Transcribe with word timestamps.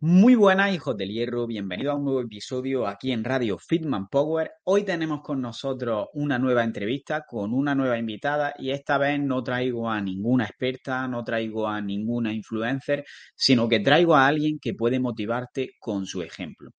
Muy 0.00 0.34
buenas, 0.34 0.74
hijos 0.74 0.94
del 0.98 1.08
hierro. 1.08 1.46
Bienvenido 1.46 1.90
a 1.90 1.94
un 1.94 2.04
nuevo 2.04 2.20
episodio 2.20 2.86
aquí 2.86 3.12
en 3.12 3.24
Radio 3.24 3.56
Fitman 3.58 4.08
Power. 4.08 4.52
Hoy 4.64 4.84
tenemos 4.84 5.22
con 5.22 5.40
nosotros 5.40 6.08
una 6.12 6.38
nueva 6.38 6.64
entrevista 6.64 7.24
con 7.26 7.54
una 7.54 7.74
nueva 7.74 7.96
invitada 7.96 8.52
y 8.58 8.72
esta 8.72 8.98
vez 8.98 9.18
no 9.18 9.42
traigo 9.42 9.88
a 9.88 9.98
ninguna 10.02 10.44
experta, 10.44 11.08
no 11.08 11.24
traigo 11.24 11.66
a 11.66 11.80
ninguna 11.80 12.30
influencer, 12.34 13.06
sino 13.34 13.66
que 13.70 13.80
traigo 13.80 14.14
a 14.14 14.26
alguien 14.26 14.58
que 14.60 14.74
puede 14.74 15.00
motivarte 15.00 15.70
con 15.78 16.04
su 16.04 16.20
ejemplo. 16.20 16.72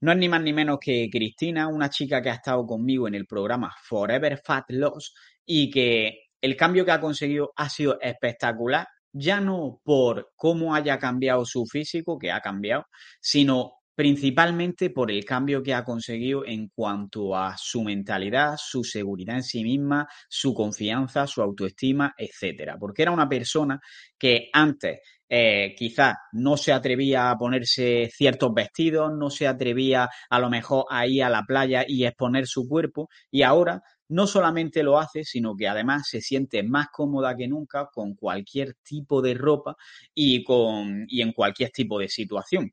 No 0.00 0.10
es 0.10 0.18
ni 0.18 0.28
más 0.28 0.42
ni 0.42 0.52
menos 0.52 0.78
que 0.80 1.08
Cristina, 1.12 1.68
una 1.68 1.88
chica 1.88 2.20
que 2.20 2.30
ha 2.30 2.34
estado 2.34 2.66
conmigo 2.66 3.06
en 3.06 3.14
el 3.14 3.26
programa 3.26 3.72
Forever 3.84 4.40
Fat 4.44 4.64
Loss 4.70 5.14
y 5.46 5.70
que 5.70 6.24
el 6.40 6.56
cambio 6.56 6.84
que 6.84 6.90
ha 6.90 7.00
conseguido 7.00 7.52
ha 7.54 7.68
sido 7.68 7.96
espectacular 8.00 8.88
ya 9.14 9.40
no 9.40 9.80
por 9.84 10.32
cómo 10.36 10.74
haya 10.74 10.98
cambiado 10.98 11.44
su 11.46 11.64
físico, 11.66 12.18
que 12.18 12.32
ha 12.32 12.40
cambiado, 12.40 12.86
sino 13.20 13.74
principalmente 13.94 14.90
por 14.90 15.10
el 15.10 15.24
cambio 15.24 15.62
que 15.62 15.72
ha 15.72 15.84
conseguido 15.84 16.44
en 16.44 16.68
cuanto 16.68 17.36
a 17.36 17.54
su 17.56 17.82
mentalidad, 17.82 18.56
su 18.58 18.82
seguridad 18.82 19.36
en 19.36 19.44
sí 19.44 19.62
misma, 19.62 20.08
su 20.28 20.52
confianza, 20.52 21.26
su 21.28 21.40
autoestima, 21.40 22.12
etcétera. 22.18 22.76
Porque 22.78 23.02
era 23.02 23.12
una 23.12 23.28
persona 23.28 23.80
que 24.18 24.48
antes 24.52 24.98
eh, 25.28 25.74
quizás 25.76 26.14
no 26.32 26.56
se 26.56 26.72
atrevía 26.72 27.30
a 27.30 27.38
ponerse 27.38 28.10
ciertos 28.12 28.52
vestidos, 28.52 29.12
no 29.16 29.30
se 29.30 29.46
atrevía 29.46 30.08
a 30.28 30.38
lo 30.40 30.50
mejor 30.50 30.86
a 30.90 31.06
ir 31.06 31.22
a 31.22 31.30
la 31.30 31.44
playa 31.44 31.84
y 31.86 32.04
exponer 32.04 32.46
su 32.46 32.68
cuerpo, 32.68 33.08
y 33.30 33.42
ahora 33.42 33.80
no 34.08 34.26
solamente 34.26 34.82
lo 34.82 34.98
hace, 34.98 35.24
sino 35.24 35.56
que 35.56 35.68
además 35.68 36.08
se 36.08 36.20
siente 36.20 36.62
más 36.62 36.88
cómoda 36.92 37.36
que 37.36 37.48
nunca 37.48 37.88
con 37.92 38.14
cualquier 38.14 38.74
tipo 38.82 39.22
de 39.22 39.34
ropa 39.34 39.76
y, 40.14 40.44
con, 40.44 41.06
y 41.08 41.22
en 41.22 41.32
cualquier 41.32 41.70
tipo 41.70 41.98
de 41.98 42.08
situación. 42.08 42.72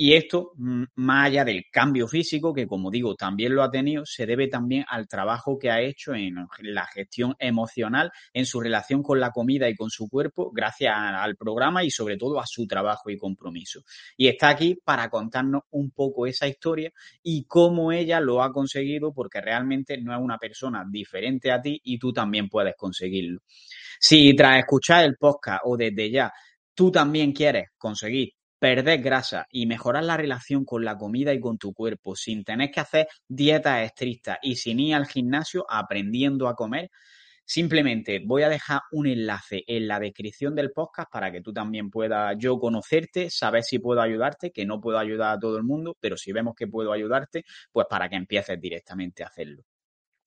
Y 0.00 0.14
esto, 0.14 0.52
más 0.94 1.26
allá 1.26 1.44
del 1.44 1.64
cambio 1.72 2.06
físico, 2.06 2.54
que 2.54 2.68
como 2.68 2.88
digo, 2.88 3.16
también 3.16 3.52
lo 3.52 3.64
ha 3.64 3.70
tenido, 3.72 4.06
se 4.06 4.26
debe 4.26 4.46
también 4.46 4.84
al 4.88 5.08
trabajo 5.08 5.58
que 5.58 5.72
ha 5.72 5.80
hecho 5.80 6.14
en 6.14 6.36
la 6.62 6.86
gestión 6.86 7.34
emocional, 7.40 8.12
en 8.32 8.46
su 8.46 8.60
relación 8.60 9.02
con 9.02 9.18
la 9.18 9.32
comida 9.32 9.68
y 9.68 9.74
con 9.74 9.90
su 9.90 10.08
cuerpo, 10.08 10.52
gracias 10.52 10.94
al 10.96 11.34
programa 11.34 11.82
y 11.82 11.90
sobre 11.90 12.16
todo 12.16 12.38
a 12.38 12.46
su 12.46 12.64
trabajo 12.68 13.10
y 13.10 13.16
compromiso. 13.16 13.80
Y 14.16 14.28
está 14.28 14.50
aquí 14.50 14.76
para 14.84 15.10
contarnos 15.10 15.62
un 15.70 15.90
poco 15.90 16.28
esa 16.28 16.46
historia 16.46 16.92
y 17.20 17.46
cómo 17.46 17.90
ella 17.90 18.20
lo 18.20 18.44
ha 18.44 18.52
conseguido, 18.52 19.12
porque 19.12 19.40
realmente 19.40 20.00
no 20.00 20.14
es 20.14 20.20
una 20.20 20.38
persona 20.38 20.84
diferente 20.88 21.50
a 21.50 21.60
ti 21.60 21.80
y 21.82 21.98
tú 21.98 22.12
también 22.12 22.48
puedes 22.48 22.76
conseguirlo. 22.76 23.40
Si 23.98 24.32
tras 24.36 24.60
escuchar 24.60 25.04
el 25.06 25.16
podcast 25.16 25.62
o 25.64 25.76
desde 25.76 26.08
ya 26.08 26.32
tú 26.72 26.92
también 26.92 27.32
quieres 27.32 27.70
conseguir 27.76 28.37
perder 28.58 29.00
grasa 29.00 29.46
y 29.50 29.66
mejorar 29.66 30.04
la 30.04 30.16
relación 30.16 30.64
con 30.64 30.84
la 30.84 30.96
comida 30.96 31.32
y 31.32 31.40
con 31.40 31.58
tu 31.58 31.72
cuerpo 31.72 32.16
sin 32.16 32.44
tener 32.44 32.70
que 32.70 32.80
hacer 32.80 33.08
dietas 33.26 33.84
estrictas 33.84 34.38
y 34.42 34.56
sin 34.56 34.80
ir 34.80 34.94
al 34.94 35.06
gimnasio 35.06 35.64
aprendiendo 35.68 36.48
a 36.48 36.54
comer, 36.54 36.90
simplemente 37.44 38.20
voy 38.24 38.42
a 38.42 38.48
dejar 38.48 38.82
un 38.92 39.06
enlace 39.06 39.64
en 39.66 39.88
la 39.88 39.98
descripción 39.98 40.54
del 40.54 40.72
podcast 40.72 41.10
para 41.10 41.32
que 41.32 41.40
tú 41.40 41.52
también 41.52 41.90
puedas 41.90 42.36
yo 42.38 42.58
conocerte, 42.58 43.30
saber 43.30 43.62
si 43.62 43.78
puedo 43.78 44.02
ayudarte, 44.02 44.50
que 44.50 44.66
no 44.66 44.80
puedo 44.80 44.98
ayudar 44.98 45.36
a 45.36 45.38
todo 45.38 45.56
el 45.56 45.64
mundo, 45.64 45.96
pero 45.98 46.16
si 46.16 46.32
vemos 46.32 46.54
que 46.54 46.66
puedo 46.66 46.92
ayudarte, 46.92 47.44
pues 47.72 47.86
para 47.88 48.08
que 48.08 48.16
empieces 48.16 48.60
directamente 48.60 49.22
a 49.22 49.28
hacerlo. 49.28 49.62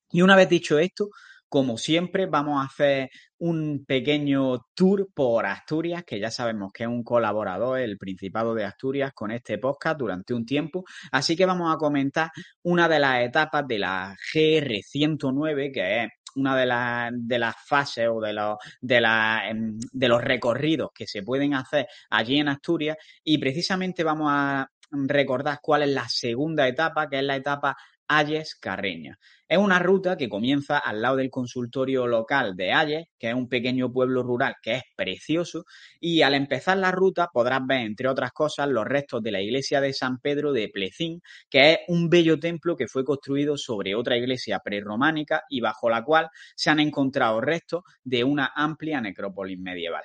Y 0.09 0.21
una 0.21 0.35
vez 0.35 0.49
dicho 0.49 0.79
esto, 0.79 1.09
como 1.51 1.77
siempre, 1.77 2.27
vamos 2.27 2.61
a 2.61 2.67
hacer 2.67 3.09
un 3.39 3.83
pequeño 3.85 4.67
tour 4.73 5.09
por 5.13 5.45
Asturias, 5.45 6.05
que 6.07 6.17
ya 6.17 6.31
sabemos 6.31 6.71
que 6.73 6.83
es 6.83 6.89
un 6.89 7.03
colaborador, 7.03 7.77
el 7.81 7.97
Principado 7.97 8.55
de 8.55 8.63
Asturias, 8.63 9.11
con 9.13 9.31
este 9.31 9.57
podcast 9.57 9.99
durante 9.99 10.33
un 10.33 10.45
tiempo. 10.45 10.85
Así 11.11 11.35
que 11.35 11.45
vamos 11.45 11.73
a 11.75 11.77
comentar 11.77 12.31
una 12.63 12.87
de 12.87 12.99
las 12.99 13.19
etapas 13.23 13.67
de 13.67 13.79
la 13.79 14.15
GR109, 14.33 15.73
que 15.73 16.03
es 16.03 16.09
una 16.35 16.55
de, 16.55 16.65
las, 16.65 17.11
de 17.13 17.37
las 17.37 17.55
fases 17.67 18.07
o 18.09 18.21
de 18.21 18.31
los, 18.31 18.55
de, 18.79 19.01
la, 19.01 19.49
em, 19.49 19.77
de 19.91 20.07
los 20.07 20.23
recorridos 20.23 20.91
que 20.95 21.05
se 21.05 21.21
pueden 21.21 21.53
hacer 21.53 21.85
allí 22.11 22.39
en 22.39 22.47
Asturias. 22.47 22.95
Y 23.25 23.39
precisamente 23.39 24.05
vamos 24.05 24.29
a 24.31 24.69
recordar 24.89 25.59
cuál 25.61 25.83
es 25.83 25.89
la 25.89 26.07
segunda 26.07 26.65
etapa, 26.65 27.09
que 27.09 27.19
es 27.19 27.25
la 27.25 27.35
etapa 27.35 27.75
Ayes 28.13 28.55
Carreña. 28.55 29.17
Es 29.47 29.57
una 29.57 29.79
ruta 29.79 30.17
que 30.17 30.27
comienza 30.27 30.77
al 30.77 31.01
lado 31.01 31.15
del 31.15 31.29
consultorio 31.29 32.07
local 32.07 32.57
de 32.57 32.73
Ayes, 32.73 33.05
que 33.17 33.29
es 33.29 33.33
un 33.33 33.47
pequeño 33.47 33.89
pueblo 33.89 34.21
rural 34.21 34.55
que 34.61 34.75
es 34.75 34.83
precioso, 34.97 35.63
y 36.01 36.21
al 36.21 36.33
empezar 36.33 36.77
la 36.77 36.91
ruta 36.91 37.29
podrás 37.31 37.65
ver, 37.65 37.81
entre 37.85 38.09
otras 38.09 38.33
cosas, 38.33 38.67
los 38.67 38.83
restos 38.85 39.23
de 39.23 39.31
la 39.31 39.41
iglesia 39.41 39.79
de 39.79 39.93
San 39.93 40.19
Pedro 40.19 40.51
de 40.51 40.67
Plecín, 40.67 41.21
que 41.49 41.71
es 41.71 41.79
un 41.87 42.09
bello 42.09 42.37
templo 42.37 42.75
que 42.75 42.89
fue 42.89 43.05
construido 43.05 43.55
sobre 43.55 43.95
otra 43.95 44.17
iglesia 44.17 44.59
prerrománica 44.59 45.43
y 45.49 45.61
bajo 45.61 45.89
la 45.89 46.03
cual 46.03 46.27
se 46.57 46.69
han 46.69 46.81
encontrado 46.81 47.39
restos 47.39 47.83
de 48.03 48.25
una 48.25 48.51
amplia 48.53 48.99
necrópolis 48.99 49.57
medieval. 49.57 50.03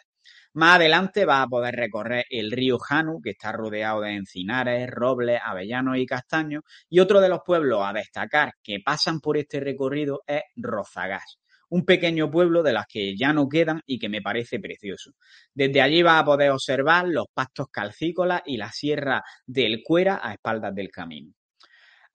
Más 0.57 0.77
adelante 0.77 1.27
vas 1.27 1.45
a 1.45 1.49
poder 1.49 1.75
recorrer 1.75 2.25
el 2.31 2.51
río 2.51 2.79
Janu, 2.79 3.21
que 3.21 3.33
está 3.33 3.53
rodeado 3.53 4.01
de 4.01 4.15
encinares, 4.15 4.89
robles, 4.91 5.39
avellanos 5.45 5.99
y 5.99 6.07
castaños. 6.07 6.63
Y 6.89 7.01
otro 7.01 7.21
de 7.21 7.29
los 7.29 7.41
pueblos 7.45 7.83
a 7.85 7.93
destacar 7.93 8.55
que 8.63 8.79
pasan 8.83 9.21
por 9.21 9.37
este 9.37 9.61
recorrido 9.61 10.23
es 10.27 10.43
Rozagás 10.57 11.39
un 11.69 11.85
pequeño 11.85 12.31
pueblo 12.31 12.63
de 12.63 12.73
las 12.73 12.87
que 12.87 13.17
ya 13.17 13.33
no 13.33 13.49
quedan 13.49 13.83
y 13.87 13.99
que 13.99 14.09
me 14.09 14.23
parece 14.23 14.59
precioso. 14.59 15.11
Desde 15.53 15.83
allí 15.83 16.03
vas 16.03 16.23
a 16.23 16.25
poder 16.25 16.51
observar 16.53 17.07
los 17.09 17.27
pastos 17.35 17.67
calcícolas 17.71 18.41
y 18.47 18.57
la 18.57 18.71
sierra 18.71 19.23
del 19.45 19.83
Cuera 19.83 20.21
a 20.23 20.33
espaldas 20.33 20.75
del 20.75 20.91
camino. 20.91 21.35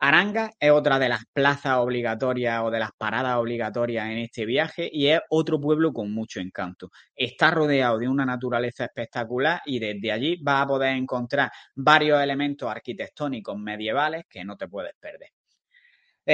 Aranga 0.04 0.50
es 0.60 0.72
otra 0.72 0.98
de 0.98 1.10
las 1.10 1.26
plazas 1.32 1.78
obligatorias 1.78 2.64
o 2.64 2.72
de 2.72 2.80
las 2.80 2.90
paradas 2.98 3.38
obligatorias 3.38 4.10
en 4.10 4.18
este 4.18 4.48
viaje 4.48 4.90
y 4.92 5.10
es 5.10 5.22
otro 5.30 5.62
pueblo 5.62 5.94
con 5.94 6.12
mucho 6.12 6.40
encanto. 6.40 6.90
Está 7.16 7.52
rodeado 7.52 8.00
de 8.00 8.08
una 8.08 8.26
naturaleza 8.26 8.86
espectacular 8.86 9.62
y 9.64 9.78
desde 9.78 10.12
allí 10.12 10.40
vas 10.42 10.64
a 10.64 10.68
poder 10.68 10.96
encontrar 10.96 11.52
varios 11.76 12.20
elementos 12.20 12.68
arquitectónicos 12.68 13.56
medievales 13.60 14.26
que 14.28 14.44
no 14.44 14.58
te 14.58 14.68
puedes 14.68 14.96
perder. 15.00 15.30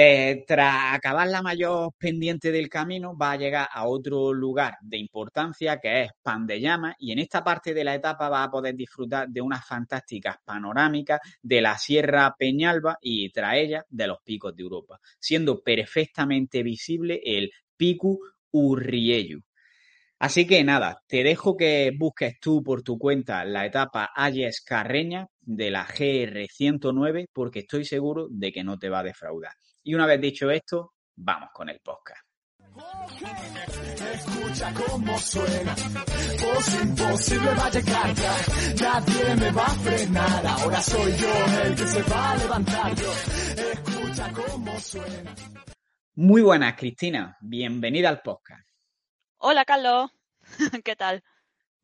Eh, 0.00 0.44
tras 0.46 0.94
acabar 0.94 1.26
la 1.26 1.42
mayor 1.42 1.92
pendiente 1.98 2.52
del 2.52 2.68
camino, 2.68 3.16
va 3.16 3.32
a 3.32 3.36
llegar 3.36 3.68
a 3.72 3.88
otro 3.88 4.32
lugar 4.32 4.76
de 4.80 4.96
importancia 4.96 5.80
que 5.80 6.02
es 6.02 6.10
Pan 6.22 6.46
de 6.46 6.60
Llama 6.60 6.94
y 7.00 7.10
en 7.10 7.18
esta 7.18 7.42
parte 7.42 7.74
de 7.74 7.82
la 7.82 7.96
etapa 7.96 8.28
va 8.28 8.44
a 8.44 8.50
poder 8.50 8.76
disfrutar 8.76 9.28
de 9.28 9.40
unas 9.40 9.66
fantásticas 9.66 10.36
panorámicas 10.44 11.18
de 11.42 11.60
la 11.60 11.76
Sierra 11.76 12.32
Peñalba 12.38 12.96
y 13.00 13.28
tras 13.32 13.56
ella 13.56 13.84
de 13.88 14.06
los 14.06 14.18
picos 14.22 14.54
de 14.54 14.62
Europa, 14.62 15.00
siendo 15.18 15.64
perfectamente 15.64 16.62
visible 16.62 17.20
el 17.24 17.50
Pico 17.76 18.20
Urriello. 18.52 19.40
Así 20.20 20.46
que 20.46 20.62
nada, 20.62 21.02
te 21.08 21.24
dejo 21.24 21.56
que 21.56 21.92
busques 21.98 22.38
tú 22.40 22.62
por 22.62 22.82
tu 22.82 22.98
cuenta 22.98 23.44
la 23.44 23.66
etapa 23.66 24.10
Ayes 24.14 24.60
Carreña 24.60 25.26
de 25.40 25.72
la 25.72 25.86
GR109 25.88 27.26
porque 27.32 27.60
estoy 27.60 27.84
seguro 27.84 28.28
de 28.30 28.52
que 28.52 28.62
no 28.62 28.78
te 28.78 28.90
va 28.90 29.00
a 29.00 29.04
defraudar. 29.04 29.54
Y 29.88 29.94
una 29.94 30.04
vez 30.04 30.20
dicho 30.20 30.50
esto, 30.50 30.96
vamos 31.16 31.48
con 31.50 31.66
el 31.70 31.80
podcast. 31.80 32.20
Escucha 34.12 34.74
cómo 34.74 35.18
suena, 35.18 35.74
voz 35.74 36.82
imposible 36.82 37.54
va 37.54 37.64
a 37.64 37.70
llegar 37.70 38.14
ya, 38.14 38.36
nadie 38.82 39.36
me 39.36 39.50
va 39.50 39.64
a 39.64 39.70
frenar, 39.70 40.46
ahora 40.46 40.82
soy 40.82 41.12
yo 41.16 41.62
el 41.64 41.74
que 41.74 41.86
se 41.86 42.02
va 42.02 42.32
a 42.32 42.36
levantar 42.36 42.94
yo, 42.96 43.12
escucha 43.72 44.30
cómo 44.34 44.78
suena. 44.78 45.34
Muy 46.16 46.42
buenas, 46.42 46.76
Cristina, 46.76 47.38
bienvenida 47.40 48.10
al 48.10 48.20
podcast. 48.20 48.68
Hola, 49.38 49.64
Carlos, 49.64 50.10
¿qué 50.84 50.96
tal? 50.96 51.24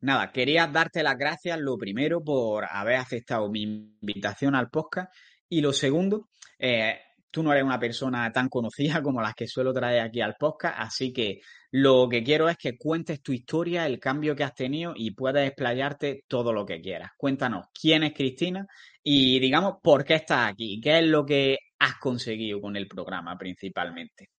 Nada, 0.01 0.31
quería 0.31 0.67
darte 0.67 1.01
las 1.01 1.17
gracias, 1.17 1.57
lo 1.57 1.75
primero, 1.75 2.23
por 2.23 2.65
haber 2.65 2.97
aceptado 2.97 3.49
mi 3.49 3.63
invitación 3.63 4.53
al 4.53 4.69
podcast 4.69 5.11
y 5.49 5.61
lo 5.61 5.73
segundo, 5.73 6.29
eh, 6.59 6.99
tú 7.35 7.43
no 7.43 7.51
eres 7.51 7.65
una 7.65 7.77
persona 7.77 8.31
tan 8.31 8.47
conocida 8.47 9.01
como 9.03 9.21
las 9.21 9.35
que 9.35 9.45
suelo 9.45 9.73
traer 9.73 9.99
aquí 9.99 10.21
al 10.21 10.35
podcast, 10.35 10.75
así 10.79 11.11
que 11.11 11.41
lo 11.71 12.07
que 12.07 12.23
quiero 12.23 12.47
es 12.47 12.55
que 12.55 12.77
cuentes 12.77 13.21
tu 13.21 13.33
historia, 13.33 13.85
el 13.85 13.99
cambio 13.99 14.37
que 14.37 14.45
has 14.45 14.55
tenido 14.55 14.93
y 14.95 15.11
puedas 15.11 15.45
explayarte 15.45 16.23
todo 16.29 16.53
lo 16.53 16.65
que 16.65 16.79
quieras. 16.79 17.11
Cuéntanos 17.17 17.67
quién 17.77 18.03
es 18.03 18.13
Cristina 18.13 18.65
y 19.03 19.37
digamos 19.39 19.79
por 19.83 20.05
qué 20.05 20.13
estás 20.13 20.49
aquí, 20.49 20.79
qué 20.79 20.99
es 20.99 21.05
lo 21.05 21.25
que 21.25 21.57
has 21.77 21.95
conseguido 21.95 22.61
con 22.61 22.77
el 22.77 22.87
programa 22.87 23.37
principalmente. 23.37 24.29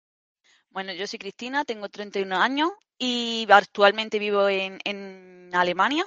Bueno, 0.70 0.94
yo 0.94 1.06
soy 1.06 1.19
Cristina, 1.19 1.66
tengo 1.66 1.90
31 1.90 2.34
años 2.34 2.70
y 2.98 3.46
actualmente 3.50 4.19
vivo 4.19 4.48
en, 4.48 4.78
en 4.84 5.50
Alemania, 5.52 6.06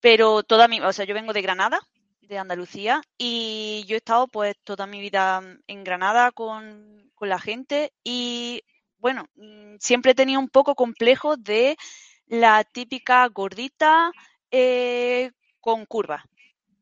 pero 0.00 0.44
toda 0.44 0.68
mi, 0.68 0.78
o 0.80 0.92
sea, 0.92 1.04
yo 1.04 1.14
vengo 1.14 1.32
de 1.32 1.42
Granada, 1.42 1.80
de 2.26 2.38
Andalucía 2.38 3.02
y 3.18 3.84
yo 3.86 3.94
he 3.94 3.98
estado 3.98 4.28
pues 4.28 4.56
toda 4.64 4.86
mi 4.86 5.00
vida 5.00 5.42
en 5.66 5.84
Granada 5.84 6.32
con, 6.32 7.10
la 7.20 7.38
gente 7.40 7.92
y 8.04 8.62
bueno, 8.98 9.26
mm, 9.36 9.76
siempre 9.80 10.12
he 10.12 10.14
tenido 10.14 10.38
un 10.38 10.48
poco 10.48 10.74
complejo 10.74 11.36
de 11.36 11.76
la 12.26 12.62
típica 12.64 13.26
gordita 13.28 14.12
eh, 14.50 15.32
con 15.60 15.86
curva 15.86 16.24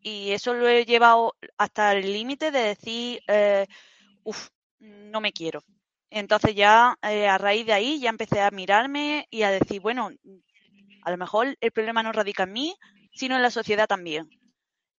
Y 0.00 0.32
eso 0.32 0.54
lo 0.54 0.68
he 0.68 0.84
llevado 0.84 1.34
hasta 1.56 1.92
el 1.92 2.12
límite 2.12 2.50
de 2.50 2.58
decir, 2.60 3.22
eh, 3.28 3.66
uff, 4.24 4.48
no 4.80 5.20
me 5.20 5.32
quiero. 5.32 5.62
Entonces 6.10 6.54
ya 6.54 6.96
eh, 7.02 7.26
a 7.28 7.38
raíz 7.38 7.66
de 7.66 7.72
ahí 7.72 8.00
ya 8.00 8.10
empecé 8.10 8.40
a 8.40 8.50
mirarme 8.50 9.26
y 9.30 9.42
a 9.42 9.50
decir, 9.50 9.80
bueno, 9.80 10.10
a 11.02 11.10
lo 11.10 11.16
mejor 11.16 11.56
el 11.60 11.72
problema 11.72 12.02
no 12.02 12.12
radica 12.12 12.44
en 12.44 12.52
mí, 12.52 12.76
sino 13.14 13.36
en 13.36 13.42
la 13.42 13.50
sociedad 13.50 13.86
también. 13.86 14.28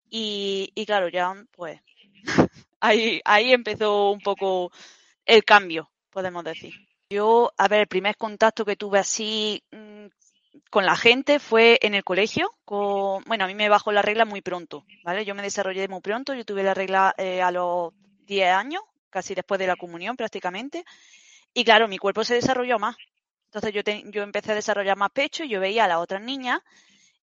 Y, 0.08 0.70
y 0.74 0.86
claro, 0.86 1.08
ya 1.08 1.34
pues 1.52 1.80
ahí, 2.80 3.20
ahí 3.24 3.52
empezó 3.52 4.10
un 4.10 4.20
poco 4.20 4.70
el 5.24 5.44
cambio, 5.44 5.90
podemos 6.10 6.44
decir. 6.44 6.74
Yo, 7.10 7.52
a 7.56 7.68
ver, 7.68 7.80
el 7.80 7.86
primer 7.86 8.16
contacto 8.16 8.64
que 8.64 8.76
tuve 8.76 8.98
así 8.98 9.62
mm, 9.70 10.06
con 10.70 10.84
la 10.84 10.96
gente 10.96 11.38
fue 11.38 11.78
en 11.82 11.94
el 11.94 12.04
colegio. 12.04 12.54
Con, 12.64 13.22
bueno, 13.24 13.44
a 13.44 13.46
mí 13.46 13.54
me 13.54 13.68
bajó 13.68 13.92
la 13.92 14.02
regla 14.02 14.24
muy 14.24 14.42
pronto, 14.42 14.84
¿vale? 15.04 15.24
Yo 15.24 15.34
me 15.34 15.42
desarrollé 15.42 15.88
muy 15.88 16.00
pronto, 16.00 16.34
yo 16.34 16.44
tuve 16.44 16.62
la 16.62 16.74
regla 16.74 17.14
eh, 17.16 17.42
a 17.42 17.50
los 17.50 17.92
10 18.26 18.50
años, 18.52 18.82
casi 19.10 19.34
después 19.34 19.58
de 19.58 19.66
la 19.66 19.76
comunión 19.76 20.16
prácticamente. 20.16 20.84
Y 21.54 21.64
claro, 21.64 21.88
mi 21.88 21.98
cuerpo 21.98 22.24
se 22.24 22.34
desarrolló 22.34 22.78
más. 22.78 22.96
Entonces 23.46 23.72
yo, 23.72 23.82
yo 24.10 24.22
empecé 24.22 24.52
a 24.52 24.56
desarrollar 24.56 24.96
más 24.96 25.10
pecho 25.10 25.44
y 25.44 25.48
yo 25.48 25.60
veía 25.60 25.84
a 25.84 25.88
las 25.88 25.98
otras 25.98 26.22
niñas 26.22 26.60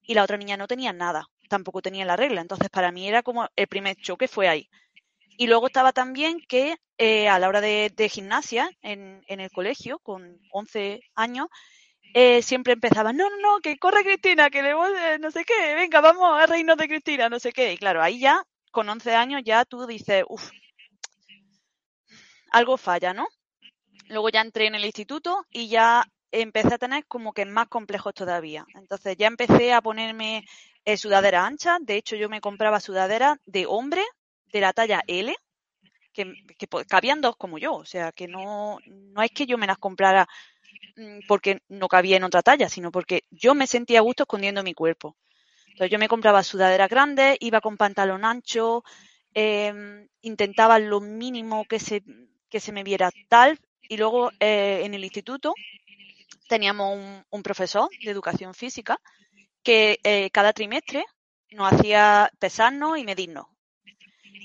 y 0.01 0.13
la 0.13 0.23
otra 0.23 0.37
niña 0.37 0.57
no 0.57 0.67
tenía 0.67 0.93
nada, 0.93 1.29
tampoco 1.53 1.83
tenía 1.83 2.03
la 2.03 2.15
regla. 2.15 2.41
Entonces 2.41 2.69
para 2.71 2.91
mí 2.91 3.07
era 3.07 3.21
como 3.21 3.47
el 3.55 3.67
primer 3.67 3.95
choque 3.97 4.27
fue 4.27 4.47
ahí. 4.47 4.67
Y 5.37 5.45
luego 5.47 5.67
estaba 5.67 5.91
también 5.93 6.39
que 6.47 6.77
eh, 6.97 7.27
a 7.27 7.37
la 7.37 7.47
hora 7.47 7.61
de, 7.61 8.09
gimnasia 8.09 8.71
en, 8.81 9.23
el 9.27 9.51
colegio, 9.51 9.99
con 9.99 10.39
11 10.51 11.01
años, 11.15 11.47
eh, 12.15 12.41
siempre 12.41 12.73
empezaba, 12.73 13.13
no, 13.13 13.29
no, 13.29 13.37
no, 13.37 13.59
que 13.59 13.77
corre 13.77 14.03
Cristina, 14.03 14.49
que 14.49 14.63
le 14.63 14.73
voy, 14.73 14.91
no 15.19 15.29
sé 15.31 15.43
qué, 15.45 15.75
venga, 15.75 16.01
vamos 16.01 16.39
a 16.39 16.45
reírnos 16.47 16.77
de 16.77 16.87
Cristina, 16.87 17.29
no 17.29 17.39
sé 17.39 17.51
qué. 17.51 17.73
Y 17.73 17.77
claro, 17.77 18.01
ahí 18.01 18.19
ya, 18.19 18.43
con 18.71 18.89
11 18.89 19.13
años, 19.15 19.41
ya 19.43 19.65
tú 19.65 19.85
dices, 19.85 20.23
uff, 20.27 20.51
algo 22.51 22.77
falla, 22.77 23.13
¿no? 23.13 23.27
Luego 24.07 24.29
ya 24.29 24.41
entré 24.41 24.67
en 24.67 24.75
el 24.75 24.85
instituto 24.85 25.45
y 25.51 25.67
ya 25.69 26.05
empecé 26.31 26.73
a 26.75 26.79
tener 26.79 27.05
como 27.05 27.33
que 27.33 27.45
más 27.45 27.67
complejos 27.67 28.13
todavía. 28.13 28.65
Entonces 28.75 29.15
ya 29.17 29.27
empecé 29.27 29.73
a 29.73 29.81
ponerme 29.81 30.43
eh, 30.85 30.97
sudadera 30.97 31.45
ancha. 31.45 31.77
De 31.81 31.95
hecho, 31.95 32.15
yo 32.15 32.29
me 32.29 32.41
compraba 32.41 32.79
sudadera 32.79 33.39
de 33.45 33.65
hombre 33.65 34.03
de 34.51 34.61
la 34.61 34.73
talla 34.73 35.03
L, 35.07 35.35
que, 36.13 36.33
cabían 36.87 37.21
dos 37.21 37.35
como 37.35 37.57
yo. 37.57 37.73
O 37.75 37.85
sea, 37.85 38.11
que 38.11 38.27
no, 38.27 38.79
no 38.85 39.21
es 39.21 39.31
que 39.31 39.45
yo 39.45 39.57
me 39.57 39.67
las 39.67 39.77
comprara 39.77 40.27
mm, 40.95 41.19
porque 41.27 41.61
no 41.69 41.87
cabía 41.87 42.17
en 42.17 42.23
otra 42.23 42.41
talla, 42.41 42.69
sino 42.69 42.91
porque 42.91 43.23
yo 43.31 43.55
me 43.55 43.67
sentía 43.67 43.99
a 43.99 44.03
gusto 44.03 44.23
escondiendo 44.23 44.63
mi 44.63 44.73
cuerpo. 44.73 45.15
Entonces 45.67 45.91
yo 45.91 45.97
me 45.97 46.07
compraba 46.07 46.43
sudadera 46.43 46.87
grande, 46.87 47.35
iba 47.39 47.59
con 47.59 47.77
pantalón 47.77 48.25
ancho, 48.25 48.83
em, 49.33 50.07
intentaba 50.21 50.77
lo 50.77 50.99
mínimo 50.99 51.65
que 51.65 51.79
se, 51.79 52.03
que 52.49 52.59
se 52.59 52.71
me 52.71 52.83
viera 52.83 53.09
tal. 53.27 53.59
Y 53.81 53.97
luego 53.97 54.31
eh, 54.39 54.81
en 54.83 54.93
el 54.93 55.03
instituto 55.03 55.53
teníamos 56.47 57.23
un, 57.31 57.43
profesor 57.43 57.89
de 58.03 58.11
educación 58.11 58.53
física 58.53 58.99
que 59.63 59.99
eh, 60.03 60.29
cada 60.31 60.53
trimestre 60.53 61.05
nos 61.51 61.71
hacía 61.73 62.31
pesarnos 62.39 62.97
y 62.97 63.03
medirnos. 63.03 63.45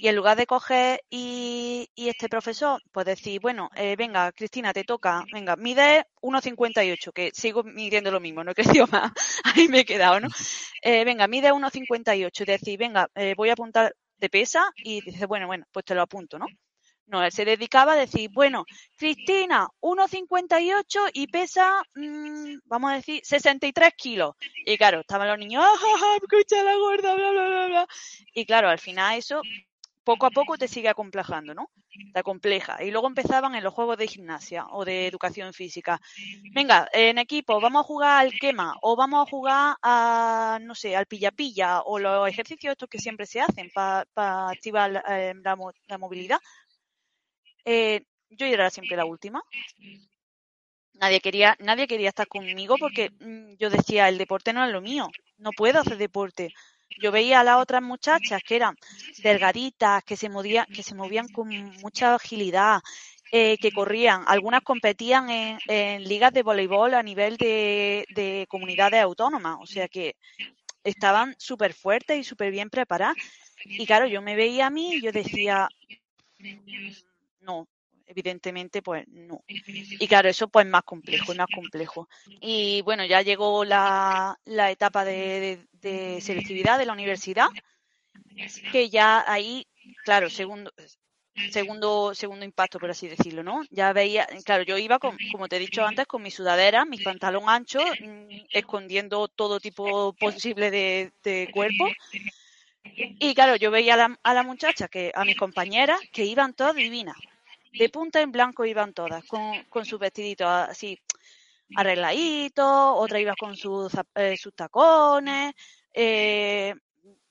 Y 0.01 0.07
en 0.07 0.15
lugar 0.15 0.37
de 0.37 0.47
coger 0.47 1.01
y, 1.11 1.91
este 1.97 2.29
profesor, 2.29 2.81
pues 2.93 3.05
decir, 3.05 3.41
bueno, 3.41 3.69
eh, 3.75 3.97
venga, 3.97 4.31
Cristina, 4.31 4.73
te 4.73 4.85
toca, 4.85 5.25
venga, 5.33 5.57
mide 5.57 6.07
1,58, 6.23 7.13
que 7.13 7.31
sigo 7.35 7.65
midiendo 7.65 8.13
lo 8.13 8.21
mismo, 8.21 8.45
no 8.45 8.53
he 8.53 8.55
crecido 8.83 8.87
más, 8.87 9.11
ahí 9.43 9.67
me 9.67 9.81
he 9.81 9.85
quedado, 9.85 10.21
¿no? 10.21 10.29
Eh, 10.83 11.05
venga, 11.05 11.27
mide 11.27 11.53
1,58 11.53 12.43
y 12.43 12.45
decir, 12.45 12.79
venga, 12.79 13.09
eh, 13.17 13.35
voy 13.37 13.51
a 13.51 13.55
apuntar 13.55 13.93
de 14.19 14.29
pesa 14.29 14.71
y 14.77 15.01
dice, 15.01 15.27
bueno, 15.27 15.49
bueno, 15.49 15.65
pues 15.73 15.85
te 15.85 15.95
lo 15.97 16.03
apunto, 16.03 16.39
¿no? 16.39 16.47
No, 17.09 17.25
él 17.25 17.33
se 17.33 17.45
dedicaba 17.45 17.95
a 17.95 17.97
decir, 17.97 18.31
bueno, 18.33 18.65
Cristina, 18.97 19.67
1,58 19.81 21.11
y 21.15 21.27
pesa, 21.27 21.83
mm, 21.95 22.59
vamos 22.67 22.91
a 22.91 22.95
decir, 22.97 23.21
63 23.25 23.95
kilos. 23.97 24.35
Y 24.67 24.77
claro, 24.77 25.01
estaban 25.01 25.29
los 25.29 25.39
niños, 25.39 25.65
¡ah, 25.67 26.17
escucha 26.23 26.63
la 26.63 26.77
gorda, 26.77 27.15
bla, 27.15 27.31
bla, 27.31 27.67
bla! 27.67 27.89
Y 28.35 28.45
claro, 28.45 28.69
al 28.69 28.79
final 28.79 29.17
eso 29.19 29.43
poco 30.09 30.25
a 30.25 30.31
poco 30.31 30.57
te 30.57 30.69
sigue 30.69 30.89
acomplejando, 30.89 31.55
¿no? 31.55 31.71
Te 32.15 32.23
compleja. 32.23 32.83
Y 32.83 32.91
luego 32.91 33.09
empezaban 33.09 33.55
en 33.55 33.63
los 33.63 33.75
juegos 33.75 33.99
de 33.99 34.07
gimnasia 34.07 34.65
o 34.71 34.83
de 34.83 35.07
educación 35.07 35.53
física. 35.53 36.01
Venga, 36.55 36.89
en 36.95 37.19
equipo, 37.19 37.61
vamos 37.61 37.81
a 37.81 37.89
jugar 37.89 38.25
al 38.25 38.33
quema 38.33 38.75
o 38.81 38.97
vamos 38.97 39.27
a 39.27 39.31
jugar 39.31 39.77
a, 39.83 40.59
no 40.63 40.75
sé, 40.75 40.97
al 40.97 41.05
pilla-pilla 41.05 41.83
o 41.83 41.99
los 41.99 42.27
ejercicios 42.27 42.73
estos 42.73 42.89
que 42.89 42.99
siempre 42.99 43.27
se 43.27 43.43
hacen 43.43 43.71
para 43.75 44.49
activar 44.49 45.05
eh, 45.11 45.35
la, 45.45 45.99
movilidad. 45.99 46.39
Eh, 47.71 48.03
yo 48.31 48.47
era 48.47 48.71
siempre 48.71 48.97
la 48.97 49.05
última. 49.05 49.43
Nadie 50.95 51.21
quería, 51.21 51.57
nadie 51.61 51.87
quería 51.87 52.09
estar 52.09 52.27
conmigo 52.27 52.77
porque 52.79 53.11
mm, 53.11 53.57
yo 53.59 53.71
decía, 53.71 54.09
el 54.09 54.19
deporte 54.19 54.53
no 54.53 54.65
es 54.65 54.73
lo 54.73 54.81
mío, 54.81 55.09
no 55.37 55.51
puedo 55.53 55.81
hacer 55.81 55.99
deporte 55.99 56.53
yo 57.01 57.13
veía 57.13 57.41
a 57.41 57.45
las 57.45 57.57
otras 57.57 57.83
muchachas 57.83 58.43
que 58.43 58.57
eran 58.57 58.77
delgaditas, 59.23 60.03
que 60.05 60.17
se 60.17 60.29
movían, 60.29 60.67
que 60.67 60.83
se 60.83 60.95
movían 60.95 61.29
con 61.29 61.49
mucha 61.81 62.15
agilidad, 62.15 62.81
eh, 63.31 63.59
que 63.59 63.73
corrían. 63.73 64.25
Algunas 64.27 64.63
competían 64.63 65.31
en, 65.31 66.05
ligas 66.05 66.33
de 66.33 66.43
voleibol 66.43 66.95
a 66.95 67.03
nivel 67.03 67.37
de, 67.37 68.47
comunidades 68.49 69.03
autónomas, 69.03 69.59
o 69.61 69.67
sea 69.67 69.89
que 69.89 70.17
estaban 70.83 71.35
súper 71.39 71.75
fuertes 71.75 72.19
y 72.19 72.25
súper 72.25 72.51
bien 72.51 72.71
preparadas. 72.71 73.17
Y 73.65 73.85
claro, 73.87 74.07
yo 74.07 74.23
me 74.23 74.37
veía 74.37 74.67
a 74.67 74.71
mí 74.71 74.95
y 74.95 75.03
yo 75.03 75.13
decía, 75.13 75.69
no, 77.41 77.69
evidentemente 78.09 78.83
pues 78.83 79.07
no. 79.09 79.45
Y 79.47 80.09
claro, 80.09 80.29
eso 80.29 80.49
pues 80.49 80.67
es 80.67 80.71
más 80.71 80.83
complejo, 80.83 81.33
es 81.33 81.39
más 81.39 81.49
complejo. 81.55 82.09
Y 82.41 82.83
bueno, 82.83 83.05
ya 83.05 83.23
llegó 83.23 83.65
la, 83.65 84.39
la 84.45 84.71
etapa 84.71 85.05
de, 85.05 85.59
selectividad 86.21 86.79
de 86.79 86.87
la 86.87 86.93
universidad, 86.93 87.49
que 88.73 88.89
ya 88.89 89.25
ahí, 89.31 89.67
claro, 90.05 90.31
segundo, 90.31 90.73
segundo, 91.51 92.15
segundo 92.15 92.45
impacto, 92.45 92.79
por 92.79 92.91
así 92.91 93.09
decirlo, 93.09 93.43
¿no? 93.43 93.63
Ya 93.71 93.93
veía, 93.93 94.27
claro, 94.45 94.65
yo 94.65 94.79
iba 94.79 94.99
con, 94.99 95.17
como 95.31 95.49
te 95.49 95.57
he 95.57 95.61
dicho 95.61 95.85
antes, 95.85 96.07
con 96.07 96.23
mi 96.23 96.31
sudadera, 96.31 96.85
mi 96.85 96.99
pantalón 96.99 97.49
ancho, 97.49 97.81
mm, 97.81 98.47
escondiendo 98.53 99.29
todo 99.29 99.61
tipo 99.61 100.13
posible 100.15 100.71
de, 100.71 101.13
de 101.23 101.51
cuerpo. 101.53 101.89
Y 102.97 103.35
claro, 103.35 103.57
yo 103.57 103.71
veía 103.71 103.95
a 104.23 104.35
la, 104.35 104.43
muchacha, 104.43 104.89
que, 104.89 105.13
a 105.15 105.25
mis 105.25 105.37
compañeras, 105.37 106.01
que 106.13 106.25
iban 106.25 106.55
todas 106.55 106.75
divinas 106.75 107.17
de 107.73 107.89
punta 107.89 108.21
en 108.21 108.33
blanco 108.33 108.65
iban 108.65 108.93
todas, 108.93 109.25
con, 109.25 109.65
con 109.65 109.85
sus 109.85 109.99
vestiditos 109.99 110.47
así 110.47 110.99
arregladitos, 111.77 112.65
otra 112.67 113.21
iba 113.21 113.35
con 113.37 113.57
sus, 113.57 113.93
eh, 114.15 114.37
sus 114.37 114.55
tacones, 114.55 115.53
eh, 115.93 116.75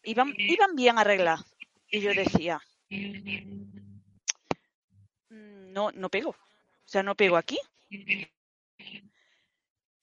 iban, 0.04 0.34
iban 0.38 0.76
bien 0.76 1.00
arregladas. 1.00 1.44
Y 1.90 2.02
yo 2.02 2.14
decía, 2.14 2.62
no, 5.30 5.92
no 5.92 6.10
pego, 6.10 6.32
o 6.32 6.36
sea, 6.86 7.02
no 7.02 7.16
pego 7.16 7.36
aquí. 7.36 7.58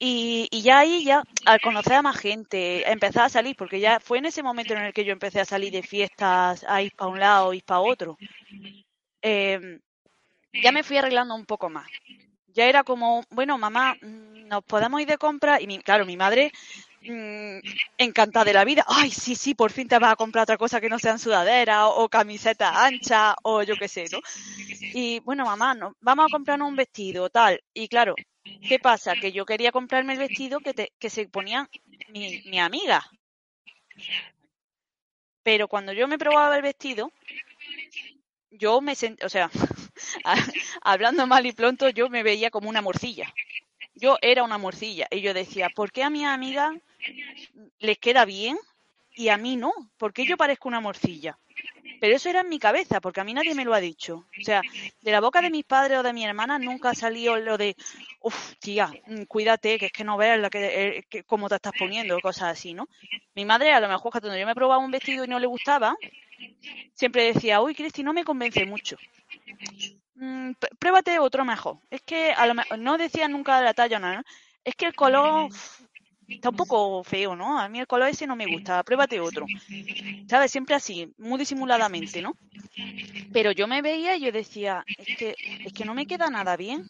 Y, 0.06 0.48
y, 0.50 0.60
ya 0.60 0.80
ahí, 0.80 1.02
ya 1.02 1.22
al 1.46 1.62
conocer 1.62 1.94
a 1.94 2.02
más 2.02 2.18
gente, 2.18 2.86
empezar 2.90 3.24
a 3.24 3.28
salir, 3.30 3.56
porque 3.56 3.80
ya 3.80 4.00
fue 4.00 4.18
en 4.18 4.26
ese 4.26 4.42
momento 4.42 4.74
en 4.74 4.82
el 4.82 4.92
que 4.92 5.02
yo 5.02 5.12
empecé 5.12 5.40
a 5.40 5.46
salir 5.46 5.72
de 5.72 5.82
fiestas, 5.82 6.62
a 6.68 6.82
ir 6.82 6.92
para 6.94 7.10
un 7.10 7.18
lado, 7.18 7.54
ir 7.54 7.64
para 7.64 7.80
otro. 7.80 8.18
Eh, 9.22 9.80
ya 10.62 10.72
me 10.72 10.82
fui 10.82 10.98
arreglando 10.98 11.34
un 11.34 11.46
poco 11.46 11.70
más. 11.70 11.88
Ya 12.48 12.66
era 12.66 12.84
como, 12.84 13.24
bueno, 13.30 13.56
mamá, 13.56 13.94
mm, 13.94 14.46
nos 14.46 14.62
podemos 14.64 15.00
ir 15.00 15.08
de 15.08 15.16
compra. 15.16 15.58
Y 15.58 15.78
claro, 15.78 16.04
mi 16.04 16.18
madre 16.18 16.52
mm, 17.00 17.60
encantada 17.96 18.44
de 18.44 18.52
la 18.52 18.66
vida. 18.66 18.84
Ay, 18.86 19.10
sí, 19.10 19.34
sí, 19.34 19.54
por 19.54 19.72
fin 19.72 19.88
te 19.88 19.98
vas 19.98 20.12
a 20.12 20.16
comprar 20.16 20.42
otra 20.42 20.58
cosa 20.58 20.82
que 20.82 20.90
no 20.90 20.98
sean 20.98 21.18
sudadera 21.18 21.88
o, 21.88 22.10
camiseta 22.10 22.84
ancha 22.84 23.36
o 23.42 23.62
yo 23.62 23.74
qué 23.76 23.88
sé, 23.88 24.04
¿no? 24.12 24.18
Y 24.92 25.20
bueno, 25.20 25.46
mamá, 25.46 25.74
no, 25.74 25.96
vamos 26.00 26.26
a 26.26 26.30
comprarnos 26.30 26.68
un 26.68 26.76
vestido, 26.76 27.30
tal. 27.30 27.58
Y 27.72 27.88
claro, 27.88 28.14
¿qué 28.68 28.78
pasa? 28.78 29.14
Que 29.16 29.32
yo 29.32 29.44
quería 29.46 29.72
comprarme 29.72 30.12
el 30.14 30.18
vestido 30.18 30.60
que, 30.60 30.74
te, 30.74 30.92
que 30.98 31.10
se 31.10 31.28
ponían 31.28 31.68
mi, 32.08 32.42
mi 32.46 32.58
amiga. 32.58 33.04
Pero 35.44 35.68
cuando 35.68 35.92
yo 35.92 36.08
me 36.08 36.18
probaba 36.18 36.56
el 36.56 36.62
vestido, 36.62 37.12
yo 38.50 38.80
me 38.80 38.94
sentí, 38.94 39.24
o 39.24 39.28
sea, 39.28 39.50
hablando 40.82 41.26
mal 41.26 41.46
y 41.46 41.52
pronto, 41.52 41.88
yo 41.90 42.08
me 42.08 42.22
veía 42.22 42.50
como 42.50 42.68
una 42.68 42.82
morcilla. 42.82 43.32
Yo 43.94 44.18
era 44.22 44.44
una 44.44 44.58
morcilla 44.58 45.06
y 45.10 45.20
yo 45.20 45.34
decía, 45.34 45.70
¿por 45.70 45.92
qué 45.92 46.02
a 46.02 46.10
mi 46.10 46.24
amiga 46.24 46.74
les 47.78 47.98
queda 47.98 48.24
bien 48.24 48.58
y 49.14 49.28
a 49.28 49.36
mí 49.36 49.56
no? 49.56 49.72
¿Por 49.96 50.12
qué 50.12 50.26
yo 50.26 50.36
parezco 50.36 50.68
una 50.68 50.80
morcilla? 50.80 51.38
Pero 52.00 52.16
eso 52.16 52.28
era 52.28 52.40
en 52.40 52.48
mi 52.48 52.58
cabeza, 52.58 53.00
porque 53.00 53.20
a 53.20 53.24
mí 53.24 53.34
nadie 53.34 53.54
me 53.54 53.64
lo 53.64 53.74
ha 53.74 53.80
dicho. 53.80 54.26
O 54.40 54.44
sea, 54.44 54.62
de 55.00 55.10
la 55.10 55.20
boca 55.20 55.40
de 55.40 55.50
mis 55.50 55.64
padres 55.64 55.98
o 55.98 56.02
de 56.02 56.12
mi 56.12 56.24
hermana 56.24 56.58
nunca 56.58 56.90
ha 56.90 56.94
salido 56.94 57.36
lo 57.36 57.56
de, 57.56 57.76
uff, 58.20 58.54
tía, 58.58 58.92
mm, 59.06 59.22
cuídate, 59.24 59.78
que 59.78 59.86
es 59.86 59.92
que 59.92 60.04
no 60.04 60.16
veas 60.16 60.38
la 60.38 60.50
que, 60.50 61.04
eh, 61.10 61.22
cómo 61.26 61.48
te 61.48 61.56
estás 61.56 61.72
poniendo, 61.78 62.20
cosas 62.20 62.52
así, 62.52 62.74
¿no? 62.74 62.88
Mi 63.34 63.44
madre, 63.44 63.72
a 63.72 63.80
lo 63.80 63.88
mejor, 63.88 64.12
cuando 64.12 64.36
yo 64.36 64.46
me 64.46 64.54
probaba 64.54 64.84
un 64.84 64.90
vestido 64.90 65.24
y 65.24 65.28
no 65.28 65.38
le 65.38 65.46
gustaba, 65.46 65.96
siempre 66.94 67.32
decía, 67.32 67.60
uy, 67.60 67.74
Cristi, 67.74 68.02
no 68.02 68.12
me 68.12 68.24
convence 68.24 68.64
mucho. 68.64 68.96
Mm, 70.16 70.52
pruébate 70.78 71.18
otro 71.18 71.44
mejor. 71.44 71.78
Es 71.90 72.02
que 72.02 72.32
a 72.32 72.46
lo 72.46 72.54
mejor, 72.54 72.78
no 72.78 72.98
decía 72.98 73.28
nunca 73.28 73.60
la 73.60 73.74
talla, 73.74 73.98
no, 73.98 74.14
¿no? 74.14 74.22
Es 74.64 74.74
que 74.76 74.86
el 74.86 74.94
color 74.94 75.50
está 76.34 76.50
un 76.50 76.56
poco 76.56 77.02
feo, 77.04 77.34
¿no? 77.36 77.58
A 77.58 77.68
mí 77.68 77.80
el 77.80 77.86
color 77.86 78.08
ese 78.08 78.26
no 78.26 78.36
me 78.36 78.46
gusta, 78.46 78.82
pruébate 78.82 79.20
otro. 79.20 79.46
¿Sabes? 80.28 80.50
Siempre 80.50 80.74
así, 80.74 81.12
muy 81.18 81.38
disimuladamente, 81.38 82.22
¿no? 82.22 82.32
Pero 83.32 83.52
yo 83.52 83.66
me 83.66 83.82
veía 83.82 84.16
y 84.16 84.24
yo 84.24 84.32
decía, 84.32 84.84
es 84.86 85.16
que, 85.16 85.34
es 85.64 85.72
que 85.72 85.84
no 85.84 85.94
me 85.94 86.06
queda 86.06 86.30
nada 86.30 86.56
bien. 86.56 86.84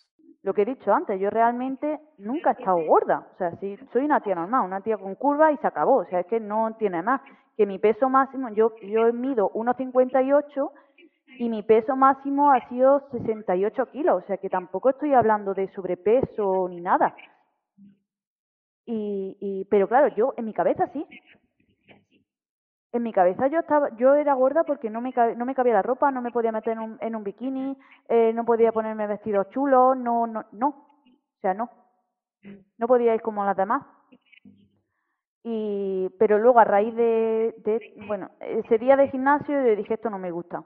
Lo 0.44 0.52
que 0.52 0.62
he 0.62 0.66
dicho 0.66 0.92
antes, 0.92 1.18
yo 1.18 1.30
realmente 1.30 1.98
nunca 2.18 2.50
he 2.50 2.52
estado 2.52 2.76
gorda. 2.84 3.26
O 3.34 3.38
sea, 3.38 3.52
sí, 3.60 3.78
soy 3.94 4.04
una 4.04 4.20
tía 4.20 4.34
normal, 4.34 4.66
una 4.66 4.82
tía 4.82 4.98
con 4.98 5.14
curva 5.14 5.50
y 5.50 5.56
se 5.56 5.66
acabó. 5.66 5.96
O 5.96 6.04
sea, 6.04 6.20
es 6.20 6.26
que 6.26 6.38
no 6.38 6.76
tiene 6.78 7.02
más. 7.02 7.22
Que 7.56 7.64
mi 7.64 7.78
peso 7.78 8.10
máximo, 8.10 8.50
yo, 8.50 8.74
yo 8.82 9.10
mido 9.14 9.50
1,58 9.54 10.70
y 11.38 11.48
mi 11.48 11.62
peso 11.62 11.96
máximo 11.96 12.52
ha 12.52 12.68
sido 12.68 13.08
68 13.10 13.86
kilos. 13.86 14.22
O 14.22 14.26
sea, 14.26 14.36
que 14.36 14.50
tampoco 14.50 14.90
estoy 14.90 15.14
hablando 15.14 15.54
de 15.54 15.72
sobrepeso 15.72 16.68
ni 16.68 16.82
nada. 16.82 17.16
Y, 18.86 19.36
y, 19.40 19.64
pero 19.66 19.88
claro, 19.88 20.14
yo 20.14 20.34
en 20.36 20.44
mi 20.44 20.52
cabeza 20.52 20.88
sí. 20.92 21.06
En 22.92 23.02
mi 23.02 23.12
cabeza 23.12 23.48
yo 23.48 23.58
estaba, 23.58 23.88
yo 23.96 24.14
era 24.14 24.34
gorda 24.34 24.62
porque 24.62 24.88
no 24.88 25.00
me, 25.00 25.12
no 25.36 25.44
me 25.44 25.54
cabía 25.54 25.72
la 25.72 25.82
ropa, 25.82 26.12
no 26.12 26.22
me 26.22 26.30
podía 26.30 26.52
meter 26.52 26.74
en 26.74 26.78
un, 26.78 26.98
en 27.00 27.16
un 27.16 27.24
bikini, 27.24 27.76
eh, 28.08 28.32
no 28.32 28.44
podía 28.44 28.70
ponerme 28.70 29.08
vestidos 29.08 29.50
chulos, 29.50 29.96
no, 29.96 30.26
no, 30.26 30.44
no. 30.52 30.68
O 30.68 31.40
sea, 31.40 31.54
no. 31.54 31.70
No 32.78 32.86
podía 32.86 33.14
ir 33.14 33.22
como 33.22 33.44
las 33.44 33.56
demás. 33.56 33.82
Y, 35.42 36.08
pero 36.18 36.38
luego 36.38 36.58
a 36.60 36.64
raíz 36.64 36.94
de, 36.94 37.54
de, 37.64 37.94
bueno, 38.06 38.30
ese 38.40 38.78
día 38.78 38.96
de 38.96 39.08
gimnasio 39.08 39.60
yo 39.62 39.76
dije, 39.76 39.94
esto 39.94 40.08
no 40.08 40.18
me 40.18 40.30
gusta. 40.30 40.62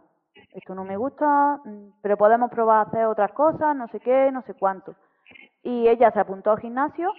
Esto 0.52 0.75
no 0.75 0.84
me 0.84 0.96
gusta, 0.96 1.60
mm, 1.64 2.00
pero 2.02 2.16
podemos 2.16 2.50
probar 2.50 2.78
a 2.78 2.88
hacer 2.88 3.04
otras 3.06 3.32
cosas, 3.32 3.75
no 3.75 3.88
sé 3.88 4.00
qué, 4.00 4.30
no 4.32 4.42
sé 4.42 4.54
cuánto. 4.54 4.94
Y 5.62 5.88
ella 5.88 6.10
se 6.12 6.20
apuntó 6.20 6.52
al 6.52 6.60
gimnasio 6.60 7.12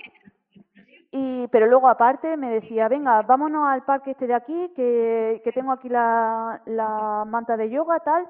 y 1.12 1.48
pero 1.48 1.66
luego 1.68 1.90
aparte 1.90 2.38
me 2.38 2.52
decía 2.52 2.88
venga 2.88 3.22
vámonos 3.24 3.68
al 3.68 3.84
parque 3.84 4.12
este 4.12 4.28
de 4.28 4.36
aquí 4.36 4.72
que, 4.76 5.42
que 5.44 5.52
tengo 5.52 5.72
aquí 5.72 5.90
la, 5.90 6.62
la 6.66 7.26
manta 7.26 7.58
de 7.58 7.70
yoga 7.70 8.00
tal 8.02 8.28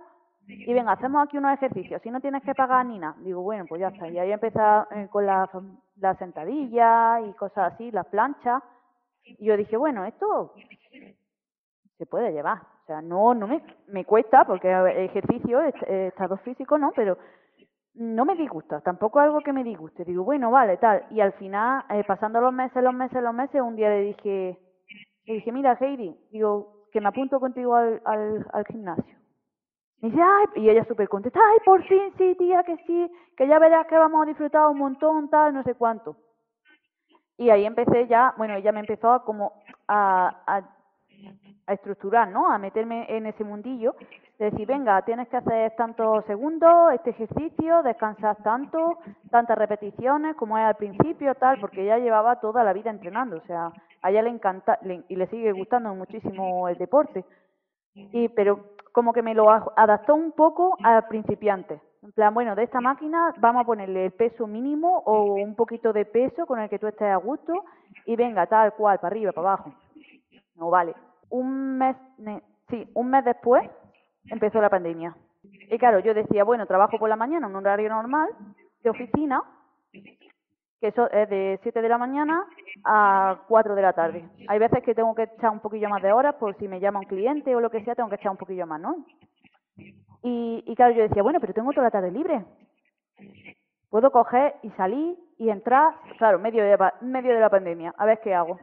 y 0.48 0.74
venga 0.74 0.94
hacemos 0.94 1.24
aquí 1.24 1.38
unos 1.38 1.54
ejercicios. 1.54 2.02
Si 2.02 2.10
no 2.10 2.22
tienes 2.22 2.42
que 2.44 2.56
pagar 2.56 2.86
ni 2.86 2.98
nada 2.98 3.16
digo 3.20 3.42
bueno 3.42 3.66
pues 3.68 3.82
ya 3.82 3.90
está 3.90 4.08
y 4.08 4.18
ahí 4.18 4.32
empecé 4.32 4.60
eh, 4.92 5.08
con 5.12 5.26
la, 5.26 5.50
la 5.98 6.16
sentadilla 6.16 7.20
y 7.22 7.34
cosas 7.34 7.74
así 7.74 7.92
las 7.92 8.06
planchas. 8.08 8.64
Y 9.24 9.46
yo 9.46 9.58
dije 9.58 9.76
bueno 9.76 10.06
esto 10.06 10.54
se 11.98 12.06
puede 12.06 12.32
llevar 12.32 12.60
o 12.60 12.86
sea 12.88 13.02
no 13.02 13.34
no 13.34 13.46
me, 13.46 13.62
me 13.88 14.06
cuesta 14.06 14.46
porque 14.46 14.72
ejercicio 15.04 15.60
estado 15.62 16.38
físico 16.38 16.78
no 16.78 16.94
pero 16.96 17.18
no 18.00 18.24
me 18.24 18.36
disgusta, 18.36 18.80
tampoco 18.80 19.20
algo 19.20 19.42
que 19.42 19.52
me 19.52 19.64
disguste. 19.64 20.06
Digo, 20.06 20.24
bueno, 20.24 20.50
vale, 20.52 20.78
tal. 20.78 21.06
Y 21.12 21.20
al 21.20 21.34
final, 21.34 21.84
eh, 21.90 22.04
pasando 22.08 22.40
los 22.40 22.54
meses, 22.54 22.82
los 22.82 22.94
meses, 22.94 23.22
los 23.22 23.34
meses, 23.34 23.62
un 23.62 23.76
día 23.76 23.90
le 23.90 24.02
dije, 24.02 24.58
le 25.26 25.34
dije, 25.34 25.52
mira, 25.52 25.78
Heidi, 25.80 26.16
digo, 26.32 26.86
que 26.94 27.02
me 27.02 27.10
apunto 27.10 27.42
contigo 27.42 27.76
al, 27.76 28.02
al, 28.06 28.66
gimnasio. 28.68 29.18
Me 30.02 30.10
dice, 30.10 30.22
ay, 30.22 30.64
y 30.64 30.70
ella 30.70 30.86
súper 30.86 31.10
contenta, 31.10 31.42
ay, 31.52 31.58
por 31.66 31.84
fin, 31.84 32.14
sí, 32.18 32.36
tía, 32.38 32.64
que 32.64 32.78
sí, 32.88 33.12
que 33.36 33.48
ya 33.48 33.60
verás 33.60 33.86
que 33.88 33.98
vamos 33.98 34.24
a 34.24 34.26
disfrutar 34.28 34.68
un 34.68 34.78
montón, 34.78 35.30
tal, 35.30 35.54
no 35.54 35.62
sé 35.64 35.76
cuánto. 35.76 36.16
Y 37.38 37.50
ahí 37.50 37.66
empecé 37.66 38.08
ya, 38.08 38.34
bueno, 38.38 38.56
ella 38.56 38.72
me 38.72 38.80
empezó 38.80 39.12
a 39.12 39.26
como 39.26 39.62
a, 39.90 40.42
a, 40.48 40.62
a 41.70 41.74
estructurar, 41.74 42.28
¿no? 42.30 42.52
A 42.52 42.58
meterme 42.58 43.06
en 43.08 43.28
ese 43.28 43.44
mundillo 43.44 43.96
decir, 44.40 44.66
venga, 44.66 45.02
tienes 45.04 45.28
que 45.28 45.38
hacer 45.38 45.76
tantos 45.76 46.26
segundos, 46.26 46.94
este 46.94 47.12
ejercicio, 47.12 47.84
descansar 47.84 48.38
tanto, 48.38 48.98
tantas 49.30 49.58
repeticiones 49.58 50.36
como 50.36 50.58
es 50.58 50.64
al 50.64 50.76
principio, 50.76 51.36
tal, 51.36 51.60
porque 51.60 51.84
ella 51.84 52.00
llevaba 52.00 52.40
toda 52.40 52.64
la 52.64 52.74
vida 52.74 52.90
entrenando, 52.90 53.38
o 53.38 53.42
sea, 53.42 53.72
a 54.02 54.10
ella 54.10 54.22
le 54.22 54.30
encanta 54.30 54.80
y 55.10 55.16
le 55.16 55.28
sigue 55.28 55.52
gustando 55.52 55.94
muchísimo 55.94 56.70
el 56.70 56.78
deporte. 56.78 57.26
Y, 57.94 58.30
pero 58.30 58.76
como 58.94 59.12
que 59.12 59.22
me 59.22 59.36
lo 59.36 59.50
adaptó 59.52 60.16
un 60.16 60.32
poco 60.32 60.78
al 60.84 61.06
principiante. 61.08 61.82
En 62.02 62.14
plan, 62.14 62.34
bueno, 62.34 62.56
de 62.56 62.64
esta 62.64 62.80
máquina 62.80 63.34
vamos 63.40 63.64
a 63.64 63.66
ponerle 63.66 64.06
el 64.06 64.12
peso 64.12 64.48
mínimo 64.48 65.04
o 65.06 65.34
un 65.34 65.54
poquito 65.56 65.92
de 65.92 66.06
peso 66.06 66.46
con 66.46 66.60
el 66.60 66.70
que 66.70 66.80
tú 66.80 66.88
estés 66.88 67.12
a 67.12 67.18
gusto 67.18 67.66
y 68.06 68.16
venga, 68.16 68.48
tal 68.48 68.74
cual, 68.74 69.00
para 69.00 69.08
arriba, 69.08 69.34
para 69.34 69.50
abajo. 69.50 69.74
No 70.56 70.70
vale. 70.70 70.96
Un 71.30 71.78
mes, 71.78 71.96
sí, 72.70 72.88
un 72.94 73.10
mes 73.10 73.24
después 73.26 73.70
empezó 74.26 74.62
la 74.62 74.70
pandemia. 74.70 75.16
Y 75.44 75.78
claro, 75.78 76.00
yo 76.00 76.14
decía, 76.14 76.44
bueno, 76.44 76.66
trabajo 76.66 76.98
por 76.98 77.10
la 77.10 77.16
mañana 77.16 77.48
en 77.48 77.56
un 77.56 77.66
horario 77.66 77.90
normal 77.90 78.30
de 78.84 78.90
oficina, 78.90 79.42
que 79.92 80.88
eso 80.88 81.10
es 81.12 81.30
de 81.30 81.60
7 81.62 81.82
de 81.82 81.90
la 81.90 81.98
mañana 81.98 82.46
a 82.86 83.42
4 83.48 83.76
de 83.76 83.82
la 83.82 83.94
tarde. 83.94 84.26
Hay 84.48 84.60
veces 84.60 84.82
que 84.84 84.96
tengo 84.96 85.14
que 85.14 85.24
echar 85.24 85.52
un 85.52 85.60
poquillo 85.60 85.90
más 85.90 86.02
de 86.02 86.12
horas 86.12 86.36
por 86.36 86.58
si 86.58 86.68
me 86.68 86.80
llama 86.80 87.00
un 87.00 87.06
cliente 87.06 87.56
o 87.56 87.60
lo 87.60 87.70
que 87.70 87.84
sea, 87.84 87.96
tengo 87.96 88.10
que 88.10 88.16
echar 88.16 88.32
un 88.32 88.38
poquillo 88.38 88.66
más, 88.66 88.80
¿no? 88.80 89.06
Y, 90.24 90.64
y 90.66 90.76
claro, 90.76 90.94
yo 90.94 91.04
decía, 91.04 91.24
bueno, 91.24 91.40
pero 91.40 91.54
tengo 91.54 91.72
toda 91.72 91.86
la 91.86 91.92
tarde 91.92 92.12
libre. 92.12 92.46
Puedo 93.90 94.12
coger 94.12 94.56
y 94.62 94.70
salir 94.72 95.18
y 95.38 95.50
entrar, 95.50 95.94
claro, 96.18 96.40
medio 96.40 96.64
de, 96.64 96.78
medio 97.02 97.34
de 97.34 97.40
la 97.40 97.50
pandemia, 97.50 97.94
a 97.98 98.06
ver 98.06 98.20
qué 98.22 98.34
hago. 98.36 98.60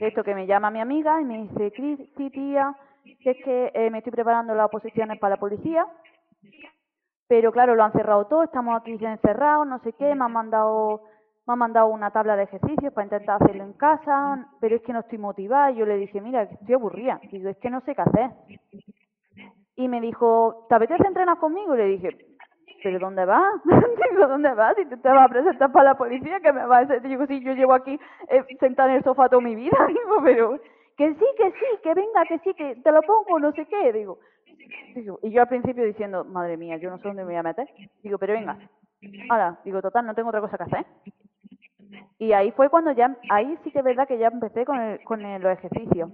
Esto 0.00 0.24
que 0.24 0.34
me 0.34 0.46
llama 0.46 0.70
mi 0.70 0.80
amiga 0.80 1.20
y 1.20 1.24
me 1.24 1.42
dice, 1.42 1.72
Cristi, 1.72 2.30
tía, 2.30 2.74
que 3.20 3.30
es 3.30 3.44
que 3.44 3.72
eh, 3.74 3.90
me 3.90 3.98
estoy 3.98 4.12
preparando 4.12 4.54
las 4.54 4.66
oposiciones 4.66 5.18
para 5.18 5.36
la 5.36 5.40
policía, 5.40 5.86
pero 7.28 7.52
claro, 7.52 7.74
lo 7.74 7.84
han 7.84 7.92
cerrado 7.92 8.26
todo, 8.26 8.42
estamos 8.42 8.80
aquí 8.80 8.92
encerrados, 8.92 9.66
no 9.66 9.78
sé 9.80 9.92
qué, 9.94 10.14
me 10.14 10.24
han 10.24 10.32
mandado 10.32 11.02
me 11.46 11.52
han 11.52 11.58
mandado 11.58 11.88
una 11.88 12.10
tabla 12.10 12.36
de 12.36 12.44
ejercicios 12.44 12.92
para 12.94 13.04
intentar 13.04 13.42
hacerlo 13.42 13.64
en 13.64 13.74
casa, 13.74 14.48
pero 14.60 14.76
es 14.76 14.82
que 14.82 14.94
no 14.94 15.00
estoy 15.00 15.18
motivada. 15.18 15.70
Y 15.70 15.76
yo 15.76 15.84
le 15.84 15.96
dije, 15.96 16.20
mira, 16.20 16.44
estoy 16.44 16.74
aburrida. 16.74 17.20
Digo, 17.30 17.50
es 17.50 17.58
que 17.58 17.68
no 17.68 17.82
sé 17.82 17.94
qué 17.94 18.00
hacer. 18.00 18.30
Y 19.76 19.88
me 19.88 20.00
dijo, 20.00 20.66
¿te 20.68 20.74
apetece 20.74 21.06
entrenar 21.06 21.38
conmigo? 21.38 21.74
Y 21.74 21.78
le 21.78 21.84
dije, 21.86 22.33
¿pero 22.84 22.98
dónde 22.98 23.24
vas? 23.24 23.54
Digo, 24.10 24.28
¿dónde 24.28 24.52
vas? 24.52 24.76
Si 24.76 24.84
te 24.84 25.08
vas 25.08 25.24
a 25.24 25.28
presentar 25.28 25.72
para 25.72 25.90
la 25.90 25.94
policía, 25.96 26.38
¿qué 26.40 26.52
me 26.52 26.66
vas 26.66 26.88
a 26.90 26.92
decir? 26.92 27.08
Digo, 27.08 27.26
sí, 27.26 27.40
yo 27.40 27.54
llevo 27.54 27.72
aquí 27.72 27.98
eh, 28.28 28.44
sentada 28.60 28.90
en 28.90 28.96
el 28.96 29.04
sofá 29.04 29.30
toda 29.30 29.40
mi 29.40 29.54
vida. 29.54 29.76
Digo, 29.88 30.20
pero 30.22 30.60
que 30.94 31.14
sí, 31.14 31.24
que 31.38 31.50
sí, 31.50 31.66
que 31.82 31.94
venga, 31.94 32.24
que 32.28 32.38
sí, 32.40 32.52
que 32.52 32.76
te 32.76 32.92
lo 32.92 33.00
pongo, 33.00 33.40
no 33.40 33.52
sé 33.52 33.64
qué, 33.64 33.90
digo. 33.92 34.18
y 35.22 35.30
yo 35.30 35.40
al 35.40 35.48
principio 35.48 35.82
diciendo, 35.82 36.24
madre 36.24 36.58
mía, 36.58 36.76
yo 36.76 36.90
no 36.90 36.98
sé 36.98 37.08
dónde 37.08 37.22
me 37.22 37.30
voy 37.30 37.36
a 37.36 37.42
meter. 37.42 37.66
Digo, 38.02 38.18
pero 38.18 38.34
venga. 38.34 38.58
Ahora, 39.30 39.58
digo, 39.64 39.80
total, 39.80 40.04
no 40.04 40.14
tengo 40.14 40.28
otra 40.28 40.42
cosa 40.42 40.58
que 40.58 40.64
hacer. 40.64 40.86
Y 42.18 42.32
ahí 42.32 42.52
fue 42.52 42.68
cuando 42.68 42.92
ya, 42.92 43.16
ahí 43.30 43.58
sí 43.64 43.70
que 43.70 43.78
es 43.78 43.84
verdad 43.84 44.06
que 44.06 44.18
ya 44.18 44.28
empecé 44.28 44.66
con, 44.66 44.78
el, 44.78 45.02
con 45.04 45.22
los 45.22 45.58
ejercicios. 45.58 46.10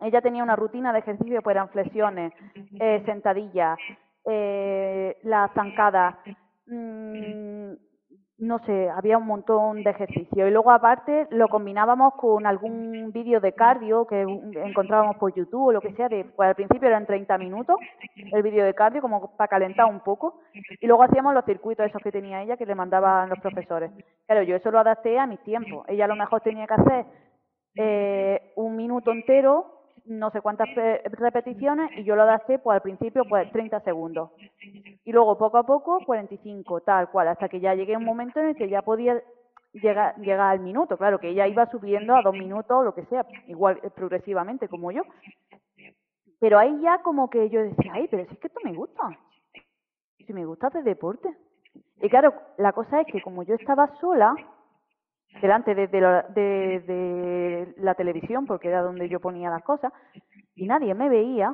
Ella 0.00 0.20
tenía 0.20 0.44
una 0.44 0.56
rutina 0.56 0.92
de 0.92 1.00
ejercicio, 1.00 1.42
pues 1.42 1.54
eran 1.54 1.68
flexiones, 1.68 2.32
eh, 2.78 3.02
sentadillas, 3.04 3.78
eh, 4.26 5.16
la 5.22 5.50
zancada, 5.54 6.20
mmm, 6.66 7.72
no 8.40 8.58
sé, 8.64 8.88
había 8.88 9.18
un 9.18 9.26
montón 9.26 9.82
de 9.82 9.90
ejercicios. 9.90 10.48
Y 10.48 10.50
luego 10.50 10.70
aparte 10.70 11.26
lo 11.30 11.48
combinábamos 11.48 12.14
con 12.14 12.46
algún 12.46 13.12
vídeo 13.12 13.38
de 13.38 13.52
cardio 13.52 14.06
que 14.06 14.22
encontrábamos 14.22 15.16
por 15.16 15.34
YouTube 15.34 15.68
o 15.68 15.72
lo 15.72 15.80
que 15.82 15.92
sea. 15.92 16.08
Pues 16.08 16.48
al 16.48 16.54
principio 16.54 16.88
eran 16.88 17.06
30 17.06 17.36
minutos 17.36 17.76
el 18.16 18.42
vídeo 18.42 18.64
de 18.64 18.74
cardio 18.74 19.02
como 19.02 19.36
para 19.36 19.48
calentar 19.48 19.86
un 19.86 20.00
poco. 20.00 20.40
Y 20.80 20.86
luego 20.86 21.02
hacíamos 21.02 21.34
los 21.34 21.44
circuitos 21.44 21.86
esos 21.86 22.02
que 22.02 22.12
tenía 22.12 22.42
ella 22.42 22.56
que 22.56 22.64
le 22.64 22.74
mandaban 22.74 23.28
los 23.28 23.38
profesores. 23.40 23.90
Claro, 24.26 24.42
yo 24.42 24.56
eso 24.56 24.70
lo 24.70 24.78
adapté 24.78 25.18
a 25.18 25.26
mis 25.26 25.40
tiempos. 25.40 25.84
Ella 25.86 26.06
a 26.06 26.08
lo 26.08 26.16
mejor 26.16 26.40
tenía 26.40 26.66
que 26.66 26.74
hacer 26.74 27.06
eh, 27.76 28.52
un 28.56 28.74
minuto 28.74 29.12
entero 29.12 29.79
no 30.10 30.30
sé 30.30 30.40
cuántas 30.40 30.68
repeticiones 31.04 31.90
y 31.96 32.04
yo 32.04 32.16
lo 32.16 32.22
adapté 32.22 32.58
pues 32.58 32.74
al 32.74 32.82
principio 32.82 33.24
pues 33.28 33.50
30 33.52 33.80
segundos. 33.80 34.30
Y 35.04 35.12
luego 35.12 35.38
poco 35.38 35.58
a 35.58 35.62
poco 35.62 36.00
45 36.04 36.80
tal 36.80 37.10
cual 37.10 37.28
hasta 37.28 37.48
que 37.48 37.60
ya 37.60 37.74
llegué 37.74 37.94
a 37.94 37.98
un 37.98 38.04
momento 38.04 38.40
en 38.40 38.48
el 38.48 38.56
que 38.56 38.68
ya 38.68 38.82
podía 38.82 39.22
llegar 39.72 40.16
llegar 40.16 40.52
al 40.52 40.60
minuto. 40.60 40.96
Claro 40.96 41.18
que 41.20 41.28
ella 41.28 41.46
iba 41.46 41.70
subiendo 41.70 42.14
a 42.16 42.22
dos 42.22 42.34
minutos 42.34 42.70
o 42.70 42.82
lo 42.82 42.94
que 42.94 43.04
sea 43.06 43.24
igual 43.46 43.78
eh, 43.82 43.90
progresivamente 43.90 44.68
como 44.68 44.90
yo. 44.90 45.02
Pero 46.40 46.58
ahí 46.58 46.80
ya 46.80 46.98
como 47.02 47.30
que 47.30 47.48
yo 47.48 47.62
decía 47.62 47.92
ay 47.94 48.08
pero 48.10 48.26
si 48.26 48.34
es 48.34 48.38
que 48.40 48.48
esto 48.48 48.60
me 48.64 48.74
gusta. 48.74 49.16
Si 50.26 50.32
me 50.32 50.44
gusta 50.44 50.70
de 50.70 50.82
deporte 50.82 51.28
y 52.02 52.08
claro 52.08 52.34
la 52.58 52.72
cosa 52.72 53.00
es 53.00 53.06
que 53.06 53.22
como 53.22 53.44
yo 53.44 53.54
estaba 53.54 53.94
sola 54.00 54.34
delante 55.40 55.74
de, 55.74 56.00
la, 56.00 56.22
de, 56.22 57.74
la 57.78 57.94
televisión, 57.94 58.46
porque 58.46 58.68
era 58.68 58.82
donde 58.82 59.08
yo 59.08 59.20
ponía 59.20 59.50
las 59.50 59.62
cosas, 59.62 59.92
y 60.54 60.66
nadie 60.66 60.94
me 60.94 61.08
veía, 61.08 61.52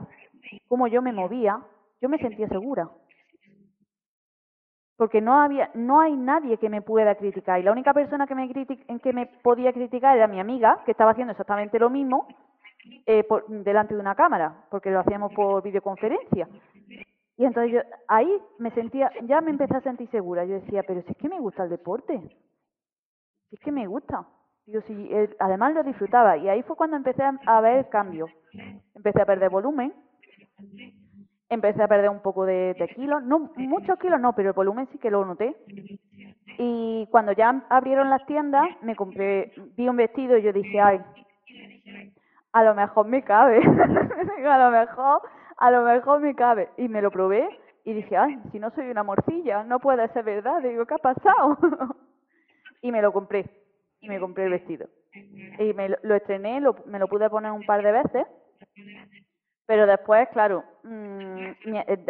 cómo 0.69 0.87
yo 0.89 1.03
me 1.03 1.13
movía, 1.13 1.61
yo 2.01 2.09
me 2.09 2.19
sentía 2.19 2.49
segura. 2.49 2.89
Porque 4.97 5.21
no 5.21 5.39
había, 5.41 5.71
no 5.75 6.01
hay 6.01 6.17
nadie 6.17 6.57
que 6.57 6.71
me 6.71 6.81
pueda 6.81 7.15
criticar. 7.17 7.61
Y 7.61 7.63
la 7.63 7.73
única 7.73 7.93
persona 7.93 8.27
que 8.27 8.35
me, 8.35 8.49
que 8.49 9.13
me 9.13 9.27
podía 9.27 9.73
criticar 9.73 10.17
era 10.17 10.27
mi 10.27 10.41
amiga, 10.41 10.83
que 10.87 10.93
estaba 10.93 11.11
haciendo 11.11 11.33
exactamente 11.33 11.79
lo 11.79 11.91
mismo 11.91 12.27
eh, 13.05 13.23
por, 13.25 13.47
delante 13.47 13.95
de 13.95 14.01
una 14.01 14.15
cámara, 14.15 14.65
porque 14.71 14.91
lo 14.91 15.01
hacíamos 15.01 15.35
por 15.35 15.63
videoconferencia. 15.63 16.49
Y 17.37 17.45
entonces 17.45 17.73
yo 17.73 17.81
ahí 18.09 18.31
me 18.59 18.71
sentía, 18.71 19.11
ya 19.25 19.43
me 19.43 19.51
empecé 19.51 19.77
a 19.77 19.83
sentir 19.83 20.09
segura. 20.11 20.47
Yo 20.47 20.55
decía, 20.55 20.83
pero 20.87 21.03
si 21.03 21.11
es 21.11 21.17
que 21.19 21.29
me 21.29 21.41
gusta 21.41 21.65
el 21.65 21.71
deporte, 21.71 22.19
es 23.51 23.61
que 23.61 23.73
me 23.73 23.87
gusta. 23.87 24.27
Sí, 24.87 25.11
además 25.39 25.75
lo 25.75 25.85
disfrutaba. 25.85 26.37
Y 26.37 26.49
ahí 26.49 26.63
fue 26.63 26.77
cuando 26.77 26.97
empecé 26.97 27.23
a, 27.23 27.61
ver 27.61 27.79
el 27.79 27.89
cambio. 27.89 28.27
Empecé 28.95 29.23
a 29.23 29.27
perder 29.27 29.49
volumen, 29.49 29.93
empecé 31.49 31.83
a 31.83 31.89
perder 31.89 32.11
un 32.11 32.21
poco 32.21 32.45
de, 32.45 32.75
de, 32.75 32.89
kilos, 32.89 33.23
no 33.23 33.51
muchos 33.57 33.99
kilos 33.99 34.21
no, 34.21 34.33
pero 34.35 34.49
el 34.49 34.55
volumen 34.55 34.89
sí 34.91 34.99
que 34.99 35.11
lo 35.11 35.25
noté. 35.25 35.55
Y 36.59 37.07
cuando 37.11 37.33
ya 37.33 37.65
abrieron 37.69 38.11
las 38.11 38.27
tiendas, 38.27 38.67
me 38.83 38.97
compré, 38.97 39.53
vi 39.77 39.89
un 39.89 39.97
vestido 39.97 40.37
y 40.37 40.43
yo 40.43 40.53
dije, 40.53 40.81
ay, 40.81 41.01
a 42.53 42.65
lo 42.65 42.75
mejor 42.75 43.07
me 43.07 43.23
cabe, 43.23 43.59
a 44.49 44.59
lo 44.59 44.71
mejor 44.71 45.23
a 45.59 45.71
lo 45.71 45.83
mejor 45.83 46.21
me 46.21 46.35
cabe. 46.35 46.71
Y 46.77 46.89
me 46.89 47.03
lo 47.03 47.11
probé 47.11 47.49
y 47.85 47.93
dije, 47.93 48.17
ay, 48.17 48.41
si 48.51 48.59
no 48.59 48.71
soy 48.71 48.91
una 48.91 49.03
morcilla, 49.03 49.63
no 49.63 49.79
puede 49.79 50.09
ser 50.09 50.25
verdad. 50.25 50.63
Digo, 50.63 50.87
¿qué 50.87 50.95
ha 50.95 50.99
pasado? 50.99 51.57
y 52.83 52.93
me 52.93 53.03
lo 53.03 53.13
compré. 53.13 53.45
Y 54.01 54.09
me 54.09 54.21
compré 54.21 54.45
el 54.45 54.51
vestido. 54.51 54.89
Y 55.59 55.73
me 55.73 55.89
lo, 55.89 56.15
estrené, 56.15 56.61
lo, 56.61 56.77
me 56.87 56.99
lo 56.99 57.09
pude 57.09 57.31
poner 57.31 57.53
un 57.53 57.65
par 57.65 57.83
de 57.83 57.93
veces. 57.93 58.27
Pero 59.67 59.87
después, 59.87 60.29
claro, 60.29 60.63
mmm, 60.85 61.51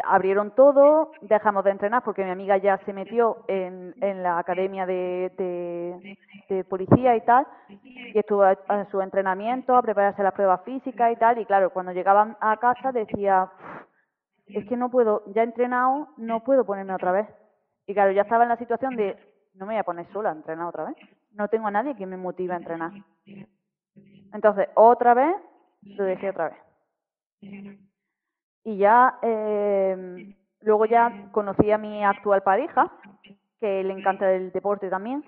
abrieron 0.05 0.55
todo, 0.55 1.13
dejamos 1.23 1.65
de 1.65 1.71
entrenar 1.71 2.03
porque 2.05 2.23
mi 2.23 2.31
amiga 2.31 2.59
ya 2.59 2.77
se 2.85 2.93
metió 2.93 3.45
en, 3.49 3.95
en 4.03 4.23
la 4.23 4.39
academia 4.39 4.85
de, 4.85 5.33
de, 5.39 6.19
de 6.51 6.65
policía 6.65 7.17
y 7.17 7.23
tal, 7.23 7.47
y 7.69 8.19
estuvo 8.19 8.45
en 8.45 8.91
su 8.91 9.01
entrenamiento, 9.01 9.75
a 9.75 9.81
prepararse 9.81 10.23
las 10.23 10.35
pruebas 10.35 10.65
físicas 10.65 11.11
y 11.11 11.17
tal, 11.17 11.39
y 11.39 11.47
claro, 11.47 11.71
cuando 11.71 11.93
llegaban 11.93 12.37
a 12.41 12.59
casa 12.59 12.93
decía, 12.93 13.51
es 14.49 14.67
que 14.67 14.77
no 14.77 14.91
puedo, 14.91 15.23
ya 15.33 15.41
he 15.41 15.47
entrenado, 15.47 16.09
no 16.19 16.45
puedo 16.45 16.67
ponerme 16.67 16.95
otra 16.95 17.13
vez. 17.13 17.27
Y 17.87 17.95
claro, 17.95 18.13
ya 18.13 18.23
estaba 18.23 18.43
en 18.43 18.51
la 18.51 18.59
situación 18.59 18.97
de, 18.97 19.17
no 19.57 19.67
me 19.67 19.75
voy 19.75 19.81
a 19.81 19.85
poner 19.85 20.07
sola 20.13 20.31
a 20.31 20.33
entrenar 20.33 20.67
otra 20.67 20.85
vez, 20.85 20.97
no 21.33 21.49
tengo 21.49 21.67
a 21.67 21.71
nadie 21.71 21.97
que 21.97 22.07
me 22.07 22.17
motive 22.17 22.55
a 22.55 22.59
entrenar. 22.59 22.93
Entonces, 24.33 24.69
otra 24.75 25.15
vez, 25.15 25.35
lo 25.83 26.05
dejé 26.05 26.31
otra 26.31 26.51
vez. 26.51 27.79
Y 28.65 28.77
ya, 28.79 29.19
eh, 29.23 30.35
luego 30.63 30.87
ya 30.87 31.29
conocí 31.33 31.71
a 31.71 31.79
mi 31.79 32.05
actual 32.05 32.43
pareja, 32.43 32.93
que 33.61 33.85
le 33.85 33.93
encanta 33.93 34.31
el 34.33 34.53
deporte 34.53 34.91
también, 34.91 35.25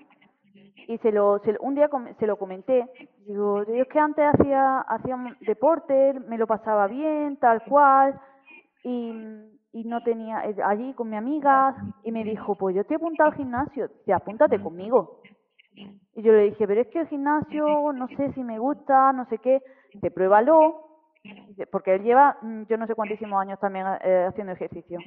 y 0.87 0.97
se 0.99 1.11
lo, 1.11 1.41
un 1.61 1.75
día 1.75 1.89
se 2.19 2.27
lo 2.27 2.37
comenté, 2.37 2.85
digo, 3.25 3.63
yo 3.63 3.75
es 3.75 3.87
que 3.87 3.99
antes 3.99 4.25
hacía, 4.25 4.79
hacía 4.81 5.17
deporte, 5.41 6.13
me 6.27 6.37
lo 6.37 6.47
pasaba 6.47 6.87
bien, 6.87 7.37
tal 7.37 7.63
cual, 7.63 8.19
y, 8.83 9.58
y 9.71 9.83
no 9.83 10.01
tenía, 10.01 10.45
eh, 10.45 10.55
allí 10.65 10.93
con 10.93 11.09
mi 11.09 11.15
amiga, 11.15 11.75
y 12.03 12.11
me 12.11 12.23
dijo, 12.23 12.55
pues 12.55 12.75
yo 12.75 12.83
te 12.85 12.93
he 12.93 12.97
apuntado 12.97 13.29
al 13.29 13.35
gimnasio, 13.35 13.89
te 14.05 14.13
apúntate 14.13 14.59
conmigo. 14.59 15.21
Y 16.15 16.21
yo 16.21 16.33
le 16.33 16.45
dije, 16.45 16.67
pero 16.67 16.81
es 16.81 16.87
que 16.87 17.01
el 17.01 17.07
gimnasio, 17.07 17.93
no 17.93 18.07
sé 18.07 18.33
si 18.33 18.43
me 18.43 18.59
gusta, 18.59 19.13
no 19.13 19.25
sé 19.25 19.37
qué, 19.37 19.61
te 20.01 20.11
pruébalo, 20.11 20.85
porque 21.71 21.95
él 21.95 22.03
lleva 22.03 22.37
mm, 22.41 22.63
yo 22.63 22.77
no 22.77 22.87
sé 22.87 22.95
cuántísimos 22.95 23.39
años 23.41 23.59
también 23.59 23.85
eh, 24.01 24.25
haciendo 24.27 24.53
ejercicio. 24.53 24.99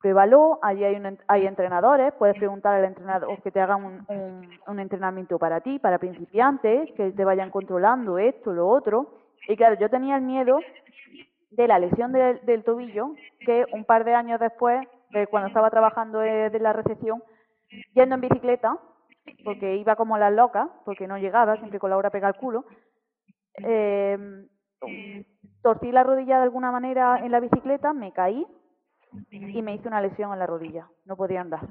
Pruébalo, 0.00 0.58
allí 0.62 0.82
hay, 0.82 1.00
hay 1.28 1.46
entrenadores, 1.46 2.14
puedes 2.14 2.36
preguntar 2.36 2.74
al 2.74 2.86
entrenador 2.86 3.40
que 3.42 3.50
te 3.50 3.60
hagan 3.60 3.84
un, 3.84 4.48
un, 4.66 4.80
entrenamiento 4.80 5.38
para 5.38 5.60
ti, 5.60 5.78
para 5.78 5.98
principiantes, 5.98 6.90
que 6.92 7.12
te 7.12 7.24
vayan 7.24 7.50
controlando 7.50 8.18
esto, 8.18 8.52
lo 8.52 8.66
otro. 8.66 9.12
Y 9.46 9.56
claro, 9.56 9.76
yo 9.78 9.90
tenía 9.90 10.16
el 10.16 10.22
miedo 10.22 10.58
de 11.50 11.68
la 11.68 11.78
lesión 11.78 12.12
del 12.12 12.64
tobillo, 12.64 13.14
que 13.40 13.66
un 13.72 13.84
par 13.84 14.04
de 14.04 14.14
años 14.14 14.40
después, 14.40 14.86
cuando 15.30 15.48
estaba 15.48 15.70
trabajando 15.70 16.20
de, 16.20 16.50
de 16.50 16.58
la 16.60 16.72
recepción, 16.72 17.22
yendo 17.94 18.14
en 18.14 18.20
bicicleta, 18.20 18.78
porque 19.44 19.76
iba 19.76 19.96
como 19.96 20.18
las 20.18 20.32
locas, 20.32 20.68
porque 20.84 21.06
no 21.06 21.18
llegaba, 21.18 21.56
siempre 21.56 21.78
con 21.78 21.90
la 21.90 21.96
hora 21.96 22.10
pega 22.10 22.28
el 22.28 22.34
culo, 22.34 22.64
eh, 23.64 24.46
torcí 25.62 25.92
la 25.92 26.02
rodilla 26.02 26.36
de 26.36 26.44
alguna 26.44 26.70
manera 26.70 27.18
en 27.22 27.32
la 27.32 27.40
bicicleta, 27.40 27.92
me 27.92 28.12
caí 28.12 28.46
y 29.30 29.62
me 29.62 29.74
hice 29.74 29.88
una 29.88 30.00
lesión 30.00 30.32
en 30.32 30.38
la 30.38 30.46
rodilla. 30.46 30.88
No 31.04 31.16
podía 31.16 31.40
andar. 31.40 31.62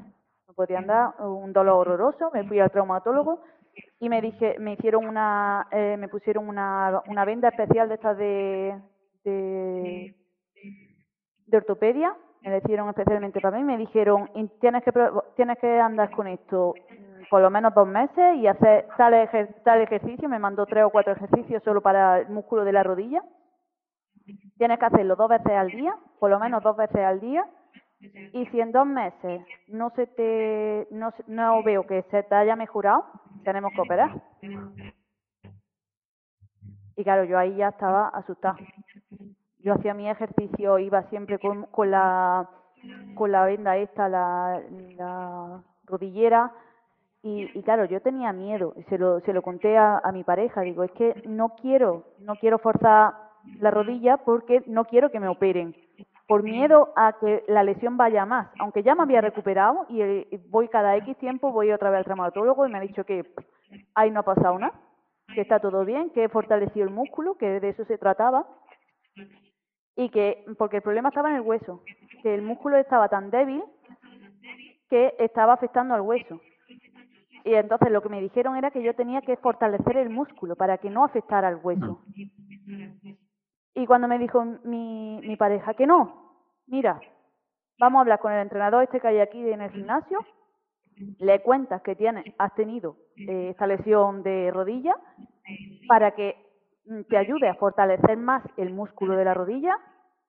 No 0.48 0.54
podía 0.54 0.80
andar, 0.80 1.14
un 1.20 1.54
dolor 1.54 1.88
horroroso. 1.88 2.32
Me 2.34 2.44
fui 2.44 2.60
al 2.60 2.72
traumatólogo 2.72 3.42
y 4.00 4.10
me 4.10 4.22
dije, 4.22 4.58
me 4.60 4.74
hicieron 4.74 5.08
una, 5.08 5.68
eh, 5.72 5.96
me 5.98 6.10
pusieron 6.10 6.50
una, 6.50 7.02
una 7.08 7.26
venda 7.26 7.50
especial 7.50 7.88
de 7.88 7.96
estas 7.96 8.18
de, 8.18 8.78
de, 9.24 10.16
de 11.48 11.58
ortopedia. 11.58 12.16
Me 12.42 12.52
la 12.52 12.58
hicieron 12.58 12.90
especialmente 12.90 13.42
para 13.42 13.58
mí. 13.58 13.64
Me 13.64 13.78
dijeron, 13.78 14.30
tienes 14.62 14.84
que, 14.84 14.92
tienes 15.36 15.58
que 15.60 15.80
andar 15.80 16.12
con 16.12 16.28
esto 16.28 16.74
por 17.30 17.42
lo 17.42 17.50
menos 17.50 17.74
dos 17.74 17.88
meses 17.88 18.36
y 18.38 18.48
hacer 18.48 18.88
tal, 18.98 19.14
tal 19.64 19.82
ejercicio, 19.82 20.28
me 20.28 20.40
mandó 20.40 20.66
tres 20.66 20.84
o 20.84 20.90
cuatro 20.90 21.14
ejercicios 21.14 21.64
solo 21.64 21.82
para 21.82 22.20
el 22.20 22.30
músculo 22.30 22.66
de 22.66 22.74
la 22.74 22.84
rodilla. 22.84 23.24
Tienes 24.58 24.80
que 24.80 24.86
hacerlo 24.86 25.16
dos 25.16 25.30
veces 25.30 25.52
al 25.52 25.70
día, 25.70 25.96
por 26.20 26.30
lo 26.30 26.40
menos 26.40 26.64
dos 26.64 26.76
veces 26.76 27.02
al 27.02 27.20
día. 27.20 27.46
Y 28.34 28.46
si 28.48 28.62
en 28.62 28.72
dos 28.72 28.86
meses 28.86 29.42
no 29.68 29.90
se 29.92 30.08
te 30.08 30.88
no, 30.92 31.14
no 31.28 31.64
veo 31.64 31.86
que 31.86 32.04
se 32.04 32.24
te 32.24 32.36
haya 32.36 32.56
mejorado, 32.56 33.06
tenemos 33.44 33.74
que 33.74 33.82
operar. 33.82 34.22
Y 37.00 37.04
claro, 37.06 37.24
yo 37.24 37.40
ahí 37.40 37.56
ya 37.56 37.70
estaba 37.70 38.10
asustada. 38.10 38.58
Yo 39.60 39.74
hacía 39.74 39.94
mi 39.94 40.10
ejercicio, 40.10 40.80
iba 40.80 41.02
siempre 41.04 41.40
con, 41.40 41.64
con 41.68 41.92
la 41.92 42.50
con 43.16 43.32
la 43.32 43.46
venda 43.46 43.78
esta, 43.78 44.10
la, 44.10 44.62
la 44.98 45.64
rodillera, 45.86 46.52
y, 47.24 47.50
y, 47.58 47.64
claro, 47.64 47.86
yo 47.86 48.02
tenía 48.02 48.34
miedo, 48.34 48.74
se 48.90 48.98
lo, 48.98 49.20
se 49.22 49.34
lo 49.34 49.42
conté 49.42 49.78
a, 49.78 50.00
a, 50.02 50.12
mi 50.12 50.24
pareja, 50.24 50.62
digo, 50.62 50.84
es 50.84 50.92
que 50.92 51.24
no 51.26 51.56
quiero, 51.62 52.06
no 52.20 52.36
quiero 52.36 52.60
forzar 52.60 53.14
la 53.60 53.72
rodilla 53.72 54.18
porque 54.18 54.64
no 54.68 54.86
quiero 54.86 55.10
que 55.10 55.20
me 55.20 55.28
operen, 55.28 55.76
por 56.28 56.44
miedo 56.44 56.94
a 56.96 57.14
que 57.20 57.44
la 57.48 57.64
lesión 57.64 57.98
vaya 57.98 58.26
más, 58.26 58.50
aunque 58.60 58.84
ya 58.84 58.96
me 58.96 59.04
había 59.04 59.22
recuperado 59.22 59.86
y, 59.90 60.02
eh, 60.02 60.42
voy 60.50 60.68
cada 60.70 60.96
X 60.98 61.18
tiempo, 61.18 61.52
voy 61.52 61.72
otra 61.72 61.90
vez 61.90 62.00
al 62.00 62.06
traumatólogo 62.06 62.66
y 62.66 62.72
me 62.72 62.78
ha 62.78 62.82
dicho 62.82 63.04
que 63.04 63.26
ahí 63.96 64.12
no 64.12 64.22
ha 64.22 64.24
pasado 64.24 64.58
nada, 64.60 64.74
que 65.34 65.42
está 65.42 65.60
todo 65.60 65.86
bien, 65.86 66.10
que 66.12 66.26
he 66.26 66.30
fortalecido 66.30 66.86
el 66.86 66.94
músculo, 66.94 67.36
que 67.36 67.60
de 67.60 67.70
eso 67.70 67.86
se 67.86 67.98
trataba, 67.98 68.48
y 69.96 70.10
que, 70.10 70.46
porque 70.58 70.78
el 70.78 70.82
problema 70.82 71.10
estaba 71.10 71.30
en 71.30 71.36
el 71.36 71.42
hueso, 71.42 71.84
que 72.24 72.34
el 72.34 72.42
músculo 72.42 72.78
estaba 72.78 73.10
tan 73.10 73.30
débil 73.30 73.64
que 74.90 75.14
estaba 75.20 75.54
afectando 75.54 75.94
al 75.94 76.02
hueso 76.02 76.40
y 77.44 77.54
entonces 77.56 77.92
lo 77.92 78.02
que 78.02 78.10
me 78.10 78.22
dijeron 78.22 78.56
era 78.56 78.72
que 78.72 78.84
yo 78.84 78.94
tenía 78.96 79.22
que 79.22 79.38
fortalecer 79.38 79.98
el 79.98 80.10
músculo 80.10 80.56
para 80.56 80.78
que 80.78 80.90
no 80.90 81.04
afectara 81.04 81.48
al 81.48 81.60
hueso. 81.62 82.02
Y 83.74 83.86
cuando 83.86 84.08
me 84.08 84.20
dijo 84.20 84.44
mi, 84.64 85.20
mi 85.24 85.36
pareja 85.36 85.74
que 85.74 85.88
no, 85.88 86.36
mira, 86.68 87.00
vamos 87.80 88.00
a 88.00 88.02
hablar 88.02 88.20
con 88.20 88.34
el 88.34 88.42
entrenador 88.42 88.84
este 88.84 89.00
que 89.00 89.08
hay 89.08 89.20
aquí 89.20 89.40
en 89.50 89.62
el 89.62 89.72
gimnasio, 89.72 90.20
le 91.20 91.42
cuentas 91.42 91.82
que 91.82 91.96
tienes, 91.96 92.26
has 92.38 92.54
tenido 92.56 92.98
eh, 93.16 93.50
esta 93.52 93.68
lesión 93.68 94.24
de 94.24 94.52
rodilla 94.52 94.96
para 95.88 96.12
que 96.12 96.36
mm, 96.86 97.02
te 97.04 97.18
ayude 97.18 97.48
a 97.48 97.56
fortalecer 97.56 98.18
más 98.18 98.44
el 98.58 98.74
músculo 98.74 99.16
de 99.16 99.26
la 99.26 99.34
rodilla 99.34 99.78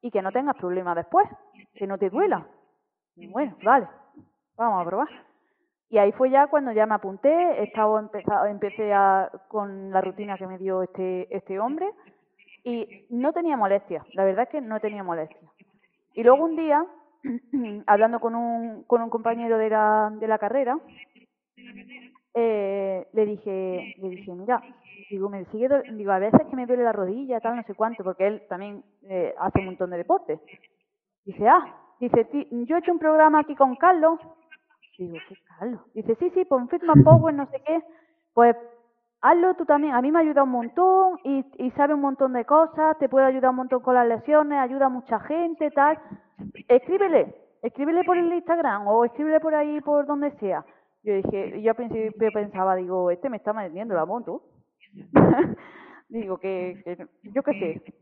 y 0.02 0.10
que 0.10 0.22
no 0.22 0.32
tengas 0.32 0.56
problemas 0.56 0.96
después, 0.96 1.28
que 1.74 1.86
no 1.86 1.98
te 1.98 2.10
duela. 2.10 2.46
bueno, 3.16 3.56
vale, 3.62 3.86
vamos 4.56 4.82
a 4.82 4.88
probar. 4.88 5.08
Y 5.90 5.98
ahí 5.98 6.12
fue 6.12 6.30
ya 6.30 6.46
cuando 6.46 6.70
ya 6.72 6.86
me 6.86 6.94
apunté, 6.94 7.62
estaba 7.64 7.98
empezado, 7.98 8.46
empecé 8.46 8.92
a, 8.92 9.28
con 9.48 9.90
la 9.90 10.00
rutina 10.00 10.38
que 10.38 10.46
me 10.46 10.56
dio 10.56 10.84
este, 10.84 11.26
este 11.36 11.58
hombre 11.58 11.90
y 12.62 13.06
no 13.10 13.32
tenía 13.32 13.56
molestia, 13.56 14.04
la 14.12 14.24
verdad 14.24 14.44
es 14.44 14.50
que 14.50 14.60
no 14.60 14.78
tenía 14.78 15.02
molestia. 15.02 15.50
Y 16.14 16.22
luego 16.22 16.44
un 16.44 16.56
día, 16.56 16.84
hablando 17.86 18.20
con 18.20 18.34
un, 18.34 18.84
con 18.84 19.02
un 19.02 19.10
compañero 19.10 19.58
de 19.58 19.70
la, 19.70 20.12
de 20.18 20.28
la 20.28 20.38
carrera, 20.38 20.78
eh, 22.34 23.06
le 23.12 23.26
dije, 23.26 23.94
le 23.98 24.08
dije, 24.08 24.32
mira, 24.32 24.62
digo, 25.10 25.28
me 25.28 25.44
sigue, 25.46 25.68
digo, 25.92 26.12
a 26.12 26.18
veces 26.18 26.40
que 26.48 26.56
me 26.56 26.66
duele 26.66 26.84
la 26.84 26.92
rodilla, 26.92 27.40
tal, 27.40 27.56
no 27.56 27.62
sé 27.64 27.74
cuánto, 27.74 28.04
porque 28.04 28.26
él 28.26 28.42
también 28.48 28.82
eh, 29.08 29.34
hace 29.38 29.58
un 29.60 29.66
montón 29.66 29.90
de 29.90 29.98
deportes. 29.98 30.40
Dice, 31.24 31.46
ah, 31.48 31.76
dice, 32.00 32.26
yo 32.50 32.76
he 32.76 32.78
hecho 32.78 32.92
un 32.92 32.98
programa 32.98 33.40
aquí 33.40 33.54
con 33.54 33.76
Carlos 33.76 34.18
Digo, 35.00 35.16
qué 35.28 35.34
calo. 35.58 35.82
Dice, 35.94 36.14
sí, 36.16 36.30
sí, 36.34 36.44
pues 36.44 36.68
Fitman 36.68 37.02
Power, 37.02 37.34
no 37.34 37.46
sé 37.50 37.62
qué. 37.66 37.80
Pues 38.34 38.54
hazlo 39.20 39.54
tú 39.54 39.64
también. 39.64 39.94
A 39.94 40.02
mí 40.02 40.10
me 40.10 40.20
ayuda 40.20 40.42
un 40.42 40.50
montón 40.50 41.18
y, 41.24 41.44
y 41.58 41.70
sabe 41.72 41.94
un 41.94 42.00
montón 42.00 42.32
de 42.32 42.44
cosas, 42.44 42.98
te 42.98 43.08
puede 43.08 43.26
ayudar 43.26 43.50
un 43.50 43.56
montón 43.56 43.80
con 43.80 43.94
las 43.94 44.06
lesiones, 44.06 44.58
ayuda 44.58 44.86
a 44.86 44.90
mucha 44.90 45.20
gente, 45.20 45.70
tal. 45.70 45.98
Escríbele, 46.68 47.34
escríbele 47.62 48.04
por 48.04 48.16
el 48.16 48.32
Instagram 48.32 48.86
o 48.88 49.04
escríbele 49.04 49.40
por 49.40 49.54
ahí, 49.54 49.80
por 49.80 50.06
donde 50.06 50.30
sea. 50.38 50.64
Yo 51.02 51.14
dije, 51.14 51.62
yo 51.62 51.70
al 51.70 51.76
principio 51.76 52.30
pensaba, 52.32 52.76
digo, 52.76 53.10
este 53.10 53.30
me 53.30 53.38
está 53.38 53.52
vendiendo 53.52 53.94
la 53.94 54.04
moto. 54.04 54.42
digo, 56.08 56.38
que, 56.38 56.82
que 56.84 57.06
yo 57.22 57.42
qué 57.42 57.52
sé. 57.52 57.94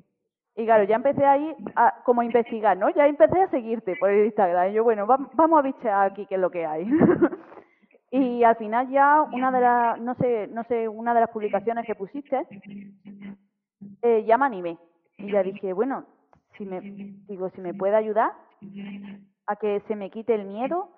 Y 0.57 0.65
claro, 0.65 0.83
ya 0.83 0.97
empecé 0.97 1.25
ahí 1.25 1.55
a 1.77 2.03
como 2.05 2.21
a 2.21 2.25
investigar, 2.25 2.77
¿no? 2.77 2.91
Ya 2.91 3.07
empecé 3.07 3.41
a 3.41 3.51
seguirte 3.51 3.95
por 4.01 4.11
el 4.11 4.27
Instagram. 4.27 4.71
Y 4.71 4.73
yo, 4.75 4.83
bueno, 4.83 5.07
vamos 5.07 5.59
a 5.59 5.63
bichear 5.63 6.11
aquí 6.11 6.27
qué 6.27 6.35
es 6.35 6.41
lo 6.41 6.51
que 6.51 6.67
hay. 6.67 6.85
y 8.11 8.43
al 8.43 8.57
final 8.57 8.89
ya 8.89 9.23
una 9.23 9.51
de 9.51 9.61
las, 9.61 10.01
no 10.01 10.15
sé, 10.15 10.49
no 10.49 10.65
sé, 10.65 10.89
una 10.89 11.15
de 11.15 11.21
las 11.21 11.31
publicaciones 11.31 11.87
que 11.87 11.95
pusiste, 11.95 12.47
eh, 14.03 14.25
ya 14.27 14.39
me 14.39 14.47
animé. 14.47 14.79
Y 15.19 15.33
ya 15.33 15.43
dije, 15.43 15.73
bueno, 15.73 16.05
si 16.57 16.65
me, 16.65 16.81
digo, 16.81 17.51
si 17.51 17.61
me 17.61 17.75
puede 17.75 17.97
ayudar 17.97 18.33
a 19.47 19.57
que 19.57 19.83
se 19.89 19.97
me 19.97 20.11
quite 20.11 20.35
el 20.35 20.47
miedo, 20.47 20.91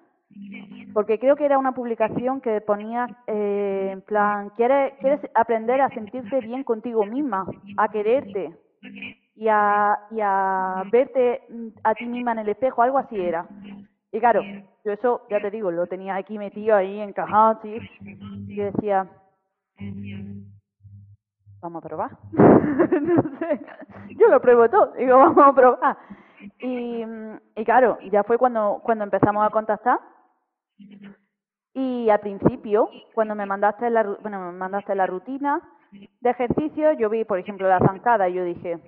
porque 0.95 1.19
creo 1.19 1.35
que 1.35 1.45
era 1.45 1.59
una 1.59 1.73
publicación 1.73 2.41
que 2.41 2.61
ponía 2.61 3.09
eh, 3.27 3.91
en 3.93 4.03
plan, 4.03 4.51
¿quieres, 4.51 4.95
quieres 5.01 5.21
aprender 5.35 5.81
a 5.81 5.89
sentirte 5.89 6.41
bien 6.41 6.63
contigo 6.63 7.05
misma, 7.05 7.47
a 7.77 7.89
quererte 7.89 8.55
y 9.35 9.49
a, 9.49 9.99
y 10.11 10.21
a 10.21 10.85
verte 10.93 11.43
a 11.83 11.95
ti 11.95 12.07
misma 12.07 12.33
en 12.33 12.41
el 12.41 12.49
espejo, 12.51 12.83
algo 12.83 12.99
así 12.99 13.19
era. 13.19 13.47
Y 14.13 14.19
claro, 14.19 14.43
yo 14.85 14.93
eso, 14.93 15.27
ya 15.31 15.41
te 15.41 15.51
digo, 15.51 15.71
lo 15.71 15.87
tenía 15.87 16.17
aquí 16.17 16.37
metido 16.37 16.77
ahí, 16.77 16.99
encajado, 16.99 17.59
así, 17.59 17.79
y 18.49 18.57
yo 18.57 18.65
decía, 18.65 19.09
vamos 21.61 21.85
a 21.85 21.89
probar. 21.89 22.11
yo 24.19 24.29
lo 24.29 24.41
pruebo 24.41 24.69
todo, 24.69 24.93
digo, 24.99 25.17
vamos 25.17 25.45
a 25.47 25.53
probar. 25.55 25.97
Y, 26.59 27.05
y 27.57 27.65
claro, 27.65 27.99
ya 28.11 28.25
fue 28.25 28.37
cuando, 28.37 28.81
cuando 28.83 29.05
empezamos 29.05 29.47
a 29.47 29.51
contactar. 29.51 30.01
Y 31.73 32.11
al 32.11 32.19
principio, 32.21 32.89
cuando 33.15 33.37
me 33.37 33.47
mandaste 33.47 33.91
la, 33.91 34.03
bueno, 34.03 34.41
me 34.41 34.59
mandaste 34.59 34.95
la 34.95 35.07
rutina 35.07 35.61
de 35.93 36.31
ejercicio, 36.31 36.93
yo 36.95 37.09
vi, 37.09 37.25
por 37.25 37.39
ejemplo, 37.39 37.69
la 37.69 37.79
zancada 37.79 38.29
y 38.29 38.35
yo 38.35 38.45
dije, 38.45 38.79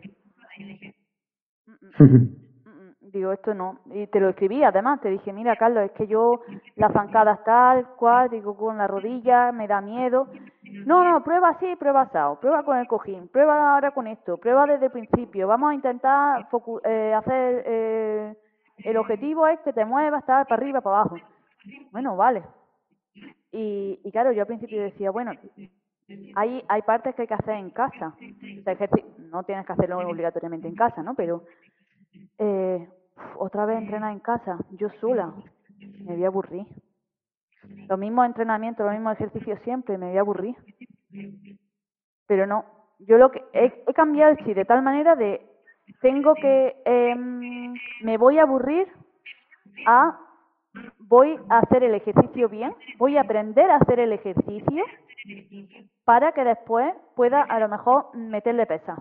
digo, 3.12 3.32
esto 3.32 3.54
no. 3.54 3.78
Y 3.86 4.06
te 4.06 4.20
lo 4.20 4.30
escribí, 4.30 4.62
además, 4.64 5.00
te 5.00 5.10
dije, 5.10 5.32
mira, 5.32 5.56
Carlos, 5.56 5.84
es 5.84 5.92
que 5.92 6.06
yo 6.06 6.40
la 6.76 6.90
zancada 6.90 7.42
tal 7.44 7.86
cual, 7.96 8.30
digo, 8.30 8.56
con 8.56 8.78
la 8.78 8.86
rodilla, 8.86 9.52
me 9.52 9.68
da 9.68 9.80
miedo. 9.80 10.28
No, 10.86 11.04
no, 11.04 11.22
prueba 11.22 11.50
así, 11.50 11.76
prueba 11.76 12.02
asado, 12.02 12.40
prueba 12.40 12.64
con 12.64 12.78
el 12.78 12.86
cojín, 12.86 13.28
prueba 13.28 13.74
ahora 13.74 13.90
con 13.90 14.06
esto, 14.06 14.38
prueba 14.38 14.66
desde 14.66 14.86
el 14.86 14.92
principio. 14.92 15.46
Vamos 15.46 15.70
a 15.70 15.74
intentar 15.74 16.48
eh, 16.84 17.14
hacer 17.14 17.62
eh, 17.66 18.36
el 18.78 18.96
objetivo 18.96 19.46
es 19.46 19.60
que 19.60 19.72
te 19.72 19.84
muevas, 19.84 20.20
estar 20.20 20.46
para 20.46 20.60
arriba, 20.60 20.80
para 20.80 21.00
abajo. 21.00 21.16
Bueno, 21.90 22.16
vale. 22.16 22.42
Y, 23.52 24.00
y 24.02 24.10
claro, 24.10 24.32
yo 24.32 24.40
al 24.40 24.46
principio 24.46 24.82
decía, 24.82 25.10
bueno, 25.10 25.32
hay, 26.34 26.64
hay 26.68 26.82
partes 26.82 27.14
que 27.14 27.22
hay 27.22 27.28
que 27.28 27.34
hacer 27.34 27.56
en 27.56 27.70
casa. 27.70 28.14
No 29.30 29.42
tienes 29.44 29.66
que 29.66 29.72
hacerlo 29.72 29.98
obligatoriamente 29.98 30.68
en 30.68 30.74
casa, 30.74 31.02
¿no? 31.02 31.14
Pero 31.14 31.44
eh, 32.38 32.88
otra 33.36 33.66
vez 33.66 33.78
entrenar 33.78 34.12
en 34.12 34.20
casa, 34.20 34.58
yo 34.72 34.88
sola, 35.00 35.32
me 35.78 36.14
voy 36.14 36.24
a 36.24 36.28
aburrir. 36.28 36.66
Los 37.88 37.98
mismos 37.98 38.26
entrenamientos, 38.26 38.84
los 38.84 38.94
mismos 38.94 39.14
ejercicios 39.14 39.60
siempre, 39.62 39.98
me 39.98 40.08
voy 40.08 40.16
a 40.16 40.20
aburrir. 40.20 40.56
Pero 42.26 42.46
no, 42.46 42.64
yo 43.00 43.18
lo 43.18 43.30
que 43.30 43.42
he, 43.52 43.92
cambiado 43.94 44.34
el 44.38 44.54
de 44.54 44.64
tal 44.64 44.82
manera 44.82 45.16
de 45.16 45.46
tengo 46.00 46.34
que 46.34 46.76
eh, 46.84 47.14
me 48.02 48.16
voy 48.16 48.38
a 48.38 48.42
aburrir 48.42 48.88
a 49.86 50.18
voy 51.00 51.38
a 51.50 51.58
hacer 51.58 51.84
el 51.84 51.94
ejercicio 51.94 52.48
bien, 52.48 52.74
voy 52.96 53.16
a 53.16 53.22
aprender 53.22 53.70
a 53.70 53.76
hacer 53.76 54.00
el 54.00 54.12
ejercicio 54.12 54.84
para 56.04 56.32
que 56.32 56.44
después 56.44 56.94
pueda 57.14 57.42
a 57.42 57.60
lo 57.60 57.68
mejor 57.68 58.16
meterle 58.16 58.66
pesa 58.66 58.96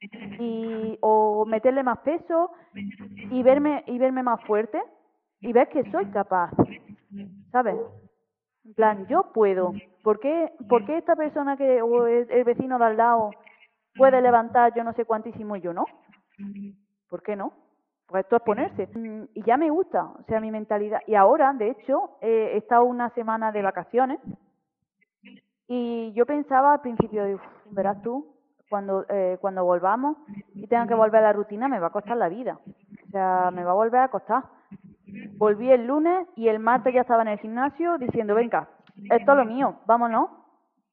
y 0.00 0.98
o 1.00 1.44
meterle 1.46 1.82
más 1.82 1.98
peso 1.98 2.50
y 2.74 3.42
verme 3.42 3.84
y 3.86 3.98
verme 3.98 4.22
más 4.22 4.40
fuerte 4.44 4.82
y 5.40 5.52
ver 5.52 5.68
que 5.68 5.90
soy 5.90 6.06
capaz, 6.06 6.50
¿sabes? 7.52 7.76
En 8.64 8.74
plan, 8.74 9.06
yo 9.08 9.30
puedo. 9.32 9.72
¿Por 10.02 10.20
qué, 10.20 10.52
¿Por 10.68 10.84
qué 10.86 10.98
esta 10.98 11.16
persona 11.16 11.56
que 11.56 11.82
o 11.82 12.06
el 12.06 12.44
vecino 12.44 12.78
de 12.78 12.84
al 12.84 12.96
lado 12.96 13.30
puede 13.96 14.20
levantar 14.20 14.74
yo 14.74 14.82
no 14.84 14.92
sé 14.94 15.04
cuantísimo 15.04 15.56
y 15.56 15.60
yo 15.60 15.72
no? 15.72 15.84
¿Por 17.08 17.22
qué 17.22 17.36
no? 17.36 17.52
Pues 18.06 18.24
esto 18.24 18.36
es 18.36 18.42
ponerse. 18.42 18.86
Mm, 18.94 19.24
y 19.34 19.42
ya 19.42 19.56
me 19.56 19.70
gusta, 19.70 20.04
o 20.04 20.24
sea, 20.26 20.40
mi 20.40 20.50
mentalidad. 20.50 21.00
Y 21.06 21.14
ahora, 21.14 21.52
de 21.52 21.70
hecho, 21.70 22.18
he 22.20 22.56
estado 22.56 22.84
una 22.84 23.10
semana 23.10 23.52
de 23.52 23.62
vacaciones 23.62 24.20
y 25.66 26.12
yo 26.12 26.26
pensaba 26.26 26.74
al 26.74 26.80
principio, 26.80 27.40
verás 27.70 28.02
tú, 28.02 28.33
cuando, 28.68 29.04
eh, 29.08 29.38
cuando 29.40 29.64
volvamos 29.64 30.16
y 30.54 30.66
tenga 30.66 30.86
que 30.86 30.94
volver 30.94 31.20
a 31.22 31.28
la 31.28 31.32
rutina, 31.32 31.68
me 31.68 31.78
va 31.78 31.88
a 31.88 31.92
costar 31.92 32.16
la 32.16 32.28
vida. 32.28 32.58
O 33.06 33.10
sea, 33.10 33.50
me 33.52 33.64
va 33.64 33.72
a 33.72 33.74
volver 33.74 34.00
a 34.00 34.08
costar. 34.08 34.44
Volví 35.36 35.70
el 35.70 35.86
lunes 35.86 36.26
y 36.36 36.48
el 36.48 36.58
martes 36.58 36.94
ya 36.94 37.02
estaba 37.02 37.22
en 37.22 37.28
el 37.28 37.38
gimnasio 37.38 37.98
diciendo, 37.98 38.34
venga, 38.34 38.68
esto 39.10 39.32
es 39.32 39.38
lo 39.38 39.44
mío, 39.44 39.76
vámonos, 39.86 40.28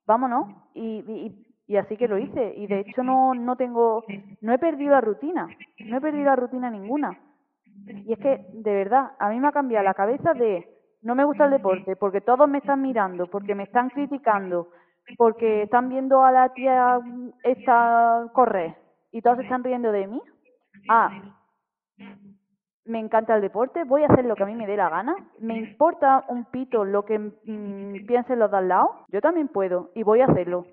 vámonos. 0.06 0.48
Y, 0.74 1.04
y, 1.08 1.46
y 1.68 1.78
así 1.78 1.96
que 1.98 2.08
lo 2.08 2.18
hice. 2.18 2.54
Y 2.58 2.68
de 2.68 2.82
hecho 2.82 3.02
no, 3.04 3.34
no 3.34 3.56
tengo, 3.56 4.04
no 4.42 4.54
he 4.54 4.60
perdido 4.60 4.92
la 4.92 5.02
rutina, 5.02 5.48
no 5.86 5.98
he 5.98 6.02
perdido 6.02 6.26
la 6.26 6.36
rutina 6.36 6.70
ninguna. 6.70 7.18
Y 7.88 8.14
es 8.14 8.20
que, 8.20 8.46
de 8.54 8.74
verdad, 8.74 9.12
a 9.20 9.30
mí 9.30 9.40
me 9.40 9.48
ha 9.48 9.52
cambiado 9.52 9.86
la 9.86 9.94
cabeza 9.94 10.34
de, 10.34 10.68
no 11.02 11.16
me 11.16 11.24
gusta 11.24 11.46
el 11.46 11.52
deporte, 11.52 11.96
porque 11.96 12.22
todos 12.22 12.48
me 12.50 12.60
están 12.60 12.82
mirando, 12.82 13.28
porque 13.28 13.56
me 13.56 13.64
están 13.64 13.90
criticando, 13.90 14.70
porque 15.18 15.64
están 15.64 15.90
viendo 15.90 16.24
a 16.24 16.32
la 16.32 16.54
tía 16.54 17.00
esta 17.44 18.30
correr 18.34 18.76
y 19.12 19.22
todos 19.22 19.40
están 19.40 19.64
riendo 19.64 19.92
de 19.92 20.08
mí. 20.08 20.22
Ah, 20.90 21.12
me 22.86 23.00
encanta 23.00 23.36
el 23.36 23.42
deporte, 23.42 23.84
voy 23.84 24.04
a 24.04 24.08
hacer 24.08 24.26
lo 24.26 24.36
que 24.36 24.44
a 24.44 24.46
mí 24.48 24.56
me 24.56 24.68
dé 24.68 24.76
la 24.76 24.90
gana, 24.90 25.16
me 25.40 25.58
importa 25.58 26.26
un 26.28 26.46
pito 26.46 26.84
lo 26.84 27.06
que 27.06 27.20
mm, 27.20 28.06
piensen 28.08 28.40
los 28.40 28.50
de 28.50 28.58
al 28.58 28.68
lado, 28.68 29.06
yo 29.10 29.22
también 29.22 29.48
puedo 29.48 29.92
y 29.96 30.04
voy 30.04 30.22
a 30.22 30.26
hacerlo. 30.26 30.66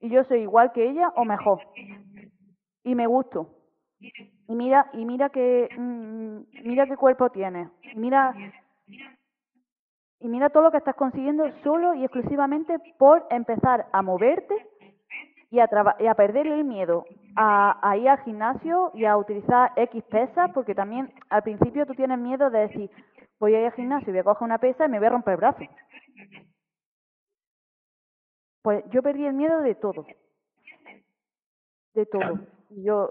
Y 0.00 0.10
yo 0.10 0.22
soy 0.24 0.40
igual 0.40 0.72
que 0.72 0.88
ella 0.88 1.08
o 1.16 1.24
mejor. 1.24 1.60
Y 2.84 2.94
me 2.94 3.06
gusto. 3.06 3.48
Y 4.00 4.54
mira, 4.54 4.90
y 4.92 5.04
mira 5.04 5.30
que 5.30 5.68
mm, 5.76 6.66
mira 6.68 6.86
qué 6.86 6.96
cuerpo 6.96 7.30
tienes. 7.30 7.68
Mira 7.96 8.34
y 10.24 10.28
mira 10.28 10.48
todo 10.48 10.62
lo 10.62 10.70
que 10.70 10.78
estás 10.78 10.96
consiguiendo 10.96 11.44
solo 11.62 11.92
y 11.92 12.02
exclusivamente 12.02 12.78
por 12.96 13.26
empezar 13.28 13.88
a 13.92 14.00
moverte 14.00 14.54
y 15.50 15.60
a, 15.60 15.68
y 15.98 16.06
a 16.06 16.14
perder 16.14 16.46
el 16.46 16.64
miedo 16.64 17.04
a, 17.36 17.94
ir 17.98 18.08
al 18.08 18.22
gimnasio 18.22 18.90
y 18.94 19.04
a 19.04 19.18
utilizar 19.18 19.72
X 19.76 20.02
pesas, 20.04 20.50
porque 20.54 20.74
también 20.74 21.12
al 21.28 21.42
principio 21.42 21.84
tú 21.84 21.94
tienes 21.94 22.18
miedo 22.18 22.48
de 22.48 22.60
decir, 22.60 22.90
voy 23.38 23.54
a 23.54 23.60
ir 23.60 23.66
al 23.66 23.72
gimnasio 23.74 24.08
y 24.08 24.12
voy 24.12 24.20
a 24.20 24.24
coger 24.24 24.46
una 24.46 24.56
pesa 24.56 24.86
y 24.86 24.88
me 24.88 24.98
voy 24.98 25.08
a 25.08 25.10
romper 25.10 25.32
el 25.32 25.40
brazo. 25.40 25.64
Pues 28.62 28.82
yo 28.92 29.02
perdí 29.02 29.26
el 29.26 29.34
miedo 29.34 29.60
de 29.60 29.74
todo. 29.74 30.06
De 31.92 32.06
todo. 32.06 32.38
Yo 32.70 33.10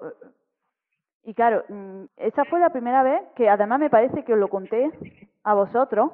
y 1.26 1.36
claro, 1.36 1.63
mm, 1.69 2.06
esa 2.17 2.43
fue 2.45 2.60
la 2.60 2.71
primera 2.71 3.04
vez 3.04 3.21
que 3.36 3.47
además 3.49 3.80
me 3.80 3.91
parece 3.91 4.26
que 4.26 4.34
os 4.34 4.39
lo 4.39 4.47
conté 4.47 4.91
a 5.43 5.54
vosotros 5.54 6.12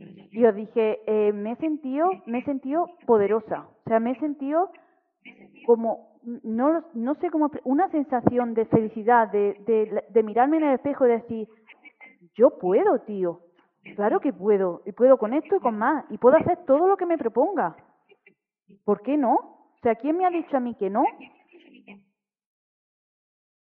y 0.00 0.44
os 0.44 0.54
dije, 0.54 1.00
eh, 1.06 1.32
me 1.32 1.52
he 1.52 1.56
sentido, 1.56 2.10
me 2.26 2.38
he 2.38 2.44
sentido 2.44 2.86
poderosa, 3.06 3.68
o 3.84 3.88
sea, 3.88 4.00
me 4.00 4.12
he 4.12 4.18
sentido 4.18 4.70
como, 5.66 6.18
no, 6.42 6.84
no 6.94 7.14
sé 7.16 7.30
cómo, 7.30 7.50
una 7.64 7.90
sensación 7.90 8.54
de 8.54 8.64
felicidad, 8.66 9.30
de, 9.30 9.54
de, 9.66 10.04
de 10.08 10.22
mirarme 10.22 10.56
en 10.58 10.64
el 10.64 10.74
espejo 10.74 11.06
y 11.06 11.10
decir, 11.10 11.48
yo 12.34 12.58
puedo, 12.58 13.00
tío, 13.00 13.40
claro 13.96 14.20
que 14.20 14.32
puedo, 14.32 14.82
y 14.86 14.92
puedo 14.92 15.18
con 15.18 15.34
esto 15.34 15.56
y 15.56 15.60
con 15.60 15.76
más, 15.76 16.04
y 16.10 16.18
puedo 16.18 16.36
hacer 16.36 16.64
todo 16.64 16.88
lo 16.88 16.96
que 16.96 17.06
me 17.06 17.18
proponga. 17.18 17.76
¿Por 18.84 19.02
qué 19.02 19.16
no? 19.16 19.34
O 19.34 19.78
sea, 19.82 19.94
¿quién 19.96 20.16
me 20.16 20.24
ha 20.24 20.30
dicho 20.30 20.56
a 20.56 20.60
mí 20.60 20.74
que 20.76 20.88
no? 20.88 21.04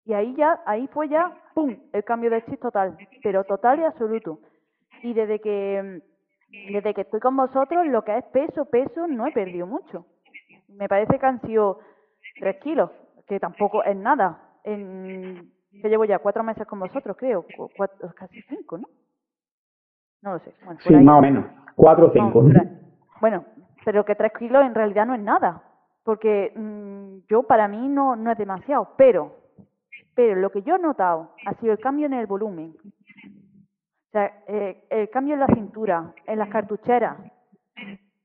Y 0.04 0.12
ahí 0.12 0.34
ya, 0.36 0.62
ahí 0.66 0.86
fue 0.88 1.08
ya, 1.08 1.36
¡pum!, 1.54 1.76
el 1.92 2.04
cambio 2.04 2.30
de 2.30 2.44
chip 2.46 2.60
total, 2.60 2.96
pero 3.22 3.44
total 3.44 3.80
y 3.80 3.84
absoluto. 3.84 4.38
Y 5.02 5.12
desde 5.12 5.40
que 5.40 6.00
desde 6.48 6.94
que 6.94 7.02
estoy 7.02 7.20
con 7.20 7.36
vosotros, 7.36 7.86
lo 7.86 8.02
que 8.02 8.16
es 8.18 8.24
peso, 8.26 8.64
peso, 8.66 9.06
no 9.06 9.26
he 9.26 9.32
perdido 9.32 9.66
mucho. 9.66 10.06
Me 10.68 10.88
parece 10.88 11.18
que 11.18 11.26
han 11.26 11.40
sido 11.42 11.80
tres 12.38 12.56
kilos, 12.60 12.90
que 13.26 13.40
tampoco 13.40 13.82
es 13.84 13.96
nada. 13.96 14.42
En, 14.64 15.52
que 15.80 15.88
llevo 15.88 16.04
ya 16.04 16.18
cuatro 16.18 16.42
meses 16.42 16.66
con 16.66 16.80
vosotros, 16.80 17.16
creo, 17.18 17.44
cuatro, 17.76 18.12
casi 18.14 18.40
cinco, 18.42 18.78
¿no? 18.78 18.88
No 20.22 20.32
lo 20.34 20.38
sé. 20.40 20.54
Bueno, 20.64 20.80
sí, 20.80 20.94
más 20.94 21.18
o 21.18 21.20
menos, 21.20 21.44
cuatro 21.74 22.06
o 22.06 22.12
cinco. 22.12 22.44
bueno, 23.20 23.44
pero 23.84 24.04
que 24.04 24.14
tres 24.14 24.32
kilos 24.38 24.64
en 24.64 24.74
realidad 24.74 25.06
no 25.06 25.14
es 25.14 25.20
nada. 25.20 25.62
porque 26.02 26.52
mm, 26.54 27.26
yo 27.28 27.42
para 27.42 27.68
mí 27.68 27.88
no, 27.88 28.16
no 28.16 28.30
es 28.30 28.38
demasiado, 28.38 28.94
pero, 28.96 29.36
pero 30.14 30.36
lo 30.36 30.50
que 30.50 30.62
yo 30.62 30.76
he 30.76 30.78
notado 30.78 31.32
ha 31.46 31.54
sido 31.54 31.72
el 31.72 31.80
cambio 31.80 32.06
en 32.06 32.14
el 32.14 32.26
volumen. 32.26 32.74
Eh, 34.24 34.84
el 34.90 35.10
cambio 35.10 35.34
en 35.34 35.40
la 35.40 35.46
cintura, 35.48 36.14
en 36.26 36.38
las 36.38 36.48
cartucheras, 36.48 37.18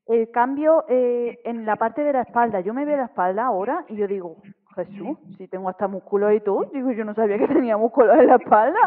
el 0.08 0.32
cambio 0.32 0.86
eh, 0.88 1.40
en 1.44 1.66
la 1.66 1.76
parte 1.76 2.04
de 2.04 2.14
la 2.14 2.22
espalda. 2.22 2.62
Yo 2.62 2.74
me 2.74 2.86
veo 2.86 2.98
la 2.98 3.06
espalda 3.06 3.46
ahora 3.46 3.86
y 3.90 3.96
yo 3.96 4.08
digo, 4.08 4.38
Jesús, 4.76 5.18
si 5.38 5.48
tengo 5.48 5.70
hasta 5.70 5.88
músculos 5.88 6.34
y 6.36 6.40
todo, 6.42 6.66
digo, 6.74 6.92
yo 6.92 7.06
no 7.06 7.14
sabía 7.14 7.38
que 7.38 7.48
tenía 7.48 7.78
músculos 7.78 8.18
en 8.18 8.28
la 8.28 8.36
espalda. 8.36 8.80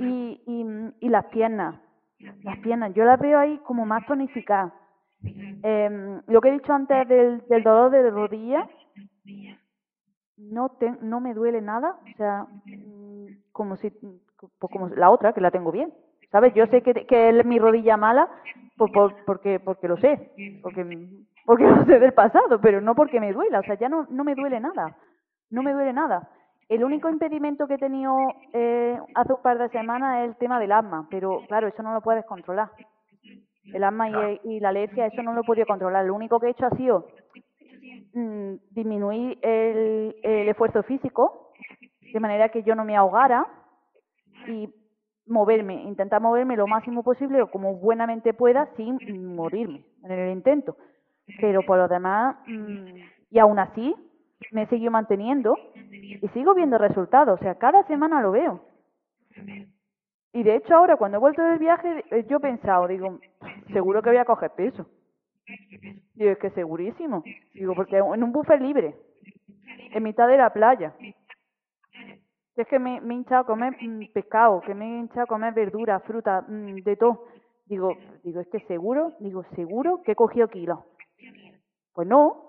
Y, 0.00 0.40
y, 0.46 1.06
y 1.06 1.08
las 1.08 1.26
piernas, 1.26 1.76
las 2.42 2.58
piernas, 2.58 2.94
yo 2.94 3.04
las 3.04 3.20
veo 3.20 3.38
ahí 3.38 3.58
como 3.58 3.84
más 3.86 4.04
tonificadas. 4.06 4.72
Eh, 5.22 6.20
lo 6.26 6.40
que 6.40 6.48
he 6.48 6.52
dicho 6.52 6.72
antes 6.72 7.06
del, 7.08 7.42
del 7.48 7.62
dolor 7.62 7.90
de 7.90 8.10
rodilla, 8.10 8.68
no, 10.36 10.68
te, 10.70 10.90
no 11.02 11.20
me 11.20 11.34
duele 11.34 11.60
nada, 11.60 11.98
o 12.02 12.16
sea, 12.16 12.46
mm, 12.64 13.26
como 13.52 13.76
si, 13.76 13.90
pues 13.90 14.72
como 14.72 14.88
la 14.88 15.10
otra, 15.10 15.32
que 15.32 15.40
la 15.40 15.50
tengo 15.50 15.72
bien, 15.72 15.92
¿sabes? 16.30 16.54
Yo 16.54 16.66
sé 16.66 16.82
que, 16.82 17.06
que 17.06 17.28
es 17.28 17.44
mi 17.44 17.58
rodilla 17.58 17.96
mala 17.96 18.28
por, 18.76 18.92
por, 18.92 19.24
porque, 19.24 19.60
porque 19.60 19.88
lo 19.88 19.96
sé, 19.96 20.32
porque, 20.62 20.84
porque 21.44 21.64
lo 21.66 21.84
sé 21.84 21.98
del 21.98 22.12
pasado, 22.12 22.60
pero 22.60 22.80
no 22.80 22.94
porque 22.94 23.20
me 23.20 23.32
duela, 23.32 23.60
o 23.60 23.62
sea, 23.62 23.76
ya 23.76 23.88
no, 23.88 24.06
no 24.10 24.24
me 24.24 24.34
duele 24.34 24.60
nada, 24.60 24.96
no 25.50 25.62
me 25.62 25.72
duele 25.72 25.92
nada. 25.92 26.28
El 26.68 26.82
único 26.82 27.08
impedimento 27.08 27.68
que 27.68 27.74
he 27.74 27.78
tenido 27.78 28.16
eh, 28.52 28.98
hace 29.14 29.32
un 29.32 29.42
par 29.42 29.56
de 29.56 29.68
semanas 29.68 30.24
es 30.24 30.30
el 30.30 30.36
tema 30.36 30.58
del 30.58 30.72
asma, 30.72 31.06
pero 31.10 31.42
claro, 31.46 31.68
eso 31.68 31.82
no 31.82 31.94
lo 31.94 32.00
puedes 32.00 32.24
controlar. 32.24 32.70
El 33.72 33.84
asma 33.84 34.10
y, 34.10 34.40
y, 34.44 34.60
la 34.60 34.70
alergia, 34.70 35.06
eso 35.06 35.22
no 35.22 35.32
lo 35.32 35.42
he 35.42 35.44
podido 35.44 35.66
controlar. 35.66 36.04
Lo 36.04 36.14
único 36.14 36.40
que 36.40 36.46
he 36.46 36.50
hecho 36.50 36.66
ha 36.66 36.76
sido 36.76 37.06
mmm, 38.14 38.54
disminuir 38.70 39.38
el, 39.42 40.16
el 40.22 40.48
esfuerzo 40.48 40.82
físico, 40.82 41.52
de 42.12 42.20
manera 42.20 42.48
que 42.48 42.62
yo 42.62 42.74
no 42.74 42.84
me 42.84 42.96
ahogara 42.96 43.46
y 44.48 44.68
moverme, 45.26 45.82
intentar 45.82 46.20
moverme 46.20 46.56
lo 46.56 46.66
máximo 46.66 47.02
posible 47.02 47.42
o 47.42 47.50
como 47.50 47.74
buenamente 47.74 48.32
pueda 48.34 48.68
sin 48.76 49.34
morirme 49.34 49.84
en 50.04 50.12
el 50.12 50.32
intento. 50.32 50.76
Pero 51.40 51.62
por 51.62 51.78
lo 51.78 51.88
demás, 51.88 52.36
mmm, 52.46 52.86
y 53.30 53.38
aún 53.38 53.58
así, 53.58 53.94
me 54.52 54.62
he 54.62 54.66
seguido 54.66 54.90
manteniendo 54.90 55.56
y 55.74 56.28
sigo 56.28 56.54
viendo 56.54 56.78
resultados. 56.78 57.40
O 57.40 57.42
sea, 57.42 57.56
cada 57.56 57.84
semana 57.86 58.20
lo 58.20 58.32
veo. 58.32 58.60
Y 60.32 60.42
de 60.42 60.56
hecho 60.56 60.74
ahora 60.74 60.96
cuando 60.96 61.16
he 61.16 61.20
vuelto 61.20 61.42
del 61.42 61.58
viaje 61.58 62.04
yo 62.28 62.36
he 62.36 62.40
pensado, 62.40 62.86
digo, 62.86 63.18
seguro 63.72 64.02
que 64.02 64.10
voy 64.10 64.18
a 64.18 64.24
coger 64.24 64.50
peso. 64.50 64.86
Digo, 66.14 66.30
es 66.30 66.38
que 66.38 66.50
segurísimo. 66.50 67.22
Digo, 67.54 67.74
porque 67.74 67.96
en 67.96 68.22
un 68.22 68.32
buffet 68.32 68.60
libre, 68.60 68.94
en 69.92 70.02
mitad 70.02 70.28
de 70.28 70.36
la 70.36 70.52
playa. 70.52 70.94
Es 72.56 72.66
que 72.68 72.78
me, 72.78 73.00
me 73.02 73.14
he 73.14 73.16
hinchado 73.18 73.42
a 73.42 73.46
comer 73.46 73.76
mmm, 73.80 74.06
pescado, 74.12 74.60
que 74.62 74.74
me 74.74 74.84
he 74.86 74.98
hinchado 75.00 75.24
a 75.24 75.26
comer 75.26 75.52
verdura, 75.52 76.00
fruta, 76.00 76.44
mmm, 76.48 76.76
de 76.76 76.96
todo. 76.96 77.24
Digo, 77.66 77.96
digo, 78.22 78.40
es 78.40 78.48
que 78.48 78.60
seguro, 78.60 79.12
digo, 79.20 79.44
seguro 79.54 80.00
que 80.04 80.12
he 80.12 80.14
cogido 80.14 80.48
kilos. 80.48 80.78
Pues 81.92 82.06
no, 82.06 82.46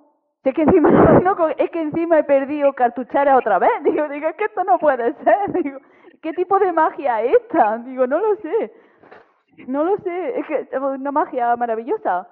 es 0.47 0.53
que 0.53 0.63
encima 0.63 0.89
no, 1.23 1.49
es 1.49 1.71
que 1.71 1.81
encima 1.81 2.19
he 2.19 2.23
perdido 2.23 2.71
cartucheras 2.73 3.37
otra 3.37 3.59
vez. 3.59 3.71
Digo, 3.83 4.07
digo, 4.07 4.27
es 4.29 4.35
que 4.35 4.45
esto 4.45 4.63
no 4.63 4.77
puede 4.79 5.13
ser. 5.23 5.51
Digo, 5.63 5.79
¿qué 6.21 6.31
tipo 6.33 6.57
de 6.59 6.71
magia 6.71 7.21
es 7.21 7.35
esta? 7.41 7.77
Digo, 7.79 8.07
no 8.07 8.19
lo 8.19 8.35
sé. 8.37 8.71
No 9.67 9.83
lo 9.83 9.97
sé, 9.97 10.39
es 10.39 10.45
que 10.45 10.59
es 10.71 10.79
una 10.79 11.11
magia 11.11 11.55
maravillosa. 11.55 12.27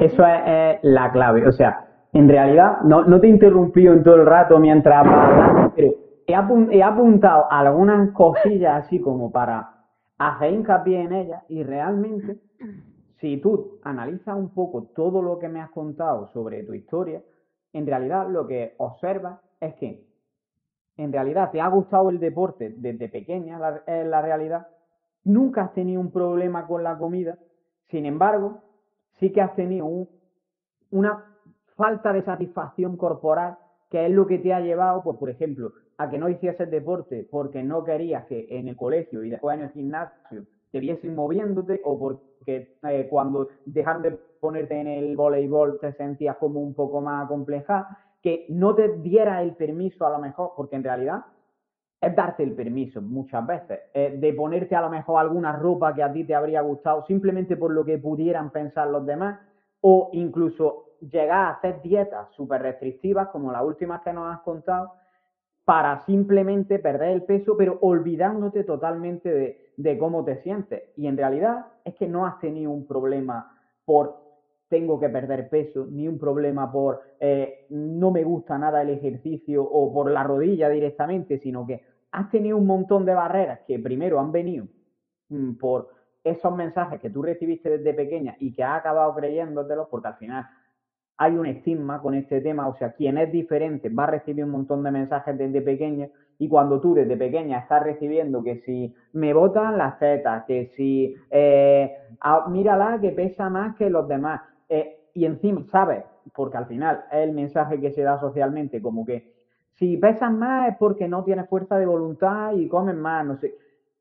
Eso 0.00 0.26
es, 0.26 0.40
es, 0.46 0.78
la 0.82 1.10
clave. 1.10 1.48
O 1.48 1.52
sea, 1.52 1.86
en 2.12 2.28
realidad, 2.28 2.82
no, 2.82 3.04
no 3.04 3.18
te 3.18 3.26
he 3.26 3.30
interrumpido 3.30 3.94
en 3.94 4.02
todo 4.02 4.16
el 4.16 4.26
rato 4.26 4.58
mientras 4.58 4.98
hablabas, 4.98 5.72
pero 5.74 5.92
he, 6.28 6.34
apun 6.34 6.70
he 6.70 6.82
apuntado 6.82 7.50
algunas 7.50 8.12
cosillas 8.12 8.84
así 8.84 9.00
como 9.00 9.32
para 9.32 9.86
hacer 10.18 10.52
hincapié 10.52 11.00
en 11.00 11.12
ellas 11.12 11.42
y 11.48 11.62
realmente 11.62 12.38
si 13.20 13.38
tú 13.38 13.80
analizas 13.82 14.36
un 14.36 14.50
poco 14.50 14.84
todo 14.94 15.22
lo 15.22 15.38
que 15.38 15.48
me 15.48 15.60
has 15.60 15.70
contado 15.70 16.28
sobre 16.28 16.62
tu 16.64 16.74
historia, 16.74 17.22
en 17.72 17.86
realidad 17.86 18.28
lo 18.28 18.46
que 18.46 18.74
observas 18.76 19.40
es 19.60 19.74
que 19.76 20.06
en 20.98 21.12
realidad 21.12 21.50
te 21.50 21.60
ha 21.60 21.68
gustado 21.68 22.10
el 22.10 22.20
deporte 22.20 22.74
desde 22.76 23.08
pequeña, 23.08 23.58
la, 23.58 23.82
la 23.86 24.22
realidad, 24.22 24.68
nunca 25.24 25.62
has 25.62 25.72
tenido 25.72 26.00
un 26.00 26.10
problema 26.10 26.66
con 26.66 26.82
la 26.82 26.98
comida, 26.98 27.38
sin 27.88 28.04
embargo, 28.04 28.62
sí 29.18 29.32
que 29.32 29.40
has 29.40 29.54
tenido 29.54 29.86
un, 29.86 30.08
una 30.90 31.24
falta 31.76 32.12
de 32.12 32.22
satisfacción 32.22 32.96
corporal, 32.96 33.56
que 33.88 34.06
es 34.06 34.12
lo 34.12 34.26
que 34.26 34.38
te 34.38 34.52
ha 34.52 34.60
llevado, 34.60 35.02
pues 35.02 35.16
por 35.18 35.30
ejemplo, 35.30 35.72
a 35.98 36.08
que 36.08 36.18
no 36.18 36.28
hicieses 36.28 36.70
deporte 36.70 37.26
porque 37.30 37.62
no 37.62 37.84
querías 37.84 38.24
que 38.26 38.46
en 38.50 38.68
el 38.68 38.76
colegio 38.76 39.24
y 39.24 39.30
después 39.30 39.56
en 39.58 39.64
el 39.64 39.70
gimnasio 39.70 40.46
te 40.70 40.80
viesen 40.80 41.14
moviéndote 41.14 41.80
o 41.84 41.98
porque 41.98 42.76
eh, 42.82 43.06
cuando 43.10 43.48
dejaron 43.64 44.02
de 44.02 44.12
ponerte 44.40 44.80
en 44.80 44.86
el 44.86 45.16
voleibol 45.16 45.78
te 45.80 45.92
sentías 45.94 46.36
como 46.36 46.60
un 46.60 46.74
poco 46.74 47.00
más 47.00 47.26
compleja, 47.28 47.98
que 48.22 48.46
no 48.48 48.74
te 48.74 48.96
diera 48.98 49.42
el 49.42 49.54
permiso 49.54 50.06
a 50.06 50.10
lo 50.10 50.18
mejor, 50.18 50.52
porque 50.56 50.76
en 50.76 50.84
realidad 50.84 51.24
es 52.00 52.14
darte 52.14 52.44
el 52.44 52.52
permiso 52.52 53.02
muchas 53.02 53.44
veces, 53.46 53.80
eh, 53.92 54.16
de 54.18 54.32
ponerte 54.32 54.76
a 54.76 54.82
lo 54.82 54.90
mejor 54.90 55.20
alguna 55.20 55.52
ropa 55.56 55.94
que 55.94 56.02
a 56.02 56.12
ti 56.12 56.24
te 56.24 56.34
habría 56.34 56.60
gustado 56.60 57.04
simplemente 57.06 57.56
por 57.56 57.72
lo 57.72 57.84
que 57.84 57.98
pudieran 57.98 58.50
pensar 58.50 58.88
los 58.88 59.04
demás, 59.04 59.40
o 59.80 60.10
incluso 60.12 60.84
llegar 61.00 61.46
a 61.46 61.50
hacer 61.50 61.80
dietas 61.82 62.28
súper 62.32 62.62
restrictivas 62.62 63.28
como 63.28 63.50
las 63.52 63.64
últimas 63.64 64.02
que 64.02 64.12
nos 64.12 64.32
has 64.32 64.40
contado, 64.40 64.92
para 65.68 66.02
simplemente 66.06 66.78
perder 66.78 67.10
el 67.10 67.24
peso, 67.24 67.54
pero 67.54 67.76
olvidándote 67.82 68.64
totalmente 68.64 69.60
de, 69.76 69.98
cómo 69.98 70.24
te 70.24 70.36
sientes. 70.36 70.84
Y 70.96 71.06
en 71.06 71.18
realidad 71.18 71.66
es 71.84 71.94
que 71.94 72.08
no 72.08 72.24
has 72.24 72.40
tenido 72.40 72.70
un 72.70 72.86
problema 72.86 73.54
por 73.84 74.16
tengo 74.68 74.98
que 74.98 75.10
perder 75.10 75.50
peso, 75.50 75.86
ni 75.90 76.08
un 76.08 76.18
problema 76.18 76.72
por 76.72 77.02
eh, 77.20 77.66
no 77.68 78.10
me 78.10 78.24
gusta 78.24 78.56
nada 78.56 78.80
el 78.80 78.88
ejercicio 78.88 79.62
o 79.62 79.92
por 79.92 80.10
la 80.10 80.22
rodilla 80.22 80.70
directamente, 80.70 81.36
sino 81.36 81.66
que 81.66 81.82
has 82.12 82.30
tenido 82.30 82.56
un 82.56 82.66
montón 82.66 83.04
de 83.04 83.12
barreras 83.12 83.60
que 83.66 83.78
primero 83.78 84.20
han 84.20 84.32
venido 84.32 84.64
mmm, 85.28 85.52
por 85.56 85.90
esos 86.24 86.56
mensajes 86.56 86.98
que 86.98 87.10
tú 87.10 87.20
recibiste 87.20 87.76
desde 87.76 87.92
pequeña 87.92 88.36
y 88.40 88.54
que 88.54 88.64
has 88.64 88.78
acabado 88.78 89.14
creyéndotelos, 89.14 89.88
porque 89.90 90.08
al 90.08 90.16
final 90.16 90.46
hay 91.18 91.36
un 91.36 91.46
estigma 91.46 92.00
con 92.00 92.14
este 92.14 92.40
tema, 92.40 92.68
o 92.68 92.76
sea, 92.76 92.92
quien 92.92 93.18
es 93.18 93.30
diferente 93.32 93.88
va 93.88 94.04
a 94.04 94.12
recibir 94.12 94.44
un 94.44 94.52
montón 94.52 94.84
de 94.84 94.92
mensajes 94.92 95.36
desde 95.36 95.60
pequeña 95.60 96.08
y 96.38 96.48
cuando 96.48 96.80
tú 96.80 96.94
desde 96.94 97.16
pequeña 97.16 97.58
estás 97.58 97.82
recibiendo 97.82 98.42
que 98.44 98.60
si 98.60 98.94
me 99.12 99.34
botan 99.34 99.76
las 99.76 99.98
tetas, 99.98 100.44
que 100.44 100.66
si 100.76 101.16
eh, 101.30 101.92
a, 102.20 102.48
mírala 102.48 103.00
que 103.00 103.10
pesa 103.10 103.50
más 103.50 103.74
que 103.74 103.90
los 103.90 104.06
demás 104.06 104.42
eh, 104.68 105.08
y 105.12 105.24
encima 105.24 105.64
sabes, 105.72 106.04
porque 106.32 106.56
al 106.56 106.66
final 106.66 107.04
es 107.10 107.18
el 107.18 107.32
mensaje 107.32 107.80
que 107.80 107.90
se 107.90 108.02
da 108.02 108.20
socialmente, 108.20 108.80
como 108.80 109.04
que 109.04 109.34
si 109.74 109.96
pesas 109.96 110.32
más 110.32 110.68
es 110.68 110.76
porque 110.78 111.08
no 111.08 111.24
tienes 111.24 111.48
fuerza 111.48 111.78
de 111.78 111.86
voluntad 111.86 112.52
y 112.52 112.68
comes 112.68 112.94
más, 112.94 113.26
no 113.26 113.36
sé, 113.38 113.56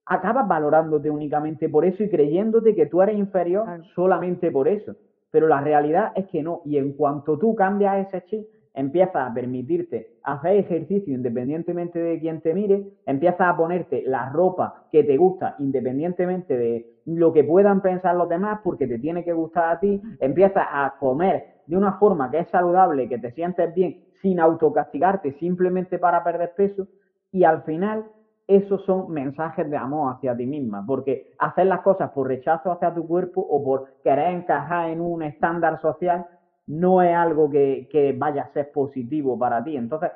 acabas 0.06 0.48
valorándote 0.48 1.10
únicamente 1.10 1.68
por 1.68 1.84
eso 1.84 2.04
y 2.04 2.10
creyéndote 2.10 2.76
que 2.76 2.86
tú 2.86 3.02
eres 3.02 3.18
inferior 3.18 3.66
solamente 3.96 4.52
por 4.52 4.68
eso 4.68 4.96
pero 5.32 5.48
la 5.48 5.62
realidad 5.62 6.12
es 6.16 6.28
que 6.28 6.44
no. 6.44 6.62
Y 6.66 6.78
en 6.78 6.94
cuanto 6.94 7.38
tú 7.38 7.56
cambias 7.56 8.08
ese 8.08 8.26
chip, 8.26 8.48
empiezas 8.78 9.16
a 9.16 9.34
permitirte 9.34 10.18
hacer 10.24 10.58
ejercicio 10.58 11.13
independientemente 11.13 11.98
de 11.98 12.20
quién 12.20 12.42
te 12.42 12.54
mire, 12.54 12.88
empiezas 13.08 13.42
a 13.42 13.58
ponerte 13.58 14.04
la 14.06 14.30
ropa 14.30 14.86
que 14.92 15.04
te 15.04 15.18
gusta 15.18 15.56
independientemente 15.58 16.56
de 16.56 16.86
lo 17.06 17.34
que 17.34 17.44
puedan 17.44 17.82
pensar 17.82 18.16
los 18.16 18.30
demás 18.30 18.60
porque 18.63 18.86
te 18.86 19.00
tiene 19.00 19.24
que 19.24 19.34
gustar 19.34 19.76
a 19.76 19.80
ti, 19.80 20.00
empiezas 20.20 20.66
a 20.72 20.94
comer 21.00 21.58
de 21.66 21.76
una 21.76 21.94
forma 21.94 22.30
que 22.30 22.40
es 22.40 22.50
saludable, 22.50 23.10
que 23.10 23.18
te 23.18 23.32
sientes 23.32 23.74
bien, 23.74 24.04
sin 24.22 24.40
autocastigarte 24.40 25.32
simplemente 25.34 25.98
para 25.98 26.24
perder 26.24 26.54
peso 26.56 26.88
y 27.32 27.46
al 27.46 27.63
final 27.63 28.06
esos 28.48 28.84
son 28.86 29.12
mensajes 29.12 29.70
de 29.70 29.76
amor 29.76 30.16
hacia 30.16 30.36
ti 30.36 30.46
misma, 30.46 30.84
porque 30.86 31.34
hacer 31.38 31.68
las 31.68 31.82
cosas 31.82 32.12
por 32.12 32.28
rechazo 32.28 32.72
hacia 32.72 32.94
tu 32.94 33.06
cuerpo 33.06 33.42
o 33.42 33.64
por 33.64 34.00
querer 34.04 34.34
encajar 34.34 34.90
en 34.90 35.02
un 35.02 35.22
estándar 35.22 35.82
social 35.82 36.26
no 36.66 37.02
es 37.02 37.14
algo 37.14 37.50
que, 37.50 37.88
que 37.92 38.14
vaya 38.18 38.44
a 38.44 38.54
ser 38.54 38.72
positivo 38.72 39.38
para 39.38 39.64
ti. 39.64 39.76
Entonces, 39.76 40.12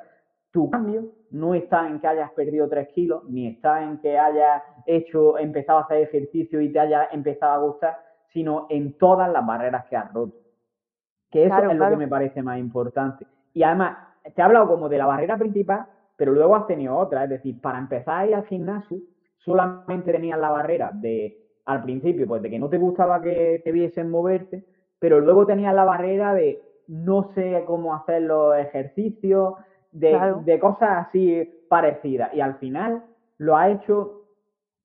tu 0.50 0.70
cambio 0.70 1.04
no 1.30 1.54
está 1.54 1.88
en 1.88 1.98
que 1.98 2.06
hayas 2.06 2.30
perdido 2.32 2.68
tres 2.68 2.88
kilos, 2.88 3.24
ni 3.28 3.48
está 3.48 3.82
en 3.82 3.98
que 3.98 4.18
hayas 4.18 4.62
hecho, 4.86 5.38
empezado 5.38 5.78
a 5.78 5.82
hacer 5.82 5.98
ejercicio 5.98 6.60
y 6.60 6.70
te 6.70 6.78
haya 6.78 7.08
empezado 7.10 7.52
a 7.52 7.66
gustar, 7.66 7.98
sino 8.32 8.66
en 8.68 8.96
todas 8.98 9.30
las 9.30 9.44
barreras 9.44 9.86
que 9.86 9.96
has 9.96 10.12
roto. 10.12 10.36
Que 11.30 11.44
eso 11.44 11.54
claro, 11.54 11.70
es 11.70 11.76
claro. 11.76 11.92
lo 11.92 11.98
que 11.98 12.04
me 12.04 12.10
parece 12.10 12.42
más 12.42 12.58
importante. 12.58 13.26
Y 13.54 13.62
además, 13.62 13.96
te 14.22 14.40
he 14.40 14.44
hablado 14.44 14.68
como 14.68 14.90
de 14.90 14.98
la 14.98 15.06
barrera 15.06 15.38
principal, 15.38 15.86
pero 16.16 16.32
luego 16.32 16.56
has 16.56 16.66
tenido 16.66 16.96
otra. 16.96 17.24
Es 17.24 17.30
decir, 17.30 17.60
para 17.60 17.78
empezar 17.78 18.18
a 18.18 18.26
ir 18.26 18.34
al 18.34 18.46
gimnasio, 18.46 18.98
solamente 19.38 20.12
tenías 20.12 20.38
la 20.38 20.50
barrera 20.50 20.90
de, 20.92 21.38
al 21.64 21.82
principio, 21.82 22.26
pues 22.26 22.42
de 22.42 22.50
que 22.50 22.58
no 22.58 22.68
te 22.68 22.78
gustaba 22.78 23.20
que 23.20 23.60
te 23.64 23.72
viesen 23.72 24.10
moverte, 24.10 24.64
pero 24.98 25.20
luego 25.20 25.46
tenías 25.46 25.74
la 25.74 25.84
barrera 25.84 26.34
de 26.34 26.62
no 26.88 27.32
sé 27.34 27.64
cómo 27.66 27.94
hacer 27.94 28.22
los 28.22 28.56
ejercicios, 28.56 29.54
de, 29.90 30.34
de 30.44 30.58
cosas 30.58 31.06
así 31.06 31.48
parecidas. 31.68 32.32
Y 32.34 32.40
al 32.40 32.54
final 32.56 33.02
lo 33.38 33.56
ha 33.56 33.70
hecho. 33.70 34.20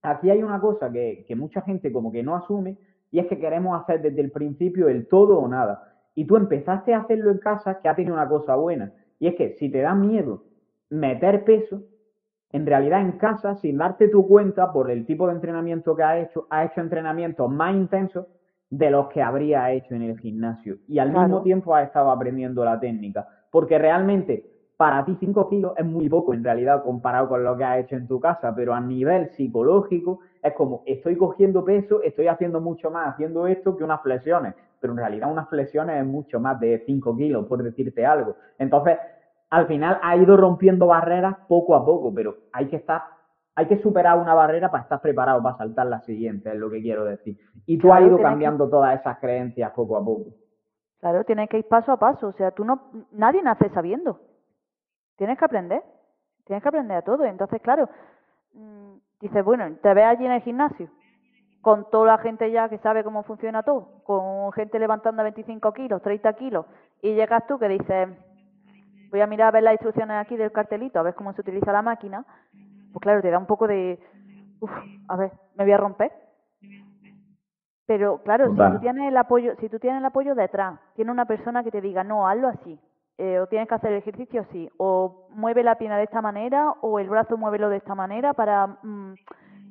Aquí 0.01 0.29
hay 0.29 0.43
una 0.43 0.59
cosa 0.59 0.91
que, 0.91 1.25
que 1.27 1.35
mucha 1.35 1.61
gente 1.61 1.91
como 1.91 2.11
que 2.11 2.23
no 2.23 2.35
asume, 2.35 2.77
y 3.11 3.19
es 3.19 3.27
que 3.27 3.39
queremos 3.39 3.79
hacer 3.81 4.01
desde 4.01 4.21
el 4.21 4.31
principio 4.31 4.89
el 4.89 5.07
todo 5.07 5.39
o 5.39 5.47
nada. 5.47 5.93
Y 6.15 6.25
tú 6.25 6.35
empezaste 6.35 6.93
a 6.93 6.99
hacerlo 6.99 7.31
en 7.31 7.37
casa, 7.37 7.79
que 7.79 7.87
ha 7.87 7.95
tenido 7.95 8.15
una 8.15 8.27
cosa 8.27 8.55
buena. 8.55 8.91
Y 9.19 9.27
es 9.27 9.35
que 9.35 9.53
si 9.53 9.69
te 9.69 9.81
da 9.81 9.93
miedo 9.95 10.43
meter 10.89 11.43
peso, 11.43 11.81
en 12.51 12.65
realidad 12.65 13.01
en 13.01 13.13
casa, 13.13 13.55
sin 13.55 13.77
darte 13.77 14.07
tu 14.07 14.27
cuenta 14.27 14.71
por 14.71 14.89
el 14.89 15.05
tipo 15.05 15.27
de 15.27 15.33
entrenamiento 15.33 15.95
que 15.95 16.03
ha 16.03 16.19
hecho, 16.19 16.47
ha 16.49 16.65
hecho 16.65 16.81
entrenamientos 16.81 17.49
más 17.51 17.75
intensos 17.75 18.27
de 18.69 18.89
los 18.89 19.07
que 19.09 19.21
habría 19.21 19.71
hecho 19.71 19.95
en 19.95 20.03
el 20.03 20.19
gimnasio. 20.19 20.77
Y 20.87 20.99
al 20.99 21.11
mismo 21.11 21.41
tiempo 21.41 21.75
ha 21.75 21.83
estado 21.83 22.11
aprendiendo 22.11 22.63
la 22.63 22.79
técnica. 22.79 23.27
Porque 23.51 23.77
realmente 23.77 24.45
para 24.77 25.03
ti 25.03 25.17
5 25.19 25.49
kilos 25.49 25.73
es 25.75 25.85
muy 25.85 26.07
poco 26.07 26.33
en 26.33 26.43
realidad 26.43 26.83
comparado 26.83 27.27
con 27.27 27.43
lo 27.43 27.57
que 27.57 27.63
has 27.63 27.79
hecho 27.79 27.95
en 27.95 28.07
tu 28.07 28.19
casa, 28.19 28.53
pero 28.55 28.73
a 28.73 28.79
nivel 28.79 29.29
psicológico 29.31 30.19
es 30.43 30.53
como 30.53 30.83
estoy 30.85 31.17
cogiendo 31.17 31.65
peso, 31.65 32.03
estoy 32.03 32.27
haciendo 32.27 32.61
mucho 32.61 32.91
más 32.91 33.13
haciendo 33.13 33.47
esto 33.47 33.75
que 33.75 33.83
unas 33.83 34.01
flexiones, 34.03 34.53
pero 34.79 34.93
en 34.93 34.99
realidad 34.99 35.31
unas 35.31 35.49
flexiones 35.49 35.99
es 35.99 36.05
mucho 36.05 36.39
más 36.39 36.59
de 36.59 36.83
5 36.85 37.17
kilos, 37.17 37.47
por 37.47 37.63
decirte 37.63 38.05
algo. 38.05 38.35
Entonces, 38.59 38.97
al 39.49 39.67
final 39.67 39.99
ha 40.01 40.15
ido 40.17 40.35
rompiendo 40.37 40.87
barreras 40.87 41.35
poco 41.47 41.75
a 41.75 41.85
poco, 41.85 42.13
pero 42.13 42.35
hay 42.51 42.67
que 42.67 42.75
estar, 42.77 43.03
hay 43.55 43.67
que 43.67 43.81
superar 43.81 44.17
una 44.19 44.33
barrera 44.33 44.69
para 44.69 44.83
estar 44.83 45.01
preparado 45.01 45.41
para 45.41 45.57
saltar 45.57 45.87
la 45.87 46.01
siguiente, 46.01 46.49
es 46.49 46.55
lo 46.57 46.69
que 46.69 46.81
quiero 46.81 47.05
decir. 47.05 47.37
Y 47.65 47.77
tú 47.77 47.93
has 47.93 48.01
ido 48.01 48.21
cambiando 48.21 48.69
todas 48.69 48.99
esas 48.99 49.19
creencias 49.19 49.71
poco 49.71 49.97
a 49.97 50.03
poco. 50.03 50.31
Claro, 50.99 51.23
tienes 51.23 51.49
que 51.49 51.59
ir 51.59 51.67
paso 51.67 51.91
a 51.91 51.97
paso, 51.97 52.27
o 52.27 52.33
sea, 52.33 52.51
tú 52.51 52.65
no, 52.65 52.91
nadie 53.11 53.41
nace 53.41 53.69
sabiendo. 53.69 54.19
Tienes 55.15 55.37
que 55.37 55.45
aprender, 55.45 55.83
tienes 56.45 56.61
que 56.61 56.69
aprender 56.69 56.97
a 56.97 57.01
todo. 57.01 57.23
Entonces, 57.23 57.61
claro, 57.61 57.89
mm, 58.53 58.95
dices, 59.21 59.45
bueno, 59.45 59.75
te 59.81 59.93
ves 59.93 60.05
allí 60.05 60.25
en 60.25 60.31
el 60.31 60.41
gimnasio, 60.41 60.89
con 61.61 61.89
toda 61.89 62.07
la 62.07 62.17
gente 62.17 62.51
ya 62.51 62.67
que 62.67 62.79
sabe 62.79 63.03
cómo 63.03 63.23
funciona 63.23 63.63
todo, 63.63 64.03
con 64.03 64.51
gente 64.53 64.79
levantando 64.79 65.23
25 65.23 65.71
kilos, 65.73 66.01
30 66.01 66.33
kilos, 66.33 66.65
y 67.01 67.13
llegas 67.13 67.45
tú 67.47 67.59
que 67.59 67.67
dices, 67.67 68.09
voy 69.09 69.21
a 69.21 69.27
mirar 69.27 69.49
a 69.49 69.51
ver 69.51 69.63
las 69.63 69.73
instrucciones 69.73 70.17
aquí 70.17 70.35
del 70.37 70.51
cartelito, 70.51 70.99
a 70.99 71.03
ver 71.03 71.15
cómo 71.15 71.33
se 71.33 71.41
utiliza 71.41 71.71
la 71.71 71.81
máquina, 71.81 72.25
pues 72.93 73.01
claro, 73.01 73.21
te 73.21 73.29
da 73.29 73.37
un 73.37 73.45
poco 73.45 73.67
de, 73.67 73.99
uff, 74.59 74.71
a 75.07 75.15
ver, 75.15 75.31
me 75.55 75.63
voy 75.63 75.73
a 75.73 75.77
romper. 75.77 76.11
Pero 77.85 78.21
claro, 78.23 78.51
si 78.51 78.57
tú 78.57 78.79
tienes 78.79 79.07
el 79.07 79.15
apoyo, 79.15 79.55
si 79.61 79.69
tú 79.69 79.79
tienes 79.79 79.99
el 79.99 80.05
apoyo 80.05 80.35
detrás, 80.35 80.77
tiene 80.95 81.09
una 81.09 81.25
persona 81.25 81.63
que 81.63 81.71
te 81.71 81.79
diga, 81.79 82.03
no, 82.03 82.27
hazlo 82.27 82.49
así, 82.49 82.77
eh, 83.17 83.39
o 83.39 83.47
tienes 83.47 83.69
que 83.69 83.75
hacer 83.75 83.93
el 83.93 83.99
ejercicio 83.99 84.41
así, 84.41 84.69
o 84.77 85.27
mueve 85.29 85.63
la 85.63 85.77
pierna 85.77 85.97
de 85.97 86.03
esta 86.03 86.21
manera, 86.21 86.71
o 86.81 86.99
el 86.99 87.09
brazo 87.09 87.37
muévelo 87.37 87.69
de 87.69 87.77
esta 87.77 87.95
manera 87.95 88.33
para, 88.33 88.67
mm, 88.83 89.13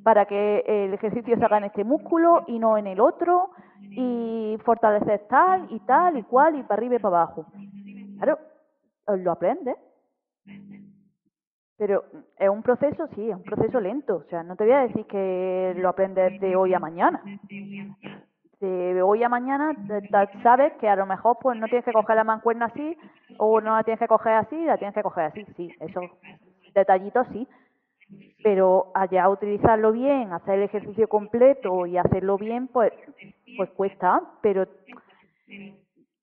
para 0.03 0.25
que 0.25 0.63
el 0.65 0.93
ejercicio 0.93 1.37
se 1.37 1.45
haga 1.45 1.59
en 1.59 1.65
este 1.65 1.83
músculo 1.83 2.43
y 2.47 2.57
no 2.57 2.77
en 2.77 2.87
el 2.87 2.99
otro, 2.99 3.51
y 3.81 4.57
fortalecer 4.65 5.27
tal 5.29 5.67
y 5.69 5.79
tal 5.81 6.17
y 6.17 6.23
cual, 6.23 6.55
y 6.55 6.63
para 6.63 6.79
arriba 6.79 6.95
y 6.95 6.99
para 6.99 7.21
abajo. 7.21 7.45
Claro, 8.17 8.39
lo 9.15 9.31
aprendes. 9.31 9.75
Pero 11.77 12.03
es 12.37 12.49
un 12.49 12.63
proceso, 12.63 13.07
sí, 13.15 13.29
es 13.29 13.35
un 13.35 13.43
proceso 13.43 13.79
lento. 13.79 14.17
O 14.17 14.23
sea, 14.23 14.43
no 14.43 14.55
te 14.55 14.63
voy 14.63 14.73
a 14.73 14.87
decir 14.87 15.05
que 15.05 15.73
lo 15.77 15.89
aprendes 15.89 16.41
de 16.41 16.55
hoy 16.55 16.73
a 16.73 16.79
mañana 16.79 17.21
de 18.59 19.01
hoy 19.03 19.21
a 19.23 19.29
mañana 19.29 19.73
sabes 20.41 20.73
que 20.73 20.89
a 20.89 20.95
lo 20.95 21.05
mejor 21.05 21.37
pues 21.39 21.59
no 21.59 21.67
tienes 21.67 21.85
que 21.85 21.91
coger 21.91 22.15
la 22.15 22.23
mancuerna 22.23 22.65
así 22.65 22.97
o 23.37 23.61
no 23.61 23.75
la 23.75 23.83
tienes 23.83 23.99
que 23.99 24.07
coger 24.07 24.33
así, 24.33 24.55
la 24.65 24.77
tienes 24.77 24.95
que 24.95 25.03
coger 25.03 25.25
así, 25.25 25.45
sí, 25.55 25.71
esos 25.79 26.05
detallitos 26.73 27.27
sí, 27.31 27.47
pero 28.43 28.91
allá 28.95 29.29
utilizarlo 29.29 29.91
bien, 29.91 30.33
hacer 30.33 30.55
el 30.55 30.63
ejercicio 30.63 31.07
completo 31.07 31.85
y 31.85 31.97
hacerlo 31.97 32.37
bien, 32.37 32.67
pues 32.67 32.91
pues 33.57 33.69
cuesta, 33.71 34.21
pero 34.41 34.67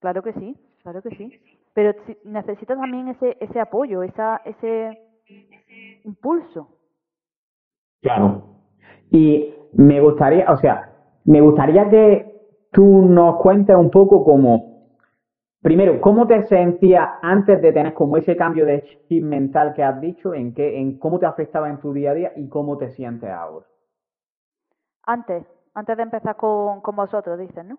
claro 0.00 0.22
que 0.22 0.32
sí, 0.32 0.56
claro 0.82 1.02
que 1.02 1.10
sí, 1.10 1.40
pero 1.74 1.92
necesitas 2.24 2.78
también 2.78 3.08
ese 3.08 3.36
ese 3.40 3.60
apoyo, 3.60 4.02
esa 4.02 4.40
ese 4.44 4.98
impulso. 6.04 6.68
Claro. 8.00 8.44
Y 9.10 9.54
me 9.72 10.00
gustaría, 10.00 10.50
o 10.50 10.56
sea, 10.56 10.92
me 11.24 11.40
gustaría 11.40 11.88
que 11.88 12.34
tú 12.70 12.84
nos 12.84 13.36
cuentes 13.40 13.76
un 13.76 13.90
poco 13.90 14.24
como, 14.24 14.88
primero, 15.62 16.00
cómo 16.00 16.26
te 16.26 16.42
sentías 16.42 17.08
antes 17.22 17.62
de 17.62 17.72
tener 17.72 17.94
como 17.94 18.16
ese 18.16 18.36
cambio 18.36 18.66
de 18.66 18.82
chip 19.08 19.24
mental 19.24 19.72
que 19.74 19.82
has 19.82 20.00
dicho, 20.00 20.34
en, 20.34 20.54
qué, 20.54 20.78
en 20.78 20.98
cómo 20.98 21.18
te 21.18 21.26
afectaba 21.26 21.70
en 21.70 21.78
tu 21.78 21.92
día 21.92 22.10
a 22.10 22.14
día 22.14 22.32
y 22.36 22.48
cómo 22.48 22.76
te 22.76 22.90
sientes 22.90 23.30
ahora. 23.30 23.66
Antes, 25.04 25.46
antes 25.74 25.96
de 25.96 26.02
empezar 26.02 26.36
con, 26.36 26.80
con 26.80 26.96
vosotros, 26.96 27.38
dices, 27.38 27.64
¿no? 27.64 27.78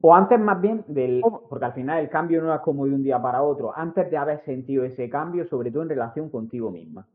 O 0.00 0.14
antes 0.14 0.38
más 0.38 0.60
bien 0.60 0.84
del, 0.86 1.22
porque 1.48 1.64
al 1.64 1.72
final 1.72 1.98
el 2.00 2.10
cambio 2.10 2.42
no 2.42 2.54
es 2.54 2.60
como 2.60 2.84
de 2.84 2.94
un 2.94 3.02
día 3.02 3.20
para 3.20 3.42
otro, 3.42 3.72
antes 3.74 4.10
de 4.10 4.16
haber 4.16 4.40
sentido 4.44 4.84
ese 4.84 5.08
cambio, 5.08 5.46
sobre 5.46 5.70
todo 5.70 5.82
en 5.82 5.88
relación 5.88 6.28
contigo 6.28 6.70
misma. 6.70 7.06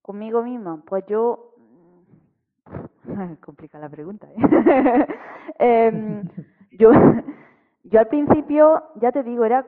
Conmigo 0.00 0.42
misma, 0.42 0.82
pues 0.86 1.04
yo 1.06 1.52
Complica 3.40 3.78
la 3.78 3.88
pregunta. 3.88 4.28
¿eh? 4.30 5.06
Em, 5.58 6.28
yo, 6.72 6.90
yo 7.84 8.00
al 8.00 8.08
principio, 8.08 8.82
ya 8.96 9.12
te 9.12 9.22
digo, 9.22 9.44
era, 9.44 9.64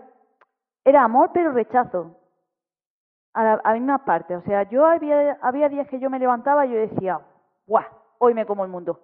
era 0.84 1.04
amor 1.04 1.30
pero 1.32 1.52
rechazo. 1.52 2.18
A 3.32 3.42
la 3.42 3.60
a 3.64 3.72
misma 3.72 4.04
parte. 4.04 4.36
O 4.36 4.42
sea, 4.42 4.62
yo 4.68 4.86
había, 4.86 5.38
había 5.42 5.68
días 5.68 5.88
que 5.88 5.98
yo 5.98 6.08
me 6.08 6.20
levantaba 6.20 6.66
y 6.66 6.70
yo 6.70 6.76
decía, 6.76 7.20
¡guau! 7.66 7.84
Hoy 8.18 8.32
me 8.32 8.46
como 8.46 8.64
el 8.64 8.70
mundo. 8.70 9.00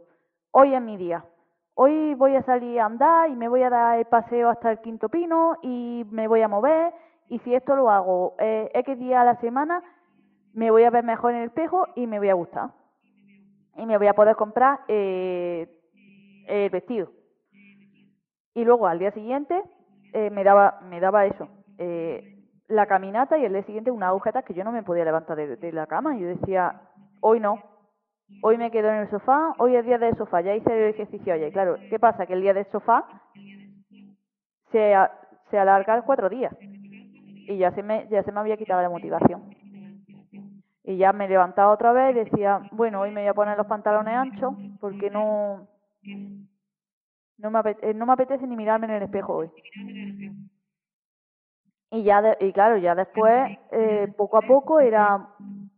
Hoy 0.53 0.73
es 0.73 0.81
mi 0.81 0.97
día. 0.97 1.25
Hoy 1.75 2.15
voy 2.15 2.37
a 2.37 2.43
salir 2.43 2.81
a 2.81 2.87
andar 2.87 3.31
y 3.31 3.37
me 3.37 3.49
voy 3.49 3.63
a 3.63 3.71
dar 3.71 3.99
el 3.99 4.05
paseo 4.07 4.49
hasta 4.49 4.71
el 4.71 4.81
quinto 4.81 5.09
pino 5.09 5.57
y 5.63 6.05
me 6.11 6.29
voy 6.29 6.43
a 6.43 6.49
mover. 6.49 6.93
Y 7.29 7.39
si 7.41 7.55
esto 7.55 7.77
lo 7.77 7.91
hago 7.91 8.35
eh, 8.39 8.71
X 8.75 8.99
día 8.99 9.23
a 9.23 9.25
la 9.25 9.37
semana, 9.41 9.83
me 10.53 10.71
voy 10.71 10.85
a 10.85 10.91
ver 10.91 11.05
mejor 11.05 11.33
en 11.33 11.39
el 11.39 11.49
espejo 11.49 11.87
y 11.95 12.07
me 12.07 12.19
voy 12.19 12.29
a 12.29 12.35
gustar 12.35 12.71
y 13.77 13.87
me 13.87 13.97
voy 13.97 14.09
a 14.09 14.15
poder 14.15 14.37
comprar 14.37 14.81
eh, 14.89 15.69
el 16.47 16.71
vestido. 16.71 17.11
Y 18.55 18.65
luego 18.65 18.87
al 18.87 18.99
día 18.99 19.13
siguiente 19.13 19.63
eh, 20.13 20.31
me 20.31 20.45
daba 20.45 20.81
me 20.83 21.01
daba 21.01 21.27
eso, 21.27 21.49
eh, 21.79 22.47
la 22.69 22.87
caminata 22.87 23.39
y 23.39 23.45
el 23.45 23.53
día 23.53 23.63
siguiente 23.63 23.91
una 23.91 24.09
agujeta 24.09 24.43
que 24.43 24.55
yo 24.55 24.65
no 24.65 24.73
me 24.73 24.83
podía 24.83 25.05
levantar 25.05 25.37
de, 25.37 25.73
la 25.73 25.87
cama. 25.87 26.17
Y 26.17 26.21
yo 26.21 26.29
decía, 26.29 26.83
hoy 27.21 27.41
no, 27.41 27.63
hoy 28.43 28.59
me 28.59 28.71
quedo 28.71 28.89
en 28.91 28.97
el 28.97 29.11
sofá, 29.11 29.55
hoy 29.59 29.77
es 29.77 29.85
día 29.85 29.99
del 29.99 30.17
sofá, 30.17 30.41
ya 30.41 30.55
hice 30.55 30.73
el 30.73 30.95
ejercicio 30.95 31.35
ayer. 31.35 31.53
Claro, 31.53 31.77
¿qué 31.89 31.99
pasa? 31.99 32.27
Que 32.27 32.35
el 32.35 32.43
día 32.43 32.55
del 32.55 32.67
sofá 32.67 33.05
se, 34.73 34.95
se 35.51 35.59
alarga 35.59 36.03
cuatro 36.03 36.29
días 36.29 36.55
y 37.51 37.59
ya 37.59 37.73
se 37.73 37.83
me, 37.83 38.07
ya 38.11 38.23
se 38.23 38.33
me 38.33 38.41
había 38.41 38.57
quitado 38.57 38.81
la 38.81 38.89
motivación. 38.89 39.43
Y 40.85 40.97
ya 40.97 41.13
me 41.13 41.29
levantaba 41.29 41.73
otra 41.73 41.93
vez 41.93 42.13
y 42.13 42.21
decía, 42.21 42.61
bueno, 42.73 43.01
hoy 43.01 43.11
me 43.11 43.21
voy 43.21 43.29
a 43.29 43.35
poner 43.35 43.57
los 43.57 43.67
pantalones 43.67 44.15
anchos 44.15 44.55
porque 44.81 45.11
no, 45.11 45.69
no, 47.39 47.51
me, 47.51 47.59
apetece, 47.59 47.95
no 47.95 48.07
me 48.07 48.13
apetece 48.13 48.47
ni 48.47 48.57
mirarme 48.57 48.87
en 48.87 48.95
el 48.95 49.03
espejo 49.03 49.35
hoy. 49.35 49.51
Y 51.93 52.05
ya, 52.05 52.37
y 52.41 52.53
claro, 52.53 52.77
ya 52.79 52.95
después, 52.95 53.59
eh, 53.73 54.13
poco 54.17 54.39
a 54.39 54.43
poco 54.43 54.79
era, 54.79 55.29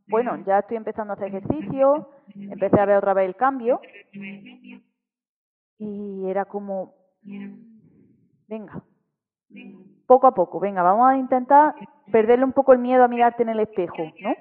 bueno, 0.08 0.36
ya 0.44 0.58
estoy 0.58 0.76
empezando 0.76 1.14
a 1.14 1.16
hacer 1.16 1.28
ejercicio, 1.28 2.08
empecé 2.34 2.80
a 2.80 2.84
ver 2.86 2.96
otra 2.96 3.14
vez 3.14 3.26
el 3.26 3.36
cambio 3.36 3.80
y 5.78 6.26
era 6.28 6.44
como, 6.44 6.94
venga, 8.48 8.82
poco 10.06 10.26
a 10.26 10.34
poco, 10.34 10.60
venga, 10.60 10.82
vamos 10.82 11.08
a 11.08 11.16
intentar 11.16 11.74
perderle 12.10 12.44
un 12.44 12.52
poco 12.52 12.72
el 12.72 12.78
miedo 12.78 13.02
a 13.04 13.08
mirarte 13.08 13.42
en 13.42 13.48
el 13.50 13.60
espejo, 13.60 14.02
¿no? 14.20 14.34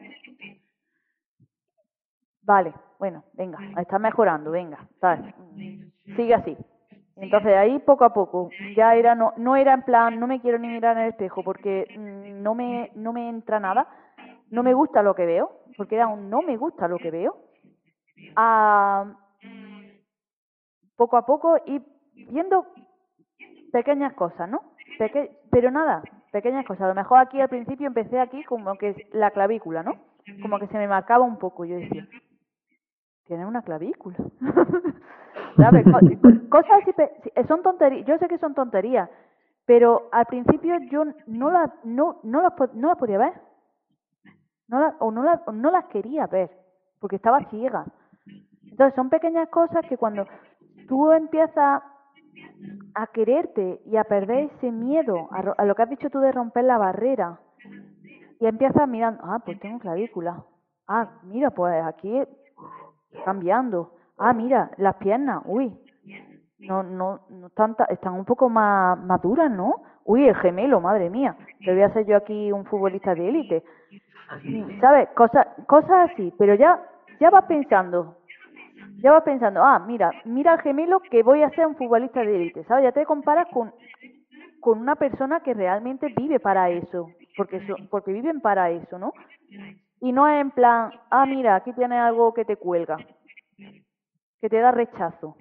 Vale, 2.43 2.73
bueno, 2.99 3.23
venga, 3.33 3.59
está 3.79 3.99
mejorando, 3.99 4.51
venga, 4.51 4.87
tal, 4.99 5.33
sigue 6.15 6.33
así. 6.33 6.57
Entonces 7.15 7.55
ahí 7.55 7.77
poco 7.79 8.03
a 8.03 8.13
poco, 8.13 8.49
ya 8.75 8.95
era 8.95 9.13
no, 9.13 9.33
no 9.37 9.55
era 9.55 9.73
en 9.73 9.83
plan, 9.83 10.19
no 10.19 10.25
me 10.25 10.41
quiero 10.41 10.57
ni 10.57 10.67
mirar 10.67 10.97
en 10.97 11.03
el 11.03 11.09
espejo 11.09 11.43
porque 11.43 11.85
mm, 11.95 12.41
no 12.41 12.55
me, 12.55 12.91
no 12.95 13.13
me 13.13 13.29
entra 13.29 13.59
nada, 13.59 13.87
no 14.49 14.63
me 14.63 14.73
gusta 14.73 15.03
lo 15.03 15.13
que 15.13 15.25
veo, 15.25 15.51
porque 15.77 15.95
era 15.95 16.07
un 16.07 16.29
no 16.29 16.41
me 16.41 16.57
gusta 16.57 16.87
lo 16.87 16.97
que 16.97 17.11
veo. 17.11 17.37
A, 18.35 19.05
poco 20.95 21.17
a 21.17 21.25
poco 21.25 21.57
y 21.65 21.81
viendo 22.13 22.67
pequeñas 23.71 24.13
cosas, 24.13 24.49
¿no? 24.49 24.61
pero 25.49 25.71
nada, 25.71 26.03
pequeñas 26.31 26.65
cosas. 26.65 26.83
A 26.83 26.87
lo 26.89 26.95
mejor 26.95 27.19
aquí 27.19 27.41
al 27.41 27.49
principio 27.49 27.87
empecé 27.87 28.19
aquí 28.19 28.43
como 28.43 28.75
que 28.75 29.07
la 29.13 29.31
clavícula, 29.31 29.81
¿no? 29.81 29.95
Como 30.41 30.59
que 30.59 30.67
se 30.67 30.77
me 30.77 30.87
marcaba 30.87 31.25
un 31.25 31.37
poco. 31.37 31.65
Yo 31.65 31.75
decía, 31.75 32.07
tiene 33.25 33.45
una 33.45 33.61
clavícula. 33.61 34.17
Cosas 36.49 36.71
así, 36.81 36.93
son 37.47 37.61
tonterías, 37.61 38.05
yo 38.05 38.17
sé 38.17 38.27
que 38.27 38.37
son 38.37 38.53
tonterías, 38.53 39.09
Pero 39.65 40.09
al 40.11 40.25
principio 40.25 40.77
yo 40.89 41.03
no 41.27 41.51
las, 41.51 41.71
no, 41.83 42.19
no 42.23 42.41
las, 42.41 42.53
no 42.73 42.89
las 42.89 42.97
podía 42.97 43.17
ver. 43.17 43.33
No 44.67 44.79
las, 44.79 44.95
o, 44.99 45.11
no 45.11 45.23
las, 45.23 45.41
no 45.51 45.71
las 45.71 45.85
quería 45.85 46.27
ver, 46.27 46.49
porque 46.99 47.17
estaba 47.17 47.43
ciega. 47.49 47.85
Entonces 48.81 48.95
son 48.95 49.09
pequeñas 49.11 49.47
cosas 49.49 49.85
que 49.87 49.95
cuando 49.95 50.25
tú 50.87 51.11
empiezas 51.11 51.83
a 52.95 53.07
quererte 53.13 53.79
y 53.85 53.95
a 53.95 54.03
perder 54.05 54.49
ese 54.55 54.71
miedo 54.71 55.29
a, 55.29 55.65
lo 55.65 55.75
que 55.75 55.83
has 55.83 55.89
dicho 55.91 56.09
tú 56.09 56.17
de 56.17 56.31
romper 56.31 56.63
la 56.63 56.79
barrera 56.79 57.39
y 58.39 58.47
empiezas 58.47 58.89
mirando, 58.89 59.21
ah, 59.23 59.37
pues 59.45 59.59
tengo 59.59 59.77
clavícula. 59.77 60.43
Ah, 60.87 61.11
mira, 61.21 61.51
pues 61.51 61.75
aquí 61.85 62.23
cambiando. 63.23 63.93
Ah, 64.17 64.33
mira, 64.33 64.71
las 64.77 64.95
piernas, 64.95 65.43
uy, 65.45 65.77
no, 66.57 66.81
no, 66.81 67.19
no 67.29 67.47
están, 67.47 67.75
están 67.89 68.13
un 68.13 68.25
poco 68.25 68.49
más, 68.49 68.97
maduras, 68.97 69.51
¿no? 69.51 69.83
Uy, 70.05 70.27
el 70.27 70.35
gemelo, 70.37 70.81
madre 70.81 71.11
mía, 71.11 71.35
que 71.59 71.71
voy 71.71 71.83
a 71.83 71.93
ser 71.93 72.07
yo 72.07 72.17
aquí 72.17 72.51
un 72.51 72.65
futbolista 72.65 73.13
de 73.13 73.29
élite. 73.29 73.63
¿Sabes? 74.79 75.09
Cosas, 75.09 75.45
cosas 75.67 76.09
así, 76.09 76.33
pero 76.39 76.55
ya, 76.55 76.81
ya 77.19 77.29
vas 77.29 77.45
pensando, 77.45 78.15
ya 78.99 79.11
vas 79.11 79.23
pensando, 79.23 79.63
ah, 79.63 79.79
mira, 79.79 80.11
mira 80.25 80.53
el 80.53 80.61
gemelo 80.61 80.99
que 80.99 81.23
voy 81.23 81.43
a 81.43 81.49
ser 81.51 81.67
un 81.67 81.75
futbolista 81.75 82.21
de 82.21 82.35
élite, 82.35 82.63
¿sabes? 82.65 82.83
Ya 82.83 82.91
te 82.91 83.05
comparas 83.05 83.47
con, 83.51 83.73
con 84.59 84.79
una 84.79 84.95
persona 84.95 85.41
que 85.41 85.53
realmente 85.53 86.13
vive 86.15 86.39
para 86.39 86.69
eso, 86.69 87.09
porque, 87.35 87.61
porque 87.89 88.11
viven 88.11 88.41
para 88.41 88.69
eso, 88.69 88.97
¿no? 88.97 89.13
Y 89.99 90.11
no 90.11 90.27
es 90.27 90.41
en 90.41 90.51
plan, 90.51 90.91
ah, 91.09 91.25
mira, 91.25 91.55
aquí 91.55 91.73
tienes 91.73 91.99
algo 91.99 92.33
que 92.33 92.45
te 92.45 92.57
cuelga, 92.57 92.97
que 94.39 94.49
te 94.49 94.59
da 94.59 94.71
rechazo. 94.71 95.35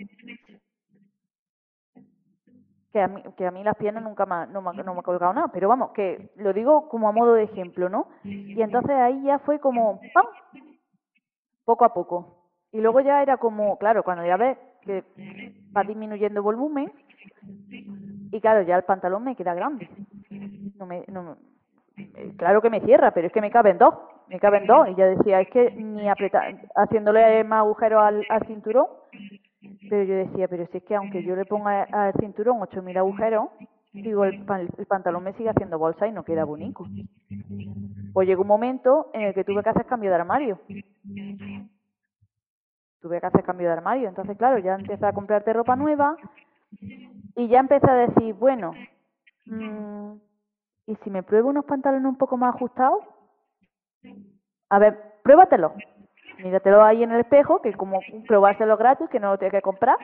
Que 2.93 3.01
a 3.01 3.07
mí, 3.07 3.23
que 3.37 3.47
a 3.47 3.53
las 3.53 3.77
piernas 3.77 4.03
nunca 4.03 4.27
no, 4.27 4.63
me, 4.63 4.83
no 4.83 4.95
me 4.95 5.01
ha 5.01 5.03
colgado 5.03 5.33
nada, 5.33 5.49
pero 5.49 5.69
vamos, 5.69 5.93
que 5.93 6.33
lo 6.37 6.53
digo 6.53 6.89
como 6.89 7.09
a 7.09 7.13
modo 7.13 7.35
de 7.35 7.45
ejemplo, 7.45 7.89
¿no? 7.89 8.09
Y 8.25 8.61
entonces 8.61 8.91
ahí 8.91 9.23
ya 9.23 9.39
fue 9.39 9.61
como, 9.61 10.01
¡pam! 10.13 10.27
Poco 11.65 11.85
a 11.85 11.95
poco. 11.95 12.40
Y 12.73 12.81
luego 12.81 13.01
ya 13.01 13.23
era 13.23 13.37
como, 13.37 13.77
claro, 13.79 14.03
cuando 14.03 14.25
ya 14.25 14.37
ves 14.37 14.59
que 14.83 15.05
va 15.77 15.83
disminuyendo 15.83 16.43
volumen, 16.43 16.93
y 18.33 18.41
claro, 18.41 18.63
ya 18.63 18.77
el 18.77 18.85
pantalón 18.85 19.25
me 19.25 19.37
queda 19.37 19.55
grande. 19.55 19.89
No 20.79 20.87
me, 20.87 21.05
no, 21.09 21.37
eh, 21.97 22.33
claro 22.37 22.63
que 22.63 22.71
me 22.71 22.81
cierra, 22.81 23.11
pero 23.11 23.27
es 23.27 23.33
que 23.33 23.41
me 23.41 23.51
caben 23.51 23.79
dos, 23.79 23.95
me 24.29 24.39
caben 24.39 24.67
dos. 24.67 24.89
Y 24.89 24.95
ya 24.95 25.07
decía, 25.07 25.41
es 25.41 25.49
que 25.51 25.71
ni 25.73 26.09
apretar, 26.09 26.55
haciéndole 26.77 27.43
más 27.45 27.61
agujeros 27.61 28.03
al, 28.03 28.47
cinturón, 28.47 28.87
pero 29.89 30.05
yo 30.05 30.15
decía, 30.15 30.49
pero 30.49 30.67
si 30.67 30.79
es 30.79 30.85
que 30.85 30.95
aunque 30.95 31.23
yo 31.25 31.35
le 31.35 31.45
ponga 31.45 31.83
al 31.83 32.15
cinturón 32.21 32.61
8.000 32.61 32.99
agujeros, 32.99 33.49
digo, 33.93 34.25
el, 34.25 34.45
el, 34.79 34.87
pantalón 34.87 35.25
me 35.25 35.33
sigue 35.33 35.51
haciendo 35.51 35.79
bolsa 35.79 36.07
y 36.07 36.13
no 36.13 36.23
queda 36.23 36.45
bonito. 36.45 36.85
Pues 38.13 38.29
llegó 38.29 38.43
un 38.43 38.49
momento 38.49 39.11
en 39.13 39.23
el 39.23 39.35
que 39.35 39.45
tuve 39.45 39.63
que 39.63 39.71
hacer 39.71 39.87
cambio 39.87 40.11
de 40.11 40.17
armario 40.17 40.61
tuve 43.01 43.21
que 43.21 43.27
hacer 43.27 43.45
cambio 43.45 43.69
de 43.69 43.75
armario. 43.75 44.09
Entonces, 44.09 44.37
claro, 44.37 44.59
ya 44.59 44.75
empecé 44.75 45.05
a 45.07 45.13
comprarte 45.13 45.53
ropa 45.53 45.77
nueva 45.77 46.17
y 47.37 47.49
ya 47.49 47.61
empecé 47.61 47.91
a 47.91 47.95
decir, 47.95 48.35
bueno, 48.35 48.73
mmm, 49.47 50.15
¿y 50.87 50.97
si 50.97 51.11
me 51.11 51.23
pruebo 51.23 51.49
unos 51.49 51.65
pantalones 51.65 52.07
un 52.07 52.17
poco 52.17 52.37
más 52.37 52.55
ajustados? 52.55 53.03
A 54.69 54.79
ver, 54.79 54.99
pruébatelo. 55.23 55.75
Míratelo 56.39 56.83
ahí 56.83 57.03
en 57.03 57.13
el 57.13 57.21
espejo, 57.21 57.61
que 57.61 57.73
como 57.75 58.01
probárselo 58.27 58.77
gratis, 58.77 59.09
que 59.11 59.21
no 59.21 59.33
lo 59.33 59.39
tienes 59.39 59.53
que 59.53 59.63
comprar. 59.63 59.99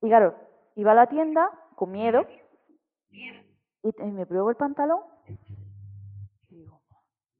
Y 0.00 0.08
claro, 0.08 0.34
iba 0.74 0.92
a 0.92 0.94
la 0.94 1.06
tienda 1.06 1.50
con 1.74 1.90
miedo 1.90 2.26
y, 3.82 3.92
me 4.12 4.26
pruebo 4.26 4.50
el 4.50 4.56
pantalón. 4.56 5.00
digo, 6.48 6.80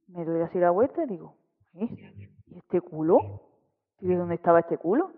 me 0.08 0.24
doy 0.24 0.42
así 0.42 0.58
la 0.58 0.70
vuelta 0.70 1.04
y 1.04 1.06
digo, 1.06 1.34
¿y 1.74 2.58
este 2.58 2.80
culo? 2.80 3.45
¿Y 4.00 4.08
de 4.08 4.16
dónde 4.16 4.34
estaba 4.34 4.60
este 4.60 4.78
culo? 4.78 5.10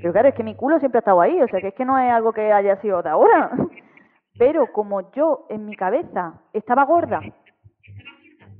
Pero 0.00 0.12
claro, 0.12 0.28
es 0.28 0.34
que 0.34 0.44
mi 0.44 0.54
culo 0.54 0.78
siempre 0.78 0.98
ha 0.98 1.00
estado 1.00 1.20
ahí, 1.20 1.40
o 1.40 1.48
sea 1.48 1.60
que 1.60 1.68
es 1.68 1.74
que 1.74 1.84
no 1.84 1.98
es 1.98 2.10
algo 2.10 2.32
que 2.32 2.52
haya 2.52 2.80
sido 2.80 3.02
de 3.02 3.10
ahora. 3.10 3.50
Pero 4.38 4.72
como 4.72 5.10
yo 5.12 5.46
en 5.50 5.66
mi 5.66 5.76
cabeza 5.76 6.40
estaba 6.52 6.84
gorda 6.84 7.20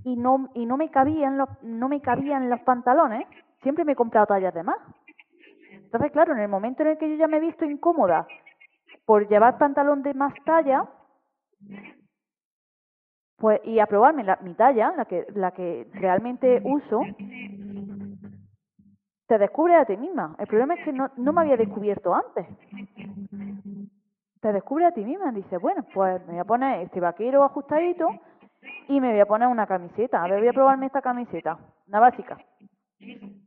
y 0.04 0.16
no 0.16 0.50
y 0.54 0.66
no 0.66 0.76
me 0.76 0.90
cabían 0.90 1.38
los 1.38 1.48
no 1.62 1.88
me 1.88 2.00
cabían 2.00 2.50
los 2.50 2.60
pantalones, 2.60 3.26
siempre 3.62 3.84
me 3.84 3.92
he 3.92 3.96
comprado 3.96 4.26
tallas 4.26 4.52
de 4.54 4.62
más. 4.62 4.78
Entonces, 5.72 6.12
claro, 6.12 6.32
en 6.34 6.40
el 6.40 6.48
momento 6.48 6.82
en 6.82 6.90
el 6.90 6.98
que 6.98 7.08
yo 7.08 7.16
ya 7.16 7.26
me 7.26 7.38
he 7.38 7.40
visto 7.40 7.64
incómoda 7.64 8.26
por 9.04 9.28
llevar 9.28 9.58
pantalón 9.58 10.02
de 10.02 10.14
más 10.14 10.34
talla, 10.44 10.84
pues 13.36 13.60
y 13.64 13.78
a 13.80 13.86
probarme 13.86 14.22
la, 14.22 14.38
mi 14.42 14.54
talla, 14.54 14.92
la 14.96 15.04
que 15.04 15.26
la 15.34 15.50
que 15.52 15.88
realmente 15.94 16.60
uso, 16.64 17.00
te 19.30 19.38
descubres 19.38 19.76
a 19.76 19.84
ti 19.84 19.96
misma. 19.96 20.34
El 20.40 20.48
problema 20.48 20.74
es 20.74 20.84
que 20.84 20.92
no, 20.92 21.08
no 21.16 21.32
me 21.32 21.42
había 21.42 21.56
descubierto 21.56 22.12
antes. 22.12 22.48
Te 24.40 24.52
descubres 24.52 24.88
a 24.88 24.92
ti 24.92 25.04
misma. 25.04 25.30
Dices, 25.30 25.60
bueno, 25.60 25.86
pues 25.94 26.20
me 26.26 26.32
voy 26.32 26.40
a 26.40 26.44
poner 26.44 26.80
este 26.80 26.98
vaquero 26.98 27.44
ajustadito 27.44 28.08
y 28.88 29.00
me 29.00 29.12
voy 29.12 29.20
a 29.20 29.26
poner 29.26 29.46
una 29.46 29.68
camiseta. 29.68 30.20
A 30.20 30.26
ver, 30.26 30.40
voy 30.40 30.48
a 30.48 30.52
probarme 30.52 30.86
esta 30.86 31.00
camiseta. 31.00 31.60
Una 31.86 32.00
básica. 32.00 32.38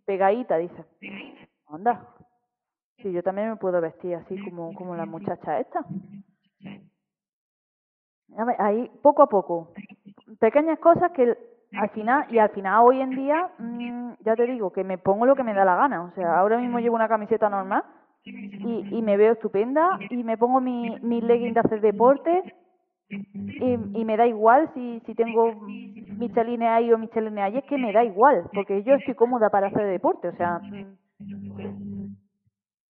Pegadita, 0.05 0.55
dice. 0.55 0.85
Anda. 1.67 2.07
Sí, 2.99 3.11
yo 3.11 3.21
también 3.21 3.49
me 3.49 3.57
puedo 3.57 3.81
vestir 3.81 4.15
así 4.15 4.41
como, 4.41 4.73
como 4.75 4.95
la 4.95 5.05
muchacha 5.05 5.59
esta. 5.59 5.83
A 8.37 8.45
ver, 8.45 8.55
ahí, 8.57 8.89
poco 9.01 9.21
a 9.21 9.27
poco. 9.27 9.73
Pequeñas 10.39 10.79
cosas 10.79 11.11
que 11.11 11.37
al 11.79 11.89
final, 11.89 12.25
y 12.29 12.37
al 12.37 12.49
final 12.49 12.81
hoy 12.83 13.01
en 13.01 13.09
día, 13.11 13.49
mm, 13.57 14.13
ya 14.25 14.35
te 14.35 14.45
digo, 14.45 14.71
que 14.71 14.83
me 14.83 14.97
pongo 14.97 15.25
lo 15.25 15.35
que 15.35 15.43
me 15.43 15.53
da 15.53 15.65
la 15.65 15.75
gana. 15.75 16.03
O 16.03 16.11
sea, 16.11 16.39
ahora 16.39 16.57
mismo 16.57 16.79
llevo 16.79 16.95
una 16.95 17.07
camiseta 17.07 17.49
normal 17.49 17.83
y, 18.25 18.87
y 18.91 19.01
me 19.01 19.17
veo 19.17 19.33
estupenda 19.33 19.97
y 20.09 20.23
me 20.23 20.37
pongo 20.37 20.61
mi, 20.61 20.97
mi 21.01 21.21
legging 21.21 21.53
de 21.53 21.59
hacer 21.59 21.81
deporte 21.81 22.43
y, 23.09 23.73
y 23.99 24.05
me 24.05 24.17
da 24.17 24.25
igual 24.25 24.69
si, 24.73 25.01
si 25.05 25.13
tengo 25.13 25.53
micheline 26.17 26.63
ahí 26.63 26.91
o 26.91 26.97
micheline 26.97 27.39
ahí, 27.39 27.57
es 27.57 27.65
que 27.65 27.77
me 27.77 27.91
da 27.91 28.03
igual, 28.03 28.49
porque 28.53 28.83
yo 28.83 28.95
estoy 28.95 29.15
cómoda 29.15 29.49
para 29.49 29.67
hacer 29.67 29.85
deporte, 29.87 30.29
o 30.29 30.35
sea... 30.35 30.59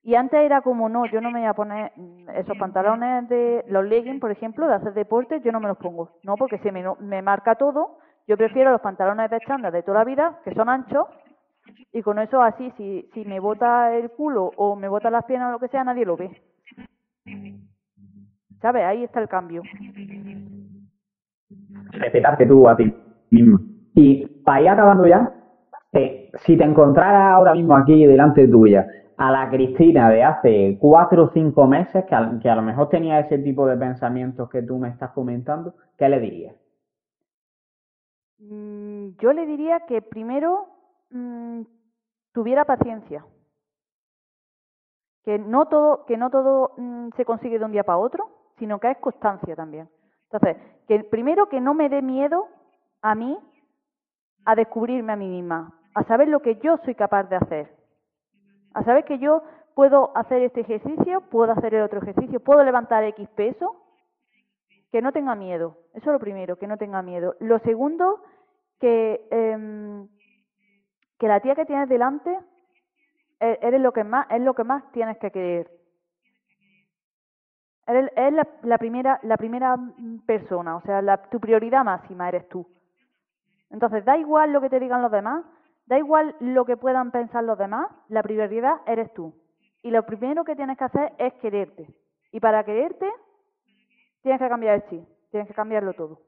Y 0.05 0.15
antes 0.15 0.41
era 0.41 0.61
como, 0.61 0.89
no, 0.89 1.05
yo 1.05 1.21
no 1.21 1.31
me 1.31 1.39
voy 1.39 1.47
a 1.47 1.53
poner 1.53 1.93
esos 2.36 2.57
pantalones 2.57 3.29
de 3.29 3.63
los 3.69 3.86
leggings, 3.86 4.19
por 4.19 4.31
ejemplo, 4.31 4.67
de 4.67 4.73
hacer 4.73 4.93
deporte, 4.93 5.39
yo 5.39 5.53
no 5.53 5.61
me 5.61 5.69
los 5.69 5.77
pongo, 5.77 6.17
no, 6.23 6.36
porque 6.36 6.57
se 6.57 6.73
me, 6.73 6.84
me 6.99 7.21
marca 7.21 7.55
todo 7.55 7.99
yo 8.28 8.38
prefiero 8.38 8.71
los 8.71 8.82
pantalones 8.82 9.30
de 9.30 9.39
chándal 9.41 9.71
de 9.71 9.84
toda 9.84 9.99
la 9.99 10.05
vida, 10.05 10.39
que 10.43 10.53
son 10.53 10.69
anchos, 10.69 11.07
y 11.91 12.01
con 12.01 12.19
eso 12.19 12.41
así, 12.41 12.71
si, 12.78 13.09
si 13.13 13.26
me 13.26 13.39
bota 13.39 13.95
el 13.95 14.09
culo 14.11 14.51
o 14.57 14.76
me 14.76 14.88
bota 14.88 15.09
las 15.09 15.26
piernas 15.26 15.49
o 15.49 15.51
lo 15.53 15.59
que 15.59 15.67
sea, 15.67 15.84
nadie 15.84 16.05
lo 16.05 16.17
ve. 16.17 16.41
¿Sabes? 18.61 18.84
Ahí 18.84 19.03
está 19.03 19.19
el 19.19 19.28
cambio. 19.28 19.61
Respetarte 21.91 22.45
tú 22.45 22.67
a 22.67 22.76
ti 22.76 22.93
mismo. 23.30 23.59
Y 23.93 24.26
para 24.43 24.61
ir 24.61 24.69
acabando 24.69 25.05
ya, 25.05 25.32
eh, 25.91 26.32
si 26.45 26.57
te 26.57 26.63
encontraras 26.63 27.34
ahora 27.34 27.53
mismo 27.53 27.76
aquí 27.76 28.05
delante 28.05 28.47
tuya 28.47 28.88
a 29.17 29.32
la 29.32 29.49
Cristina 29.49 30.09
de 30.09 30.24
hace 30.24 30.78
cuatro 30.80 31.26
o 31.26 31.32
cinco 31.32 31.67
meses, 31.67 32.05
que 32.05 32.15
a, 32.15 32.39
que 32.41 32.49
a 32.49 32.55
lo 32.55 32.63
mejor 32.63 32.89
tenía 32.89 33.19
ese 33.19 33.38
tipo 33.38 33.67
de 33.67 33.78
pensamientos 33.78 34.49
que 34.49 34.63
tú 34.63 34.80
me 34.80 34.89
estás 34.89 35.11
comentando, 35.11 35.76
¿qué 35.97 36.09
le 36.09 36.19
dirías? 36.19 36.55
Mm, 38.49 39.15
yo 39.19 39.31
le 39.31 39.45
diría 39.45 39.81
que 39.81 40.01
primero 40.01 40.67
mm, 41.09 41.61
tuviera 42.33 42.65
paciencia. 42.65 43.25
Que 45.23 45.39
no 45.39 45.67
todo, 45.67 46.05
que 46.05 46.17
no 46.17 46.29
todo 46.29 46.73
mm, 46.77 47.09
se 47.15 47.23
consigue 47.23 47.59
de 47.59 47.65
un 47.65 47.71
día 47.71 47.83
para 47.83 47.99
otro, 47.99 48.29
sino 48.57 48.79
que 48.79 48.91
es 48.91 48.97
constancia 48.97 49.55
también. 49.55 49.89
Entonces, 50.31 50.57
que 50.87 51.03
primero 51.05 51.47
que 51.47 51.61
no 51.61 51.73
me 51.73 51.89
dé 51.89 52.01
miedo 52.01 52.47
a 53.01 53.15
mí 53.15 53.37
a 54.45 54.55
descubrirme 54.55 55.13
a 55.13 55.15
mí 55.15 55.29
misma, 55.29 55.73
a 55.93 56.03
saber 56.03 56.27
lo 56.27 56.41
que 56.41 56.55
yo 56.55 56.77
soy 56.83 56.95
capaz 56.95 57.23
de 57.29 57.37
hacer, 57.37 57.73
a 58.73 58.83
saber 58.83 59.05
que 59.05 59.19
yo 59.19 59.43
puedo 59.73 60.11
hacer 60.17 60.41
este 60.41 60.61
ejercicio, 60.61 61.21
puedo 61.29 61.53
hacer 61.53 61.75
el 61.75 61.83
otro 61.83 62.01
ejercicio, 62.01 62.41
puedo 62.41 62.63
levantar 62.63 63.03
X 63.05 63.29
peso, 63.29 63.75
que 64.91 65.01
no 65.01 65.11
tenga 65.13 65.33
miedo. 65.35 65.77
Eso 65.93 66.09
es 66.09 66.13
lo 66.13 66.19
primero, 66.19 66.57
que 66.57 66.67
no 66.67 66.77
tenga 66.77 67.01
miedo. 67.01 67.35
Lo 67.39 67.59
segundo 67.59 68.21
que, 68.80 69.28
eh, 69.32 70.07
que 71.19 71.28
la 71.28 71.39
tía 71.39 71.55
que 71.55 71.65
tienes 71.65 71.88
delante 71.89 72.38
e, 73.39 73.59
eres 73.61 73.82
lo 73.82 73.91
que 73.91 74.03
más, 74.03 74.26
es 74.30 74.41
lo 74.41 74.53
que 74.53 74.63
más 74.63 74.89
tienes 74.91 75.17
que 75.17 75.32
querer. 75.32 75.69
Eres, 77.86 78.11
es 78.15 78.34
la, 78.63 78.78
primera, 78.78 79.19
la 79.24 79.36
primera 79.36 79.78
persona, 80.26 80.78
o 80.78 80.82
sea, 80.82 81.01
la, 81.01 81.17
tu 81.30 81.39
prioridad 81.39 81.84
máxima 81.84 82.30
eres 82.30 82.47
tú. 82.47 82.65
Entonces, 83.69 84.05
da 84.05 84.17
igual 84.17 84.53
lo 84.53 84.61
que 84.61 84.69
te 84.69 84.80
digan 84.80 85.01
los 85.01 85.11
demás, 85.11 85.43
da 85.86 85.97
igual 85.97 86.36
lo 86.39 86.63
que 86.63 86.78
puedan 86.78 87.11
pensar 87.11 87.43
los 87.43 87.57
demás, 87.57 87.89
la 88.07 88.24
prioridad 88.24 88.82
eres 88.86 89.13
tú. 89.13 89.34
Y 89.82 89.91
lo 89.91 90.05
primero 90.05 90.45
que 90.45 90.55
tienes 90.55 90.78
que 90.78 90.86
hacer 90.86 91.13
es 91.17 91.34
quererte. 91.34 91.88
Y 92.32 92.39
para 92.39 92.63
quererte, 92.63 93.11
tienes 94.21 94.39
que 94.39 94.47
cambiar 94.47 94.76
el 94.76 94.86
chip, 94.89 95.03
tienes 95.30 95.47
que 95.47 95.53
cambiarlo 95.53 95.93
todo. 95.93 96.21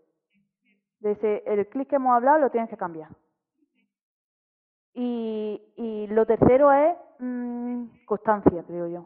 Desde 1.05 1.43
el 1.45 1.67
clic 1.67 1.87
que 1.87 1.97
hemos 1.97 2.15
hablado 2.15 2.39
lo 2.39 2.49
tienes 2.49 2.67
que 2.67 2.77
cambiar. 2.77 3.09
Y, 4.95 5.61
y 5.75 6.07
lo 6.07 6.25
tercero 6.25 6.71
es 6.71 6.97
mmm, 7.19 7.83
constancia, 8.07 8.63
creo 8.65 8.87
yo. 8.87 9.05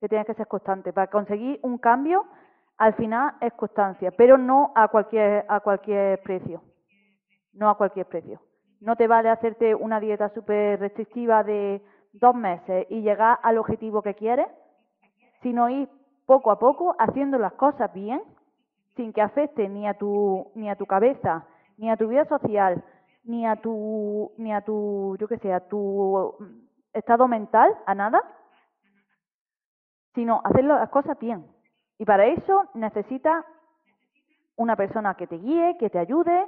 Que 0.00 0.08
tienes 0.10 0.26
que 0.26 0.34
ser 0.34 0.46
constante. 0.48 0.92
Para 0.92 1.06
conseguir 1.06 1.60
un 1.62 1.78
cambio, 1.78 2.26
al 2.76 2.92
final 2.92 3.36
es 3.40 3.54
constancia, 3.54 4.10
pero 4.10 4.36
no 4.36 4.72
a 4.74 4.88
cualquier, 4.88 5.46
a 5.48 5.60
cualquier 5.60 6.20
precio. 6.20 6.60
No 7.54 7.70
a 7.70 7.78
cualquier 7.78 8.04
precio. 8.04 8.42
No 8.82 8.96
te 8.96 9.06
vale 9.06 9.30
hacerte 9.30 9.74
una 9.74 9.98
dieta 9.98 10.28
súper 10.34 10.78
restrictiva 10.78 11.42
de 11.42 11.82
dos 12.12 12.34
meses 12.34 12.86
y 12.90 13.00
llegar 13.00 13.38
al 13.42 13.56
objetivo 13.56 14.02
que 14.02 14.14
quieres, 14.14 14.48
sino 15.40 15.70
ir 15.70 15.88
poco 16.26 16.50
a 16.50 16.58
poco 16.58 16.94
haciendo 16.98 17.38
las 17.38 17.54
cosas 17.54 17.90
bien, 17.94 18.22
sin 18.96 19.12
que 19.12 19.22
afecte 19.22 19.68
ni 19.68 19.86
a 19.86 19.94
tu, 19.94 20.50
ni 20.54 20.68
a 20.70 20.76
tu 20.76 20.86
cabeza, 20.86 21.46
ni 21.76 21.90
a 21.90 21.96
tu 21.96 22.08
vida 22.08 22.24
social, 22.26 22.82
ni 23.24 23.46
a 23.46 23.56
tu, 23.56 24.32
ni 24.36 24.52
a 24.52 24.60
tu, 24.60 25.16
yo 25.18 25.28
qué 25.28 25.38
sé, 25.38 25.52
a 25.52 25.60
tu 25.60 26.34
estado 26.92 27.28
mental, 27.28 27.76
a 27.86 27.94
nada, 27.94 28.20
sino 30.14 30.40
hacer 30.44 30.64
las 30.64 30.88
cosas 30.90 31.18
bien. 31.18 31.46
Y 31.98 32.04
para 32.04 32.26
eso 32.26 32.64
necesitas 32.74 33.44
una 34.56 34.76
persona 34.76 35.14
que 35.14 35.26
te 35.26 35.36
guíe, 35.36 35.76
que 35.78 35.90
te 35.90 35.98
ayude 35.98 36.46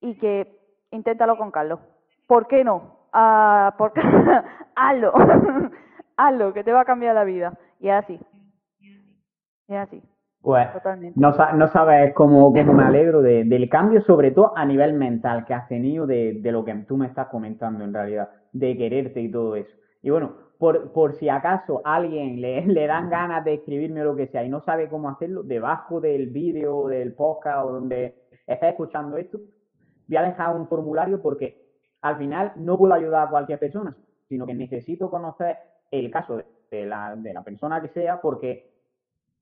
y 0.00 0.16
que 0.18 0.60
inténtalo 0.90 1.36
con 1.36 1.50
Carlos. 1.50 1.80
¿Por 2.26 2.46
qué 2.46 2.64
no? 2.64 3.08
Ah, 3.12 3.74
porque 3.78 4.00
hazlo, 4.76 5.12
hazlo, 6.16 6.52
que 6.52 6.64
te 6.64 6.72
va 6.72 6.82
a 6.82 6.84
cambiar 6.84 7.14
la 7.14 7.24
vida. 7.24 7.58
Y 7.80 7.88
así. 7.88 8.20
Es 9.68 9.76
así. 9.76 10.02
Pues 10.44 10.68
no, 11.14 11.32
no 11.54 11.68
sabes 11.68 12.12
cómo, 12.12 12.52
cómo 12.52 12.72
me 12.74 12.84
alegro 12.84 13.22
de, 13.22 13.44
del 13.44 13.66
cambio, 13.70 14.02
sobre 14.02 14.30
todo 14.30 14.52
a 14.54 14.66
nivel 14.66 14.92
mental 14.92 15.46
que 15.46 15.54
has 15.54 15.66
tenido 15.68 16.06
de, 16.06 16.34
de, 16.34 16.52
lo 16.52 16.66
que 16.66 16.74
tú 16.86 16.98
me 16.98 17.06
estás 17.06 17.28
comentando 17.28 17.82
en 17.82 17.94
realidad, 17.94 18.28
de 18.52 18.76
quererte 18.76 19.22
y 19.22 19.30
todo 19.30 19.56
eso. 19.56 19.74
Y 20.02 20.10
bueno, 20.10 20.34
por, 20.58 20.92
por 20.92 21.14
si 21.14 21.30
acaso 21.30 21.80
alguien 21.82 22.42
le, 22.42 22.60
le 22.66 22.86
dan 22.86 23.08
ganas 23.08 23.42
de 23.42 23.54
escribirme 23.54 24.02
o 24.02 24.04
lo 24.04 24.16
que 24.16 24.26
sea 24.26 24.44
y 24.44 24.50
no 24.50 24.60
sabe 24.60 24.90
cómo 24.90 25.08
hacerlo, 25.08 25.42
debajo 25.44 25.98
del 26.02 26.28
vídeo, 26.28 26.88
del 26.88 27.14
podcast 27.14 27.64
o 27.64 27.72
donde 27.72 28.14
estés 28.46 28.68
escuchando 28.68 29.16
esto, 29.16 29.38
voy 30.06 30.16
a 30.18 30.24
dejar 30.24 30.54
un 30.54 30.68
formulario 30.68 31.22
porque 31.22 31.56
al 32.02 32.18
final 32.18 32.52
no 32.56 32.76
puedo 32.76 32.92
ayudar 32.92 33.28
a 33.28 33.30
cualquier 33.30 33.58
persona, 33.58 33.96
sino 34.28 34.44
que 34.44 34.52
necesito 34.52 35.08
conocer 35.08 35.56
el 35.90 36.10
caso 36.10 36.42
de 36.70 36.84
la, 36.84 37.16
de 37.16 37.32
la 37.32 37.42
persona 37.42 37.80
que 37.80 37.88
sea 37.88 38.20
porque 38.20 38.73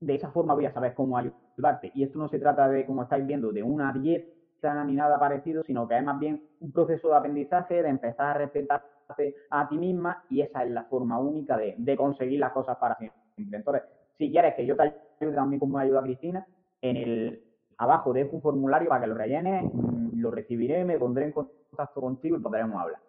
de 0.02 0.14
esa 0.16 0.30
forma 0.30 0.54
voy 0.54 0.66
a 0.66 0.72
saber 0.72 0.94
cómo 0.94 1.16
ayudarte. 1.16 1.92
Y 1.94 2.02
esto 2.02 2.18
no 2.18 2.28
se 2.28 2.38
trata 2.38 2.68
de, 2.68 2.84
como 2.84 3.04
estáis 3.04 3.26
viendo, 3.26 3.52
de 3.52 3.62
una 3.62 3.92
dieta 3.92 4.84
ni 4.84 4.94
nada 4.94 5.18
parecido, 5.18 5.62
sino 5.64 5.88
que 5.88 5.96
es 5.96 6.04
más 6.04 6.18
bien 6.18 6.40
un 6.60 6.72
proceso 6.72 7.08
de 7.08 7.16
aprendizaje, 7.16 7.82
de 7.82 7.88
empezar 7.88 8.28
a 8.28 8.34
respetarte 8.34 9.34
a 9.50 9.68
ti 9.68 9.76
misma 9.76 10.24
y 10.30 10.40
esa 10.40 10.64
es 10.64 10.70
la 10.70 10.84
forma 10.84 11.18
única 11.18 11.56
de, 11.56 11.96
conseguir 11.96 12.38
las 12.38 12.52
cosas 12.52 12.76
para 12.76 12.96
siempre. 12.96 13.20
Entonces, 13.36 13.82
si 14.18 14.30
quieres 14.30 14.54
que 14.54 14.64
yo 14.64 14.76
te 14.76 14.82
ayude 15.20 15.34
también 15.34 15.58
como 15.58 15.78
ayuda 15.78 16.00
a 16.00 16.04
Cristina, 16.04 16.46
en 16.80 16.96
el 16.96 17.44
abajo 17.78 18.12
dejo 18.12 18.36
un 18.36 18.42
formulario 18.42 18.88
para 18.88 19.02
que 19.02 19.06
lo 19.08 19.14
rellenes, 19.14 19.64
mm, 19.72 20.20
lo 20.20 20.30
recibiré, 20.30 20.84
me 20.84 20.98
pondré 20.98 21.24
en 21.26 21.32
contacto 21.32 22.00
contigo 22.00 22.36
y 22.36 22.40
podremos 22.40 22.80
hablar. 22.80 23.00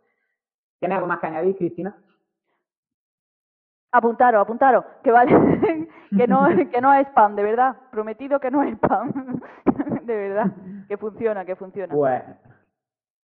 ¿Tienes 0.80 0.96
algo 0.96 1.08
más 1.08 1.20
que 1.20 1.28
añadir, 1.28 1.56
Cristina? 1.56 1.96
Apuntaros, 3.96 4.42
apuntaros, 4.42 4.84
que 5.04 5.12
vale, 5.12 5.32
que 6.18 6.28
no, 6.28 6.48
que 6.72 6.82
no 6.82 6.94
es 6.96 7.08
spam, 7.10 7.36
de 7.36 7.44
verdad, 7.44 7.76
prometido 7.92 8.40
que 8.40 8.50
no 8.50 8.64
es 8.64 8.74
spam, 8.74 9.40
de 10.04 10.16
verdad, 10.18 10.52
que 10.88 10.98
funciona, 10.98 11.46
que 11.46 11.56
funciona. 11.56 11.94
Pues, 11.94 12.24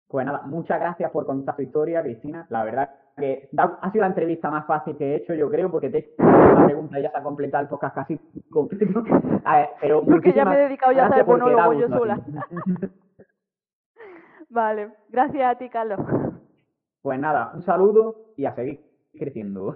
pues 0.08 0.24
nada, 0.24 0.44
muchas 0.46 0.80
gracias 0.80 1.10
por 1.10 1.26
contar 1.26 1.56
tu 1.56 1.64
historia, 1.64 2.04
Cristina, 2.04 2.46
la 2.50 2.64
verdad 2.64 2.92
que 3.18 3.50
ha 3.58 3.92
sido 3.92 4.02
la 4.02 4.08
entrevista 4.08 4.52
más 4.52 4.66
fácil 4.68 4.96
que 4.98 5.06
he 5.06 5.16
hecho, 5.16 5.34
yo 5.34 5.50
creo, 5.50 5.72
porque 5.72 5.90
te 5.90 5.98
he 5.98 6.02
hecho 6.02 6.14
una 6.20 6.66
pregunta 6.66 7.00
y 7.00 7.04
ya 7.04 7.12
se 7.12 7.18
ha 7.18 7.24
completado 7.24 7.64
el 7.64 7.70
podcast 7.70 7.96
casi 7.96 8.20
completo. 8.50 9.04
A 9.46 9.58
ver, 9.58 9.70
pero 9.82 10.04
porque 10.04 10.32
ya 10.32 10.46
me 10.46 10.56
he 10.56 10.64
dedicado 10.66 10.92
ya 10.92 11.06
a 11.06 11.08
hacer 11.08 11.26
monólogo 11.26 11.74
yo 11.74 11.88
sola. 11.88 12.20
vale, 14.50 14.92
gracias 15.10 15.44
a 15.44 15.58
ti, 15.58 15.70
Carlos. 15.70 16.00
Pues 17.02 17.20
nada, 17.20 17.52
un 17.56 17.64
saludo 17.64 18.34
y 18.38 18.46
a 18.46 18.54
seguir 18.54 18.80
creciendo. 19.18 19.76